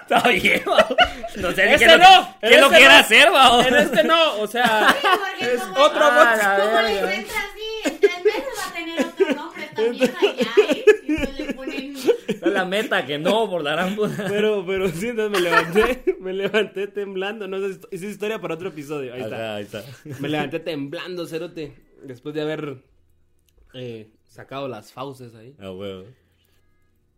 Está 0.07 0.29
bien, 0.29 0.61
va. 0.67 0.87
No 1.37 1.51
sé 1.51 1.69
ni 1.71 1.77
qué, 1.77 1.87
no, 1.87 1.97
lo, 1.97 2.03
qué 2.39 2.57
lo 2.59 2.65
este 2.67 2.77
quiere 2.77 2.93
no. 2.93 2.99
hacer, 2.99 3.33
va. 3.33 3.67
En 3.67 3.75
este 3.75 4.03
no, 4.03 4.39
o 4.39 4.47
sea, 4.47 4.95
Porque 5.01 5.53
es 5.55 5.61
como- 5.61 5.81
otro 5.83 5.99
Ah, 6.03 6.57
Como 6.63 6.81
les 6.81 6.93
verga. 7.01 7.15
entra 7.15 7.35
así, 7.39 7.89
en 7.89 7.99
tres 7.99 8.23
meses 8.23 8.43
va 8.59 8.69
a 8.69 8.73
tener 8.73 9.05
otro 9.05 9.33
nombre 9.33 9.63
esta 9.65 9.81
mierda 9.81 10.19
ya. 10.37 10.51
Y 11.05 11.15
pues 11.17 11.39
le 11.39 11.53
ponen. 11.53 11.95
Es 12.27 12.41
la 12.53 12.65
meta 12.65 13.05
que 13.05 13.17
no, 13.17 13.49
por 13.49 13.63
la 13.63 13.71
gran 13.71 13.95
puta. 13.95 14.25
Pero, 14.29 14.63
pero 14.65 14.87
sí, 14.89 15.07
entonces 15.09 15.31
me 15.31 15.49
levanté, 15.49 16.15
me 16.19 16.33
levanté 16.33 16.87
temblando. 16.87 17.47
No, 17.47 17.57
esa 17.57 17.79
es, 17.91 18.03
historia 18.03 18.39
para 18.39 18.53
otro 18.53 18.69
episodio. 18.69 19.13
Ahí 19.13 19.21
está. 19.21 19.55
Ahí 19.55 19.63
está. 19.63 19.83
Me 20.19 20.29
levanté 20.29 20.59
temblando, 20.59 21.25
cerote. 21.25 21.73
Después 22.03 22.35
de 22.35 22.41
haber 22.43 22.77
eh, 23.73 24.09
sacado 24.27 24.67
las 24.67 24.91
fauces 24.91 25.33
ahí. 25.33 25.55
Ah, 25.59 25.71
huevo. 25.71 26.05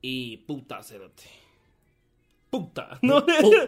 Y 0.01 0.37
puta, 0.37 0.81
cerote. 0.83 1.23
Puta. 2.49 2.89
No, 3.01 3.25
Puta. 3.25 3.67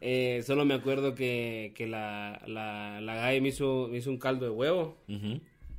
Eh, 0.00 0.42
solo 0.46 0.64
me 0.64 0.74
acuerdo 0.74 1.14
que, 1.14 1.72
que 1.74 1.86
la, 1.86 2.40
la, 2.46 3.00
la 3.00 3.14
Gaby 3.16 3.40
me 3.40 3.48
hizo, 3.48 3.88
me 3.90 3.98
hizo 3.98 4.10
un 4.10 4.18
caldo 4.18 4.44
de 4.46 4.50
huevo. 4.52 4.96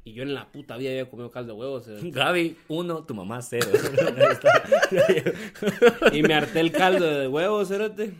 Y 0.06 0.12
yo 0.12 0.24
en 0.24 0.34
la 0.34 0.52
puta 0.52 0.76
vida 0.76 0.90
había 0.90 1.10
comido 1.10 1.32
caldo 1.32 1.54
de 1.54 1.60
huevo. 1.60 1.80
cerote. 1.80 2.10
Gaby, 2.12 2.58
uno, 2.68 3.04
tu 3.06 3.14
mamá, 3.16 3.42
cero. 3.42 3.68
Y 6.12 6.22
me 6.24 6.34
harté 6.34 6.60
el 6.60 6.72
caldo 6.72 7.06
de 7.20 7.28
huevo, 7.28 7.64
cerote. 7.66 8.14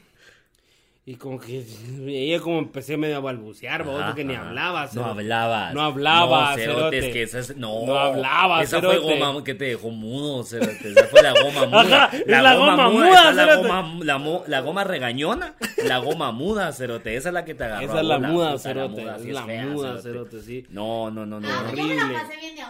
Y 1.06 1.16
como 1.16 1.38
que 1.38 1.66
ella 2.08 2.40
como 2.40 2.60
empecé 2.60 2.96
medio 2.96 3.18
a 3.18 3.20
balbucear, 3.20 3.82
Ajá, 3.82 4.06
porque 4.08 4.24
ni 4.24 4.36
ajá. 4.36 4.48
hablaba. 4.48 4.84
No 4.86 4.90
cerote. 4.90 5.10
hablaba. 5.10 5.74
No 5.74 5.82
hablaba, 5.82 6.52
No, 6.52 6.56
cerote, 6.56 7.12
que 7.12 7.24
esa 7.24 7.40
es- 7.40 7.58
no, 7.58 7.86
No 7.86 8.00
hablaba, 8.00 8.64
Esa 8.64 8.78
cerote. 8.80 9.00
fue 9.02 9.18
goma 9.20 9.44
que 9.44 9.54
te 9.54 9.66
dejó 9.66 9.90
mudo, 9.90 10.44
cerote. 10.46 10.92
Esa 10.92 11.04
fue 11.08 11.22
la 11.22 11.34
goma 11.34 11.66
muda. 11.68 12.06
Ajá, 12.06 12.18
es 12.18 12.26
la 12.42 12.56
goma 12.56 12.90
muda, 12.90 13.30
está 13.32 13.46
la 13.46 13.56
goma, 13.58 13.96
la, 14.02 14.18
mo- 14.18 14.44
la 14.48 14.62
goma 14.62 14.84
regañona, 14.86 15.56
la 15.86 15.98
goma 15.98 16.32
muda, 16.32 16.72
cerote. 16.72 17.18
Esa 17.18 17.30
es 17.30 17.34
la 17.34 17.44
que 17.44 17.54
te 17.54 17.66
agarró. 17.66 17.86
Esa 17.86 18.00
es 18.00 18.06
la 18.06 18.16
bola, 18.16 18.28
muda, 18.30 18.58
cerote. 18.60 19.02
muda, 19.02 19.16
Es 19.18 19.24
sí 19.24 19.32
la 19.34 19.44
fea, 19.44 19.66
muda, 19.66 20.02
cerote, 20.02 20.42
sí. 20.42 20.66
No, 20.70 21.12
no, 21.12 21.26
no, 21.26 21.42
no. 21.42 21.50
Ah, 21.50 21.64
no. 21.70 21.76
yo 21.76 21.84
me 21.86 21.96
la 21.96 22.04
horrible. 22.06 22.20
pasé 22.22 22.38
bien 22.38 22.56
de. 22.56 22.64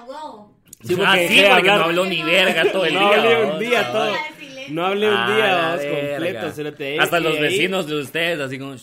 Sí, 0.83 0.95
ah, 0.95 0.97
porque 0.97 1.27
sí, 1.29 1.35
dejé 1.35 1.43
de 1.43 1.49
porque 1.49 1.67
no 1.69 1.73
habló 1.83 2.05
ni 2.07 2.23
verga 2.23 2.71
todo 2.71 2.85
el 2.85 2.93
No 2.95 2.99
día. 2.99 3.09
hablé 3.21 3.45
un 3.45 3.59
día, 3.59 3.91
todo. 3.91 4.11
No 4.69 4.85
hablé 4.85 5.07
un 5.09 5.15
Ah, 5.17 5.35
día, 5.35 5.75
verga. 5.75 5.99
completo. 6.17 7.01
Hasta 7.01 7.19
los 7.19 7.39
vecinos 7.39 7.87
de 7.87 7.95
ustedes, 8.01 8.39
así 8.39 8.57
como, 8.59 8.75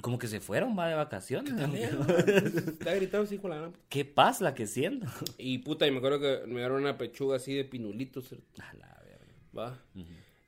como 0.00 0.18
que 0.18 0.26
se 0.28 0.40
fueron, 0.40 0.78
va 0.78 0.88
de 0.88 0.94
vacaciones. 0.94 1.52
Está 1.54 2.94
gritando 2.94 3.24
así 3.26 3.38
con 3.38 3.50
la 3.50 3.56
gran- 3.56 3.72
¿Qué 3.88 4.04
paz 4.04 4.40
la 4.40 4.54
que 4.54 4.66
siento? 4.66 5.06
Y 5.38 5.58
puta, 5.58 5.86
y 5.86 5.90
me 5.90 5.98
acuerdo 5.98 6.20
que 6.20 6.46
me 6.46 6.60
dieron 6.60 6.80
una 6.82 6.96
pechuga 6.98 7.36
así 7.36 7.54
de 7.54 7.64
pinulitos, 7.64 8.28
cerote. 8.28 8.62
A 8.62 8.74
la 8.74 9.02
verga. 9.04 9.34
Va. 9.56 9.78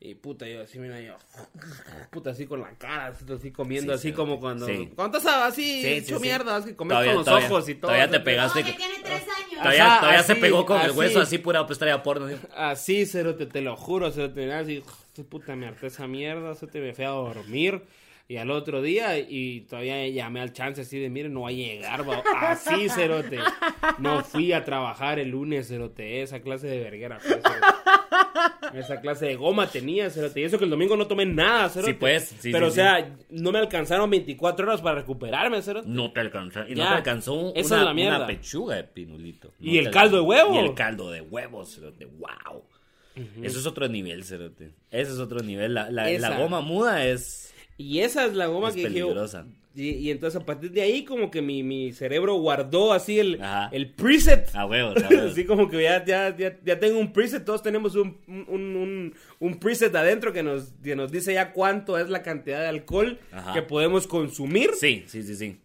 Y 0.01 0.15
puta, 0.15 0.47
yo 0.47 0.63
así, 0.63 0.79
mira, 0.79 1.01
yo. 1.01 1.17
Puta, 2.13 2.31
así 2.31 2.47
con 2.47 2.61
la 2.61 2.71
cara, 2.79 3.09
así, 3.09 3.25
así 3.33 3.51
comiendo, 3.51 3.93
Sí, 3.95 3.99
así 3.99 4.09
sí, 4.11 4.15
como 4.15 4.35
sí. 4.35 4.41
cuando. 4.41 4.67
Sí. 4.67 4.91
Cuando 4.95 5.19
estás 5.19 5.53
así, 5.53 5.63
Sí, 5.63 5.83
sí, 5.83 5.89
hecho 5.95 6.17
sí. 6.19 6.23
mierda, 6.23 6.57
así 6.57 6.75
comes 6.75 6.91
Todavía- 6.93 7.11
con 7.11 7.17
los 7.19 7.25
todavía- 7.27 7.47
ojos 7.49 7.69
y 7.69 7.75
todo. 7.75 7.81
todavía 7.91 8.09
te 8.11 8.21
pegaste. 8.21 8.61
No, 8.61 8.67
que 8.67 8.73
tiene 8.75 8.95
tres 9.03 9.23
años. 9.23 9.51
Todavía, 9.61 9.87
Ajá, 9.87 10.01
todavía 10.01 10.23
se 10.23 10.37
pegó 10.37 10.65
con 10.67 10.81
el 10.83 10.93
hueso 10.93 11.21
así 11.21 11.39
pura 11.39 11.67
estrella 11.69 12.01
porno. 12.05 12.27
así. 12.27 12.37
Así, 12.57 13.07
cerote, 13.07 13.47
te 13.47 13.61
lo 13.61 13.77
juro, 13.77 14.13
cerote, 14.13 14.53
así, 14.53 14.85
puta, 15.29 15.57
me 15.57 15.67
harté 15.67 15.89
esa 15.89 16.07
mierda, 16.07 16.55
cerote, 16.55 16.81
me 16.81 16.95
fui 16.95 17.05
a 17.05 17.09
dormir. 17.09 17.83
Y 18.31 18.37
al 18.37 18.51
otro 18.51 18.83
día, 18.83 19.19
y 19.19 19.63
todavía 19.63 20.07
llamé 20.09 20.43
al 20.43 20.53
chance 20.53 20.83
así 20.83 20.99
de, 20.99 21.09
miren, 21.09 21.33
no 21.33 21.43
va 21.43 21.49
a 21.49 21.53
llegar, 21.53 22.07
va. 22.07 22.23
Así, 22.37 22.91
cerote. 22.91 23.39
No 23.97 24.23
fui 24.23 24.53
a 24.53 24.67
trabajar 24.67 25.19
el 25.19 25.31
lunes, 25.31 25.69
cerote, 25.69 26.21
esa 26.21 26.41
clase 26.41 26.67
de 26.67 26.79
verguera. 26.79 27.19
Esa 28.75 29.01
clase 29.01 29.25
de 29.25 29.37
goma 29.37 29.67
tenía, 29.69 30.11
cerote. 30.11 30.41
Y 30.41 30.45
eso 30.45 30.59
que 30.59 30.65
el 30.65 30.71
domingo 30.71 30.95
no 30.95 31.07
tomé 31.07 31.25
nada, 31.25 31.71
cerote. 31.71 31.93
Sí, 31.93 31.97
pues, 31.99 32.35
sí, 32.39 32.53
Pero, 32.53 32.67
sí, 32.67 32.73
o 32.73 32.75
sea, 32.75 33.17
no 33.31 33.51
me 33.51 33.61
alcanzaron 33.61 34.11
24 34.11 34.67
horas 34.67 34.83
para 34.83 34.97
recuperarme, 34.97 35.63
cerote. 35.63 35.89
No 35.89 36.13
te 36.13 36.21
alcanzó. 36.21 36.69
Y 36.69 36.75
no 36.75 36.87
te 36.87 36.95
alcanzó 36.95 37.53
esa 37.55 37.77
una, 37.77 37.83
es 37.83 37.87
la 37.87 37.95
mierda. 37.95 38.17
una 38.19 38.27
pechuga 38.27 38.77
de 38.77 38.85
pinulito. 38.85 39.55
No 39.59 39.71
¿Y 39.73 39.79
el 39.79 39.91
caldo 39.91 40.19
de 40.19 40.23
huevo? 40.23 40.55
Y 40.55 40.59
el 40.59 40.75
caldo 40.75 41.11
de 41.11 41.23
huevos, 41.23 41.75
cerote. 41.75 42.05
Wow. 42.05 42.63
Eso 43.43 43.59
es 43.59 43.65
otro 43.65 43.89
nivel, 43.89 44.23
cerote. 44.23 44.73
Ese 44.91 45.13
es 45.13 45.19
otro 45.19 45.41
nivel. 45.41 45.73
La, 45.73 45.91
la, 45.91 46.39
goma 46.39 46.61
muda 46.61 47.07
es... 47.07 47.55
Y 47.79 48.01
esa 48.01 48.27
es 48.27 48.35
la 48.35 48.47
goma 48.47 48.69
Es 48.69 48.75
que 48.75 48.81
dije, 48.89 49.01
peligrosa. 49.01 49.47
Y, 49.75 49.91
y 49.91 50.11
entonces 50.11 50.41
a 50.41 50.45
partir 50.45 50.73
de 50.73 50.83
ahí 50.83 51.05
como 51.05 51.31
que 51.31 51.41
mi, 51.41 51.63
mi 51.63 51.93
cerebro 51.93 52.35
guardó 52.35 52.93
así 52.93 53.21
el, 53.21 53.41
Ajá. 53.41 53.69
el 53.73 53.93
preset. 53.93 54.49
A 54.55 54.67
huevos, 54.67 55.01
a 55.03 55.09
huevos. 55.11 55.31
así 55.33 55.45
como 55.45 55.69
que 55.71 55.81
ya, 55.83 56.05
ya, 56.05 56.37
ya, 56.37 56.59
ya 56.65 56.79
tengo 56.81 56.99
un 56.99 57.13
preset, 57.13 57.45
todos 57.45 57.63
tenemos 57.63 57.95
un, 57.95 58.19
un, 58.27 58.45
un, 58.77 59.15
un 59.39 59.61
preset 59.61 59.95
adentro 59.95 60.33
que 60.33 60.43
nos, 60.43 60.73
que 60.83 60.97
nos 60.97 61.13
dice 61.13 61.33
ya 61.35 61.53
cuánto 61.53 61.97
es 61.97 62.09
la 62.11 62.23
cantidad 62.25 62.61
de 62.61 62.67
alcohol 62.67 63.21
Ajá. 63.31 63.53
que 63.55 63.63
podemos 63.63 64.09
consumir 64.09 64.71
Sí, 64.75 65.05
sí, 65.07 65.23
sí, 65.23 65.37
sí. 65.37 65.57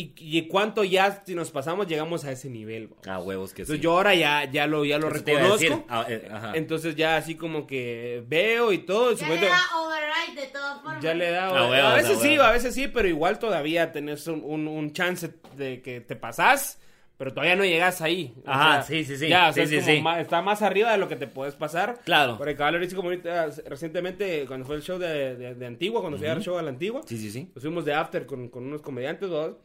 Y, 0.00 0.14
y 0.18 0.48
cuánto 0.48 0.84
ya 0.84 1.22
si 1.26 1.34
nos 1.34 1.50
pasamos 1.50 1.86
llegamos 1.86 2.24
a 2.24 2.32
ese 2.32 2.48
nivel. 2.50 2.88
¿va? 3.06 3.14
A 3.14 3.18
huevos 3.18 3.50
que 3.50 3.56
sí. 3.64 3.72
Entonces 3.72 3.82
yo 3.82 3.92
ahora 3.92 4.14
ya, 4.14 4.44
ya 4.50 4.66
lo, 4.66 4.84
ya 4.84 4.98
lo 4.98 5.08
reconozco. 5.10 5.84
Ah, 5.88 6.06
eh, 6.08 6.28
ajá. 6.30 6.52
Entonces 6.54 6.94
ya 6.96 7.16
así 7.16 7.34
como 7.34 7.66
que 7.66 8.22
veo 8.26 8.72
y 8.72 8.78
todo. 8.78 9.12
Ya 9.12 9.18
supuesto- 9.18 9.44
le 9.46 9.50
da 9.50 9.60
override 9.80 10.40
de 10.42 10.46
todas 10.48 10.80
formas. 10.82 11.02
ya 11.02 11.14
le 11.14 11.30
da. 11.30 11.48
A 11.48 11.92
A, 11.92 11.96
veces 11.96 12.18
a 12.18 12.20
sí, 12.20 12.36
a 12.36 12.50
veces 12.50 12.74
sí, 12.74 12.88
pero 12.88 13.08
igual 13.08 13.38
todavía 13.38 13.92
tenés 13.92 14.26
un, 14.26 14.42
un, 14.44 14.68
un 14.68 14.92
chance 14.92 15.30
de 15.56 15.82
que 15.82 16.00
te 16.00 16.16
pasás, 16.16 16.80
pero 17.16 17.32
todavía 17.32 17.56
no 17.56 17.64
llegas 17.64 18.00
ahí. 18.00 18.32
O 18.46 18.50
Ajá, 18.50 18.82
sea, 18.82 18.82
sí, 18.82 19.04
sí, 19.04 19.16
sí. 19.16 19.26
Ya, 19.28 19.48
o 19.48 19.52
sea, 19.52 19.66
Sí, 19.66 19.74
es 19.74 19.84
sí, 19.84 19.86
como 19.90 19.96
sí. 19.98 20.02
ma- 20.02 20.20
está 20.20 20.40
más 20.40 20.62
arriba 20.62 20.92
de 20.92 20.98
lo 20.98 21.08
que 21.08 21.16
te 21.16 21.26
puedes 21.26 21.54
pasar. 21.56 21.98
Claro. 22.04 22.38
Porque 22.38 22.54
cabal 22.54 22.74
ahorita 22.74 22.94
como 22.94 23.08
ahorita, 23.08 23.48
recientemente, 23.66 24.44
cuando 24.46 24.64
fue 24.66 24.76
el 24.76 24.82
show 24.82 24.98
de, 24.98 25.34
de, 25.36 25.54
de 25.56 25.66
Antigua, 25.66 26.00
cuando 26.00 26.16
fui 26.18 26.26
a 26.28 26.30
dar 26.34 26.42
show 26.42 26.58
a 26.58 26.62
la 26.62 26.70
Antigua, 26.70 27.00
Sí, 27.06 27.18
sí, 27.18 27.30
sí. 27.32 27.50
nos 27.54 27.62
fuimos 27.62 27.84
de 27.84 27.94
after 27.94 28.24
con, 28.26 28.48
con 28.48 28.64
unos 28.66 28.82
comediantes, 28.82 29.28
dos, 29.28 29.56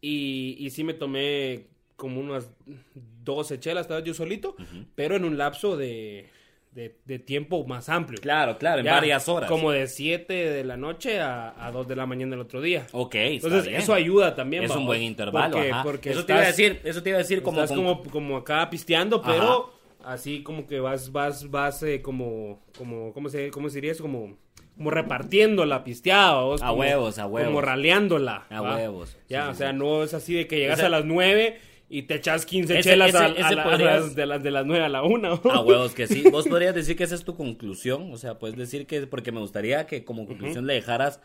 y, 0.00 0.56
y 0.58 0.70
sí 0.70 0.84
me 0.84 0.94
tomé 0.94 1.66
como 1.96 2.20
unas 2.20 2.50
12 3.24 3.60
chelas, 3.60 3.82
estaba 3.82 4.00
yo 4.00 4.14
solito, 4.14 4.56
pero 4.94 5.16
en 5.16 5.24
un 5.24 5.36
lapso 5.36 5.76
de, 5.76 6.26
de, 6.72 6.96
de 7.04 7.18
tiempo 7.18 7.66
más 7.66 7.88
amplio. 7.88 8.18
Claro, 8.20 8.56
claro, 8.56 8.80
en 8.80 8.86
varias 8.86 9.28
horas. 9.28 9.50
Como 9.50 9.70
de 9.70 9.86
7 9.86 10.32
de 10.32 10.64
la 10.64 10.76
noche 10.78 11.20
a, 11.20 11.54
a 11.66 11.70
2 11.70 11.86
de 11.88 11.96
la 11.96 12.06
mañana 12.06 12.30
del 12.30 12.40
otro 12.40 12.60
día. 12.62 12.86
Ok, 12.92 13.14
Entonces, 13.16 13.66
bien. 13.66 13.80
eso 13.80 13.92
ayuda 13.92 14.34
también. 14.34 14.64
Es 14.64 14.70
un 14.74 14.86
buen 14.86 15.02
intervalo, 15.02 15.56
Porque, 15.56 15.70
ajá. 15.72 15.82
porque 15.82 16.10
eso 16.10 16.24
te 16.24 16.32
iba 16.32 16.42
a 16.42 16.46
decir, 16.46 16.80
eso 16.84 17.02
te 17.02 17.10
iba 17.10 17.16
a 17.18 17.22
decir 17.22 17.42
como, 17.42 17.60
estás 17.62 17.76
como, 17.76 18.02
como 18.04 18.36
acá 18.38 18.70
pisteando, 18.70 19.16
Ajá. 19.22 19.32
pero 19.32 19.74
así 20.04 20.42
como 20.42 20.66
que 20.66 20.80
vas, 20.80 21.12
vas, 21.12 21.50
vas 21.50 21.82
eh, 21.82 22.00
como, 22.00 22.62
como, 22.78 23.12
¿cómo 23.12 23.28
se, 23.28 23.50
cómo 23.50 23.68
se 23.68 23.76
diría 23.76 23.92
eso? 23.92 24.02
Como, 24.02 24.38
como 24.80 24.90
repartiendo 24.92 25.66
la 25.66 25.84
pisteada. 25.84 26.40
¿vos? 26.40 26.62
A 26.62 26.68
Como- 26.68 26.80
huevos, 26.80 27.18
a 27.18 27.26
huevos. 27.26 27.48
Como 27.48 27.60
raleándola. 27.60 28.46
A 28.48 28.62
¿va? 28.62 28.76
huevos. 28.76 29.14
Ya, 29.28 29.44
Sí, 29.44 29.50
o 29.50 29.54
sea, 29.56 29.74
no 29.74 30.02
es 30.02 30.14
así 30.14 30.32
de 30.32 30.46
que 30.46 30.56
llegas 30.56 30.80
a 30.80 30.88
las 30.88 31.04
9 31.04 31.58
y 31.90 32.04
te 32.04 32.14
echas 32.14 32.46
15 32.46 32.78
Ese- 32.78 32.88
chelas 32.92 33.10
ese- 33.10 33.18
a, 33.18 33.24
a 33.26 33.52
las, 33.76 34.14
de, 34.14 34.24
las, 34.24 34.42
de 34.42 34.50
las 34.50 34.64
9 34.64 34.82
a 34.82 34.88
la 34.88 35.02
1. 35.02 35.42
A 35.52 35.60
huevos 35.60 35.92
que 35.92 36.06
sí. 36.06 36.22
Vos 36.32 36.48
podrías 36.48 36.74
decir 36.74 36.96
que 36.96 37.04
esa 37.04 37.14
es 37.14 37.24
tu 37.24 37.36
conclusión. 37.36 38.10
O 38.10 38.16
sea, 38.16 38.38
puedes 38.38 38.56
decir 38.56 38.86
que. 38.86 39.06
Porque 39.06 39.32
me 39.32 39.40
gustaría 39.40 39.86
que 39.86 40.02
como 40.02 40.26
conclusión 40.26 40.66
le 40.66 40.72
dejaras. 40.72 41.20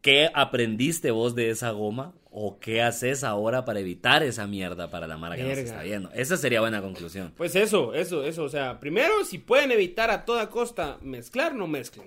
¿Qué 0.00 0.30
aprendiste 0.32 1.10
vos 1.10 1.34
de 1.34 1.50
esa 1.50 1.72
goma? 1.72 2.14
¿O 2.30 2.60
qué 2.60 2.82
haces 2.82 3.24
ahora 3.24 3.64
para 3.64 3.80
evitar 3.80 4.22
esa 4.22 4.46
mierda 4.46 4.88
para 4.90 5.08
la 5.08 5.16
mara 5.16 5.34
que 5.34 5.42
nos 5.42 5.58
está 5.58 5.82
viendo? 5.82 6.12
Esa 6.12 6.36
sería 6.36 6.60
buena 6.60 6.80
conclusión. 6.80 7.32
Pues 7.36 7.56
eso, 7.56 7.92
eso, 7.94 8.22
eso. 8.22 8.44
O 8.44 8.48
sea, 8.48 8.78
primero, 8.78 9.24
si 9.24 9.38
pueden 9.38 9.72
evitar 9.72 10.12
a 10.12 10.24
toda 10.24 10.48
costa 10.48 10.98
mezclar, 11.02 11.56
no 11.56 11.66
mezclen. 11.66 12.06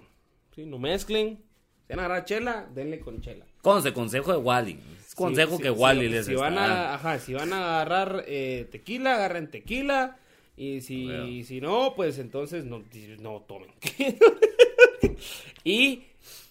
¿Sí? 0.56 0.66
No 0.66 0.78
mezclen. 0.80 1.40
Si 1.88 1.94
van 1.96 2.00
a 2.00 2.06
agarrar 2.06 2.26
chela, 2.26 2.70
denle 2.74 3.00
con 3.00 3.22
chela. 3.22 3.46
Conce, 3.62 3.94
consejo 3.94 4.32
de 4.32 4.38
Wally. 4.38 4.80
Es 5.06 5.14
consejo 5.16 5.58
Sí, 5.58 5.64
que 5.64 5.70
sí, 5.70 5.76
Wally 5.76 6.02
sí, 6.08 6.10
les 6.10 6.26
si 6.26 6.36
van 6.36 6.58
a, 6.58 6.94
ajá, 6.96 7.20
si 7.20 7.34
van 7.34 7.52
a 7.54 7.58
agarrar 7.82 8.24
eh, 8.28 8.68
tequila, 8.72 9.16
agarren 9.16 9.52
tequila. 9.52 10.18
Y 10.58 10.82
si, 10.82 11.06
Bueno. 11.06 11.26
si 11.46 11.60
no, 11.62 11.94
pues 11.96 12.18
entonces 12.20 12.66
no, 12.66 12.84
no 13.20 13.42
tomen. 13.48 13.70
y, 15.64 16.04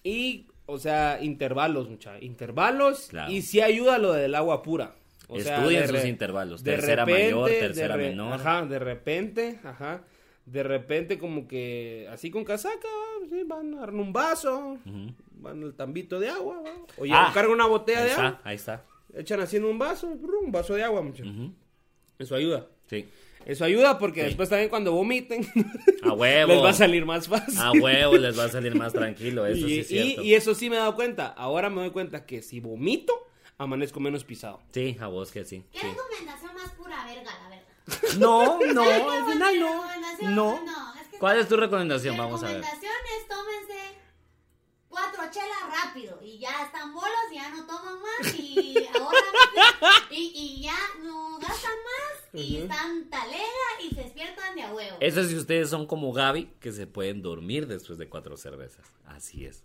y, 0.02 0.46
o 0.66 0.78
sea, 0.78 1.18
intervalos, 1.22 1.88
mucha. 1.88 2.18
Intervalos. 2.20 3.08
Claro. 3.08 3.32
Y 3.32 3.42
si 3.42 3.60
ayuda 3.60 3.98
lo 3.98 4.12
del 4.12 4.34
agua 4.34 4.62
pura. 4.62 4.94
O 5.28 5.36
Estudien 5.36 5.86
sus 5.88 6.02
re- 6.02 6.08
intervalos. 6.08 6.62
Tercera 6.62 7.04
repente, 7.04 7.24
mayor, 7.34 7.50
tercera 7.50 7.96
re- 7.96 8.08
menor. 8.10 8.32
Ajá, 8.34 8.66
de 8.66 8.78
repente, 8.80 9.60
ajá. 9.62 10.02
De 10.46 10.62
repente 10.62 11.18
como 11.18 11.46
que 11.46 12.08
así 12.10 12.30
con 12.30 12.44
casaca, 12.44 12.88
sí, 13.28 13.42
van 13.46 13.74
a 13.74 13.80
dar 13.80 13.94
un 13.94 14.12
vaso, 14.12 14.78
van 15.32 15.62
al 15.62 15.74
tambito 15.74 16.18
de 16.18 16.28
agua, 16.28 16.60
¿va? 16.62 16.72
o 16.98 17.04
Ah, 17.12 17.30
cargan 17.32 17.52
una 17.52 17.66
botella 17.66 18.02
de 18.02 18.10
está, 18.10 18.26
agua, 18.28 18.40
ahí 18.44 18.56
está. 18.56 18.84
echan 19.14 19.40
así 19.40 19.56
en 19.58 19.64
un 19.64 19.78
vaso, 19.78 20.08
un 20.08 20.50
vaso 20.50 20.74
de 20.74 20.82
agua, 20.82 21.02
muchachos. 21.02 21.34
Eso 22.18 22.34
ayuda. 22.34 22.66
Sí. 22.88 23.06
Eso 23.46 23.64
ayuda 23.64 23.98
porque 23.98 24.20
Sí. 24.20 24.26
después 24.26 24.48
también 24.50 24.68
cuando 24.68 24.92
vomiten 24.92 25.46
A 26.02 26.12
huevo. 26.12 26.52
les 26.52 26.62
va 26.64 26.70
a 26.70 26.74
salir 26.74 27.06
más 27.06 27.26
fácil. 27.28 27.58
A 27.58 27.72
huevo 27.72 28.16
les 28.18 28.38
va 28.38 28.44
a 28.44 28.48
salir 28.48 28.74
más 28.74 28.92
tranquilo, 28.92 29.46
eso 29.46 29.66
sí 29.66 29.74
y, 29.74 29.78
es 29.78 29.88
cierto. 29.88 30.22
y- 30.22 30.26
y 30.30 30.34
eso 30.34 30.54
sí 30.54 30.68
me 30.68 30.76
he 30.76 30.78
dado 30.78 30.94
cuenta. 30.94 31.28
Ahora 31.28 31.70
me 31.70 31.80
doy 31.80 31.90
cuenta 31.90 32.26
que 32.26 32.42
si 32.42 32.60
vomito, 32.60 33.28
amanezco 33.56 33.98
menos 34.00 34.24
pisado. 34.24 34.60
Sí, 34.72 34.96
a 35.00 35.06
vos 35.06 35.30
que 35.32 35.44
sí. 35.44 35.64
¿Qué 35.72 35.78
sí. 35.80 35.86
recomendación 35.86 36.54
más 36.54 36.70
pura 36.72 37.04
verga, 37.06 37.22
la 37.42 37.48
verdad? 37.48 37.64
No, 38.18 38.58
no, 38.72 38.82
¿Qué 38.82 38.92
al 38.92 39.26
final 39.26 39.60
no. 39.60 39.84
No. 40.30 40.60
¿Cuál 41.18 41.38
es 41.38 41.48
tu 41.48 41.56
recomendación? 41.56 42.16
Vamos 42.16 42.42
a 42.42 42.46
ver. 42.46 42.56
recomendación 42.56 42.92
es 43.18 43.28
tómense 43.28 43.98
cuatro 44.88 45.22
chelas 45.30 45.84
rápido 45.84 46.18
y 46.22 46.38
ya 46.38 46.64
están 46.64 46.92
bolos, 46.92 47.10
ya 47.32 47.48
no 47.50 47.66
toman 47.66 48.00
más 48.00 48.34
y 48.34 48.88
ahora 48.98 49.18
y, 50.10 50.32
y 50.34 50.62
ya 50.62 50.76
no 51.02 51.38
gastan 51.38 51.72
más 51.72 52.10
y 52.32 52.58
están 52.58 53.08
talega 53.10 53.44
y 53.82 53.94
se 53.94 54.02
despiertan 54.02 54.54
de 54.54 54.62
a 54.62 54.72
huevo. 54.72 54.96
Eso 55.00 55.24
si 55.24 55.36
ustedes 55.36 55.70
son 55.70 55.86
como 55.86 56.12
Gaby, 56.12 56.46
que 56.60 56.72
se 56.72 56.86
pueden 56.86 57.22
dormir 57.22 57.66
después 57.66 57.98
de 57.98 58.08
cuatro 58.08 58.36
cervezas. 58.36 58.86
Así 59.06 59.46
es. 59.46 59.62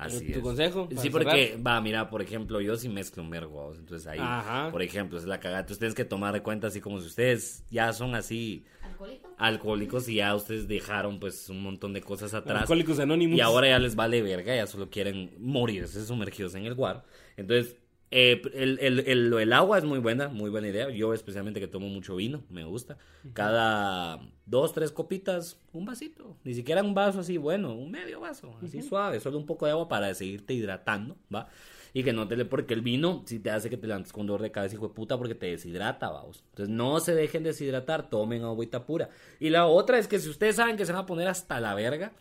Así 0.00 0.32
¿Tu 0.32 0.38
es. 0.38 0.42
consejo 0.42 0.88
Sí, 0.96 1.10
porque, 1.10 1.58
va, 1.64 1.80
mira, 1.80 2.08
por 2.08 2.22
ejemplo, 2.22 2.60
yo 2.60 2.76
sí 2.76 2.88
mezclo 2.88 3.22
un 3.22 3.30
vergo, 3.30 3.52
vos, 3.66 3.78
entonces 3.78 4.06
ahí, 4.06 4.18
Ajá. 4.20 4.70
por 4.70 4.82
ejemplo, 4.82 5.18
es 5.18 5.24
la 5.24 5.38
cagada. 5.40 5.60
Entonces 5.60 5.78
tienes 5.78 5.94
que 5.94 6.04
tomar 6.04 6.32
de 6.32 6.42
cuenta, 6.42 6.68
así 6.68 6.80
como 6.80 7.00
si 7.00 7.06
ustedes 7.06 7.64
ya 7.70 7.92
son 7.92 8.14
así 8.14 8.64
¿Alcohólico? 8.82 9.28
alcohólicos 9.38 10.08
y 10.08 10.14
ya 10.16 10.34
ustedes 10.34 10.66
dejaron 10.68 11.20
pues 11.20 11.48
un 11.50 11.62
montón 11.62 11.92
de 11.92 12.00
cosas 12.00 12.32
atrás. 12.34 12.62
Alcohólicos 12.62 12.98
Anónimos. 12.98 13.36
Y 13.36 13.40
ahora 13.40 13.68
ya 13.68 13.78
les 13.78 13.94
vale 13.94 14.22
verga, 14.22 14.54
ya 14.56 14.66
solo 14.66 14.88
quieren 14.90 15.32
morirse 15.38 16.04
sumergidos 16.04 16.54
en 16.54 16.64
el 16.66 16.74
guar. 16.74 17.04
Entonces, 17.36 17.76
Eh, 18.12 18.42
el, 18.54 18.78
el, 18.80 19.00
el, 19.06 19.32
el 19.32 19.52
agua 19.52 19.78
es 19.78 19.84
muy 19.84 20.00
buena, 20.00 20.28
muy 20.28 20.50
buena 20.50 20.68
idea. 20.68 20.90
Yo 20.90 21.14
especialmente 21.14 21.60
que 21.60 21.68
tomo 21.68 21.88
mucho 21.88 22.16
vino, 22.16 22.42
me 22.50 22.64
gusta. 22.64 22.98
Cada 23.32 24.20
dos, 24.46 24.72
tres 24.72 24.90
copitas, 24.90 25.60
un 25.72 25.84
vasito. 25.84 26.36
Ni 26.42 26.54
siquiera 26.54 26.82
un 26.82 26.94
vaso 26.94 27.20
así, 27.20 27.36
bueno, 27.36 27.72
un 27.72 27.90
medio 27.90 28.20
vaso, 28.20 28.56
así 28.62 28.82
suave. 28.82 29.20
Solo 29.20 29.38
un 29.38 29.46
poco 29.46 29.66
de 29.66 29.72
agua 29.72 29.88
para 29.88 30.12
seguirte 30.14 30.54
hidratando, 30.54 31.16
¿va? 31.32 31.48
Y 31.92 32.04
que 32.04 32.12
no 32.12 32.28
te 32.28 32.36
le, 32.36 32.44
porque 32.44 32.74
el 32.74 32.82
vino 32.82 33.22
si 33.26 33.40
te 33.40 33.50
hace 33.50 33.68
que 33.68 33.76
te 33.76 33.86
levantes 33.86 34.12
con 34.12 34.26
dolor 34.26 34.42
de 34.42 34.52
cabeza, 34.52 34.76
hijo 34.76 34.88
de 34.88 34.94
puta, 34.94 35.16
porque 35.16 35.34
te 35.34 35.46
deshidrata, 35.46 36.08
vamos. 36.08 36.44
Entonces 36.50 36.74
no 36.74 37.00
se 37.00 37.14
dejen 37.14 37.42
deshidratar, 37.42 38.10
tomen 38.10 38.42
agüita 38.42 38.86
pura. 38.86 39.10
Y 39.38 39.50
la 39.50 39.66
otra 39.66 39.98
es 39.98 40.08
que 40.08 40.18
si 40.18 40.28
ustedes 40.28 40.56
saben 40.56 40.76
que 40.76 40.86
se 40.86 40.92
van 40.92 41.02
a 41.02 41.06
poner 41.06 41.28
hasta 41.28 41.60
la 41.60 41.74
verga, 41.74 42.12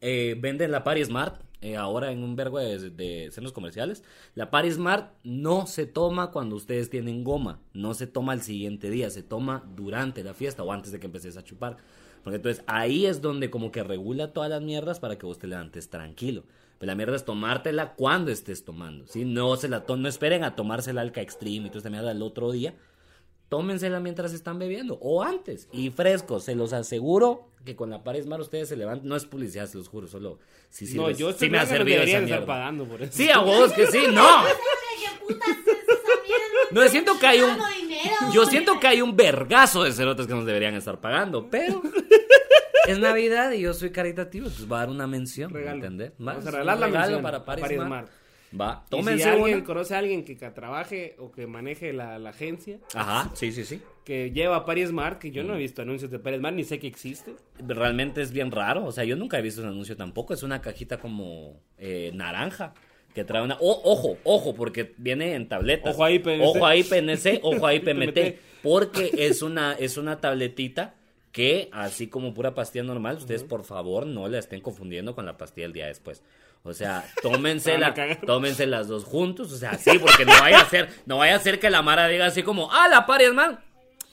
eh, 0.00 0.36
venden 0.38 0.70
la 0.70 0.84
Paris 0.84 1.06
Smart 1.06 1.40
eh, 1.60 1.76
ahora 1.76 2.12
en 2.12 2.22
un 2.22 2.36
vergo 2.36 2.58
de, 2.58 2.90
de, 2.90 3.30
centros 3.30 3.52
comerciales. 3.52 4.04
La 4.34 4.50
Paris 4.50 4.74
Smart 4.74 5.12
no 5.24 5.66
se 5.66 5.86
toma 5.86 6.30
cuando 6.30 6.56
ustedes 6.56 6.90
tienen 6.90 7.24
goma, 7.24 7.60
no 7.72 7.94
se 7.94 8.06
toma 8.06 8.34
el 8.34 8.42
siguiente 8.42 8.90
día, 8.90 9.10
se 9.10 9.22
toma 9.22 9.64
durante 9.74 10.22
la 10.22 10.34
fiesta 10.34 10.62
o 10.62 10.72
antes 10.72 10.92
de 10.92 11.00
que 11.00 11.06
empeces 11.06 11.36
a 11.36 11.44
chupar. 11.44 11.78
Porque 12.22 12.36
entonces 12.36 12.64
ahí 12.66 13.06
es 13.06 13.22
donde 13.22 13.50
como 13.50 13.70
que 13.70 13.84
regula 13.84 14.32
todas 14.32 14.50
las 14.50 14.60
mierdas 14.60 14.98
para 14.98 15.16
que 15.16 15.26
vos 15.26 15.38
te 15.38 15.46
levantes 15.46 15.88
tranquilo. 15.88 16.44
Pero 16.78 16.90
la 16.90 16.96
mierda 16.96 17.16
es 17.16 17.24
tomártela 17.24 17.94
cuando 17.94 18.30
estés 18.30 18.64
tomando, 18.64 19.06
¿sí? 19.06 19.24
No, 19.24 19.56
se 19.56 19.68
la 19.68 19.84
no 19.88 20.08
esperen 20.08 20.44
a 20.44 20.56
tomársela 20.56 21.00
al 21.00 21.12
Extreme 21.14 21.66
y 21.66 21.68
toda 21.68 21.78
esta 21.78 21.90
mierda 21.90 22.10
el 22.10 22.22
otro 22.22 22.50
día. 22.50 22.74
Tómensela 23.48 24.00
mientras 24.00 24.32
están 24.32 24.58
bebiendo 24.58 24.98
o 25.00 25.22
antes 25.22 25.68
y 25.72 25.90
fresco, 25.90 26.40
se 26.40 26.54
los 26.54 26.72
aseguro 26.72 27.48
que 27.64 27.76
con 27.76 27.90
la 27.90 28.02
Paris 28.02 28.26
Mar 28.26 28.40
ustedes 28.40 28.68
se 28.68 28.76
levantan, 28.76 29.08
no 29.08 29.16
es 29.16 29.24
publicidad, 29.24 29.66
se 29.66 29.78
los 29.78 29.88
juro, 29.88 30.06
solo 30.06 30.38
si 30.68 30.96
no, 30.96 31.10
yo 31.10 31.32
sí 31.32 31.48
me 31.48 31.58
ha 31.58 31.66
servido 31.66 32.02
esa 32.02 32.18
estar 32.18 32.44
pagando 32.44 32.86
por 32.86 33.02
eso. 33.02 33.12
Sí, 33.12 33.30
a 33.30 33.38
vos 33.38 33.72
que 33.72 33.86
sí, 33.86 34.04
no. 34.12 34.26
No, 36.72 36.86
siento 36.88 37.18
que 37.18 37.26
hay 37.26 37.40
un 37.40 37.56
Yo 38.32 38.44
siento 38.46 38.78
que 38.80 38.86
hay 38.86 39.00
un 39.00 39.16
vergazo 39.16 39.84
de 39.84 39.92
cerotes 39.92 40.26
que 40.26 40.34
nos 40.34 40.44
deberían 40.44 40.74
estar 40.74 41.00
pagando, 41.00 41.48
pero 41.48 41.80
es 42.86 42.98
Navidad 42.98 43.52
y 43.52 43.60
yo 43.60 43.72
soy 43.72 43.90
caritativo, 43.90 44.48
pues 44.48 44.70
va 44.70 44.78
a 44.78 44.80
dar 44.80 44.90
una 44.90 45.06
mención, 45.06 45.52
regalo. 45.52 45.76
¿entendés? 45.76 46.12
Vamos 46.18 46.46
a 46.46 46.50
regalar 46.50 46.78
la 46.78 46.88
mención 46.88 47.22
para 47.22 47.44
Paris, 47.44 47.62
Paris 47.62 47.78
Mar. 47.78 47.88
Mar. 47.88 48.08
Va, 48.58 48.84
Y 48.86 48.90
tómense 48.90 49.24
si 49.24 49.28
alguien 49.28 49.56
una. 49.58 49.64
conoce 49.64 49.94
a 49.94 49.98
alguien 49.98 50.24
que 50.24 50.34
trabaje 50.36 51.16
o 51.18 51.32
que 51.32 51.46
maneje 51.46 51.92
la, 51.92 52.18
la 52.18 52.30
agencia, 52.30 52.78
Ajá, 52.94 53.30
sí, 53.34 53.50
sí, 53.52 53.64
sí. 53.64 53.80
que 54.04 54.30
lleva 54.30 54.64
Paris 54.64 54.88
Smart, 54.90 55.18
que 55.18 55.30
yo 55.30 55.42
no 55.42 55.54
he 55.54 55.58
visto 55.58 55.82
anuncios 55.82 56.10
de 56.10 56.18
Paris 56.18 56.38
Smart, 56.38 56.54
ni 56.54 56.64
sé 56.64 56.78
que 56.78 56.86
existe. 56.86 57.34
Realmente 57.58 58.22
es 58.22 58.30
bien 58.32 58.50
raro, 58.52 58.84
o 58.84 58.92
sea, 58.92 59.04
yo 59.04 59.16
nunca 59.16 59.38
he 59.38 59.42
visto 59.42 59.62
un 59.62 59.68
anuncio 59.68 59.96
tampoco, 59.96 60.32
es 60.32 60.42
una 60.42 60.60
cajita 60.60 60.98
como 60.98 61.60
eh, 61.78 62.10
naranja. 62.14 62.72
Que 63.14 63.24
trae 63.24 63.42
una. 63.42 63.56
o- 63.60 63.80
ojo, 63.90 64.18
ojo, 64.24 64.54
porque 64.54 64.92
viene 64.98 65.32
en 65.34 65.48
tabletas. 65.48 65.94
Ojo 65.94 66.04
ahí, 66.04 66.18
PNC. 66.18 66.42
Ojo 66.44 66.66
ahí, 66.66 66.82
PNC, 66.84 67.40
ojo 67.42 67.66
ahí, 67.66 67.80
PMT. 67.80 68.18
Porque 68.62 69.10
es 69.16 69.40
una, 69.40 69.72
es 69.72 69.96
una 69.96 70.20
tabletita 70.20 70.94
que, 71.32 71.70
así 71.72 72.08
como 72.08 72.34
pura 72.34 72.54
pastilla 72.54 72.82
normal, 72.84 73.16
ustedes 73.16 73.42
por 73.42 73.64
favor 73.64 74.04
no 74.06 74.28
la 74.28 74.38
estén 74.38 74.60
confundiendo 74.60 75.14
con 75.14 75.24
la 75.24 75.38
pastilla 75.38 75.64
del 75.64 75.72
día 75.72 75.86
después. 75.86 76.22
O 76.66 76.74
sea, 76.74 77.04
tómense, 77.22 77.72
Van 77.78 77.84
a 77.84 77.94
la, 77.96 78.20
tómense 78.20 78.66
las 78.66 78.88
dos 78.88 79.04
juntos. 79.04 79.52
O 79.52 79.56
sea, 79.56 79.74
sí, 79.78 79.98
porque 79.98 80.24
no 80.24 80.32
vaya 80.40 80.60
a 80.60 80.68
ser, 80.68 80.88
no 81.06 81.18
vaya 81.18 81.36
a 81.36 81.38
ser 81.40 81.58
que 81.60 81.70
la 81.70 81.82
Mara 81.82 82.08
diga 82.08 82.26
así 82.26 82.42
como, 82.42 82.70
ah, 82.72 82.88
la 82.88 83.06
pares 83.06 83.32
man. 83.32 83.60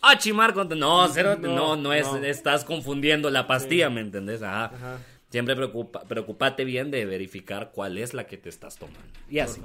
Ah, 0.01 0.17
chimar 0.17 0.53
con... 0.53 0.67
No, 0.77 1.07
cero, 1.07 1.37
no, 1.39 1.55
No, 1.55 1.75
no, 1.77 1.93
es, 1.93 2.05
no. 2.05 2.17
estás 2.17 2.65
confundiendo 2.65 3.29
la 3.29 3.47
pastilla, 3.47 3.89
¿me 3.89 4.01
entendés? 4.01 4.41
Ajá. 4.41 4.65
Ajá. 4.65 4.97
Siempre 5.29 5.55
preocupa, 5.55 6.03
preocupate 6.03 6.63
bien 6.65 6.91
de 6.91 7.05
verificar 7.05 7.71
cuál 7.73 7.97
es 7.97 8.13
la 8.13 8.27
que 8.27 8.37
te 8.37 8.49
estás 8.49 8.77
tomando. 8.77 9.01
Y 9.29 9.39
así. 9.39 9.61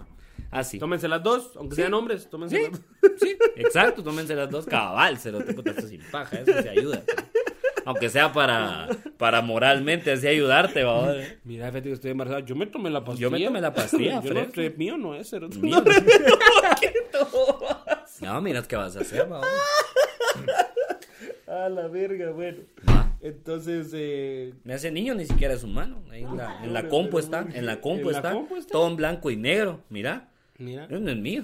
Así. 0.50 0.78
Tómense 0.78 1.08
las 1.08 1.22
dos, 1.22 1.50
aunque 1.56 1.74
sean 1.76 1.92
hombres, 1.92 2.30
tómense 2.30 2.56
Sí, 2.56 2.62
las 2.62 2.72
dos. 2.72 3.12
sí, 3.20 3.36
exacto, 3.56 4.02
tómense 4.02 4.34
las 4.34 4.48
dos 4.48 4.64
cabal, 4.64 5.18
cero 5.18 5.40
te 5.44 5.82
sin 5.82 6.00
paja, 6.10 6.38
eso 6.38 6.62
se 6.62 6.68
ayuda. 6.70 7.02
Aunque 7.88 8.10
sea 8.10 8.34
para, 8.34 8.86
para 9.16 9.40
moralmente 9.40 10.12
así 10.12 10.28
ayudarte, 10.28 10.84
va. 10.84 11.10
Mira, 11.42 11.68
fíjate 11.68 11.88
que 11.88 11.94
estoy 11.94 12.10
embarazada. 12.10 12.44
Yo 12.44 12.54
me 12.54 12.66
tomé 12.66 12.90
la 12.90 13.02
pastilla. 13.02 13.22
Yo 13.22 13.30
me 13.30 13.42
tomé 13.42 13.62
la 13.62 13.72
pastilla, 13.72 14.20
Yo 14.22 14.34
no, 14.34 14.46
mío 14.76 14.98
no 14.98 15.14
es, 15.14 15.30
pero 15.30 15.48
Mío. 15.48 15.82
No, 18.20 18.42
mira 18.42 18.62
qué 18.64 18.76
vas 18.76 18.94
a 18.94 19.00
hacer, 19.00 19.32
va. 19.32 19.40
A 21.46 21.70
la 21.70 21.88
verga, 21.88 22.30
bueno. 22.32 22.58
Entonces, 23.22 23.88
eh, 23.94 24.52
Me 24.64 24.74
hace 24.74 24.90
niño 24.90 25.14
ni 25.14 25.24
siquiera 25.24 25.54
es 25.54 25.64
humano. 25.64 26.02
Ahí 26.10 26.24
en 26.24 26.36
la, 26.36 26.62
en 26.62 26.74
la 26.74 26.88
compu 26.88 27.18
está, 27.18 27.46
en 27.54 27.64
la 27.64 27.80
compu 27.80 28.10
¿En 28.10 28.12
la 28.12 28.18
está, 28.18 28.34
todo 28.70 28.88
en 28.88 28.96
blanco 28.96 29.30
y 29.30 29.36
negro, 29.36 29.80
mira. 29.88 30.28
mira, 30.58 30.86
no 30.88 31.10
es 31.10 31.16
mío. 31.16 31.42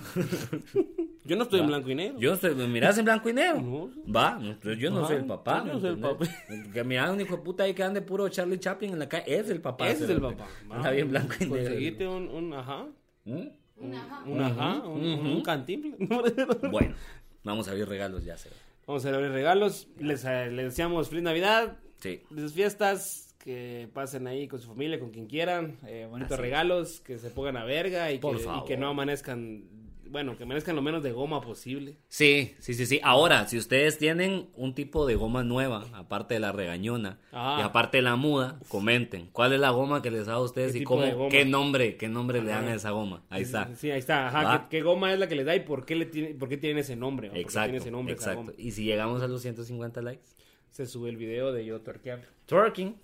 Yo 1.25 1.37
no 1.37 1.43
estoy 1.45 1.61
en 1.61 1.67
blanco 1.67 1.91
y 1.91 1.95
negro. 1.95 2.19
Yo 2.19 2.37
soy, 2.37 2.55
¿me 2.55 2.67
miras 2.69 2.97
en 2.99 3.05
blanco 3.05 3.29
y 3.29 3.33
negro? 3.33 3.61
No. 3.61 3.91
Va, 4.13 4.39
yo 4.79 4.91
no 4.91 4.99
Ajá, 4.99 5.09
soy 5.09 5.17
el 5.17 5.25
papá. 5.27 5.65
yo 5.67 5.73
no 5.73 5.75
¿me 5.75 5.81
soy 6.19 6.29
el? 6.51 6.73
Que 6.73 6.85
mira 6.85 7.11
un 7.11 7.21
hijo 7.21 7.37
de 7.37 7.43
puta 7.43 7.65
ahí 7.65 7.75
que 7.75 7.83
ande 7.83 8.03
puro 8.03 8.29
Charlie 8.29 8.59
Chaplin 8.59 8.93
en 8.93 8.99
la 8.99 9.09
calle, 9.09 9.25
es 9.39 9.49
el 9.51 9.61
papá. 9.61 9.89
Ese 9.89 10.05
es 10.05 10.11
el 10.11 10.21
papá. 10.21 10.47
Anda 10.71 10.91
bien 10.91 11.09
blanco 11.11 11.35
y 11.41 11.45
negro. 11.47 11.57
Conseguiste 11.65 12.07
un, 12.07 12.29
un 12.29 12.53
ajá, 12.55 12.87
¿Mm? 13.25 13.41
Un 13.77 13.95
ajá. 13.95 14.23
un 14.27 14.41
ajá, 14.41 14.75
un, 14.87 15.03
un 15.05 15.43
cantimple. 15.43 15.97
Bueno, 16.71 16.95
vamos 17.43 17.67
a 17.69 17.71
abrir 17.73 17.89
regalos 17.89 18.25
ya, 18.25 18.37
sé. 18.37 18.51
Vamos 18.87 19.05
a 19.07 19.15
abrir 19.15 19.31
regalos. 19.31 19.89
Les, 19.99 20.25
eh, 20.25 20.51
les 20.51 20.67
deseamos 20.67 21.09
feliz 21.09 21.25
Navidad, 21.25 21.77
Sí. 22.01 22.21
felices 22.29 22.53
fiestas, 22.53 23.35
que 23.39 23.89
pasen 23.93 24.27
ahí 24.27 24.47
con 24.47 24.61
su 24.61 24.69
familia, 24.69 24.99
con 25.01 25.11
quien 25.11 25.27
quieran. 25.27 25.77
Eh, 25.87 26.07
bonitos 26.09 26.33
Así 26.33 26.41
regalos, 26.43 27.01
que 27.01 27.19
se 27.19 27.31
pongan 27.31 27.57
a 27.57 27.65
verga 27.65 28.13
y, 28.13 28.19
Por 28.19 28.37
que, 28.37 28.43
y 28.43 28.45
favor. 28.45 28.65
que 28.67 28.77
no 28.77 28.89
amanezcan, 28.89 29.65
bueno, 30.11 30.37
que 30.37 30.45
amanezcan 30.45 30.77
lo 30.77 30.83
menos 30.83 31.03
de 31.03 31.13
goma 31.13 31.41
posible. 31.41 31.97
Sí, 32.09 32.55
sí, 32.59 32.75
sí, 32.75 32.87
sí. 32.87 33.01
Ahora, 33.03 33.47
si 33.49 33.59
ustedes 33.59 33.99
tienen 33.99 34.49
un 34.55 34.75
tipo 34.75 35.07
de 35.07 35.15
goma 35.17 35.43
nueva, 35.45 35.87
aparte 35.95 36.35
de 36.35 36.41
la 36.41 36.53
regañona 36.53 37.19
Ah. 37.33 37.57
y 37.59 37.63
aparte 37.63 37.99
de 37.99 38.03
la 38.03 38.17
muda, 38.17 38.59
comenten. 38.69 39.27
¿Cuál 39.33 39.53
es 39.53 39.61
la 39.61 39.71
goma 39.71 40.03
que 40.03 40.11
les 40.11 40.27
da 40.27 40.35
a 40.35 40.41
ustedes 40.41 40.73
¿Qué 40.73 40.79
y 40.81 40.85
cómo, 40.85 41.29
qué 41.29 41.45
nombre, 41.45 41.97
qué 41.97 42.09
nombre 42.09 42.41
le 42.43 42.51
dan 42.51 42.65
Ajá. 42.65 42.73
a 42.73 42.77
esa 42.77 42.91
goma? 42.91 43.23
Ahí 43.31 43.43
está. 43.43 43.75
Sí, 43.77 43.91
ahí 43.91 43.99
está. 43.99 44.29
Ajá. 44.29 44.69
¿qué, 44.71 44.79
qué 44.79 44.83
goma 44.83 45.13
es 45.13 45.19
la 45.19 45.29
que 45.29 45.35
les 45.35 45.47
da 45.47 45.55
y 45.57 45.61
por 45.61 45.85
qué, 45.85 45.97
le 45.97 46.07
tiene, 46.07 46.35
por 46.35 46.49
qué 46.49 46.57
tienen 46.57 46.79
ese 46.79 46.97
nombre? 46.97 47.31
o 47.31 47.35
Exacto, 47.35 47.67
tiene 47.71 47.79
ese 47.79 47.91
nombre 47.91 48.15
esa 48.15 48.33
exacto. 48.33 48.53
goma? 48.53 48.53
Y 48.59 48.71
si 48.73 48.85
llegamos 48.85 49.23
a 49.23 49.29
los 49.29 49.43
150 49.43 50.01
likes, 50.03 50.25
Se 50.71 50.87
sube 50.87 51.09
el 51.11 51.17
video 51.17 51.53
de 51.53 51.65
yo 51.65 51.81
tuerqueando. 51.81 52.27
twerking. 52.47 52.95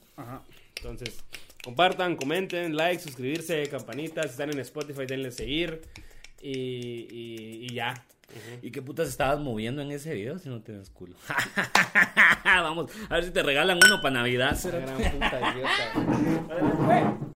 Entonces, 0.77 1.23
compartan, 1.63 2.17
comenten, 2.17 2.75
like, 2.77 3.03
suscribirse, 3.03 3.69
campanitas. 3.69 4.27
Si 4.27 4.31
están 4.33 4.51
en 4.51 4.59
Spotify, 4.61 5.07
denle 5.07 5.31
seguir. 5.31 5.81
Y, 6.41 7.07
y, 7.11 7.67
y 7.67 7.75
ya. 7.75 7.95
¿Y 8.63 8.71
qué 8.71 8.81
putas 8.81 9.09
estabas 9.09 9.41
moviendo 9.41 9.83
en 9.83 9.91
ese 9.91 10.15
video 10.15 10.39
si 10.39 10.49
no 10.49 10.61
tienes 10.61 10.91
culo? 10.91 11.17
Vamos, 12.45 12.91
a 13.09 13.15
ver 13.15 13.25
si 13.25 13.31
te 13.31 13.43
regalan 13.43 13.79
uno 13.85 14.01
para 14.01 14.15
Navidad. 14.15 14.57
La 14.65 14.79
gran 14.79 14.97
puta 14.97 15.55
idiota. 15.55 17.17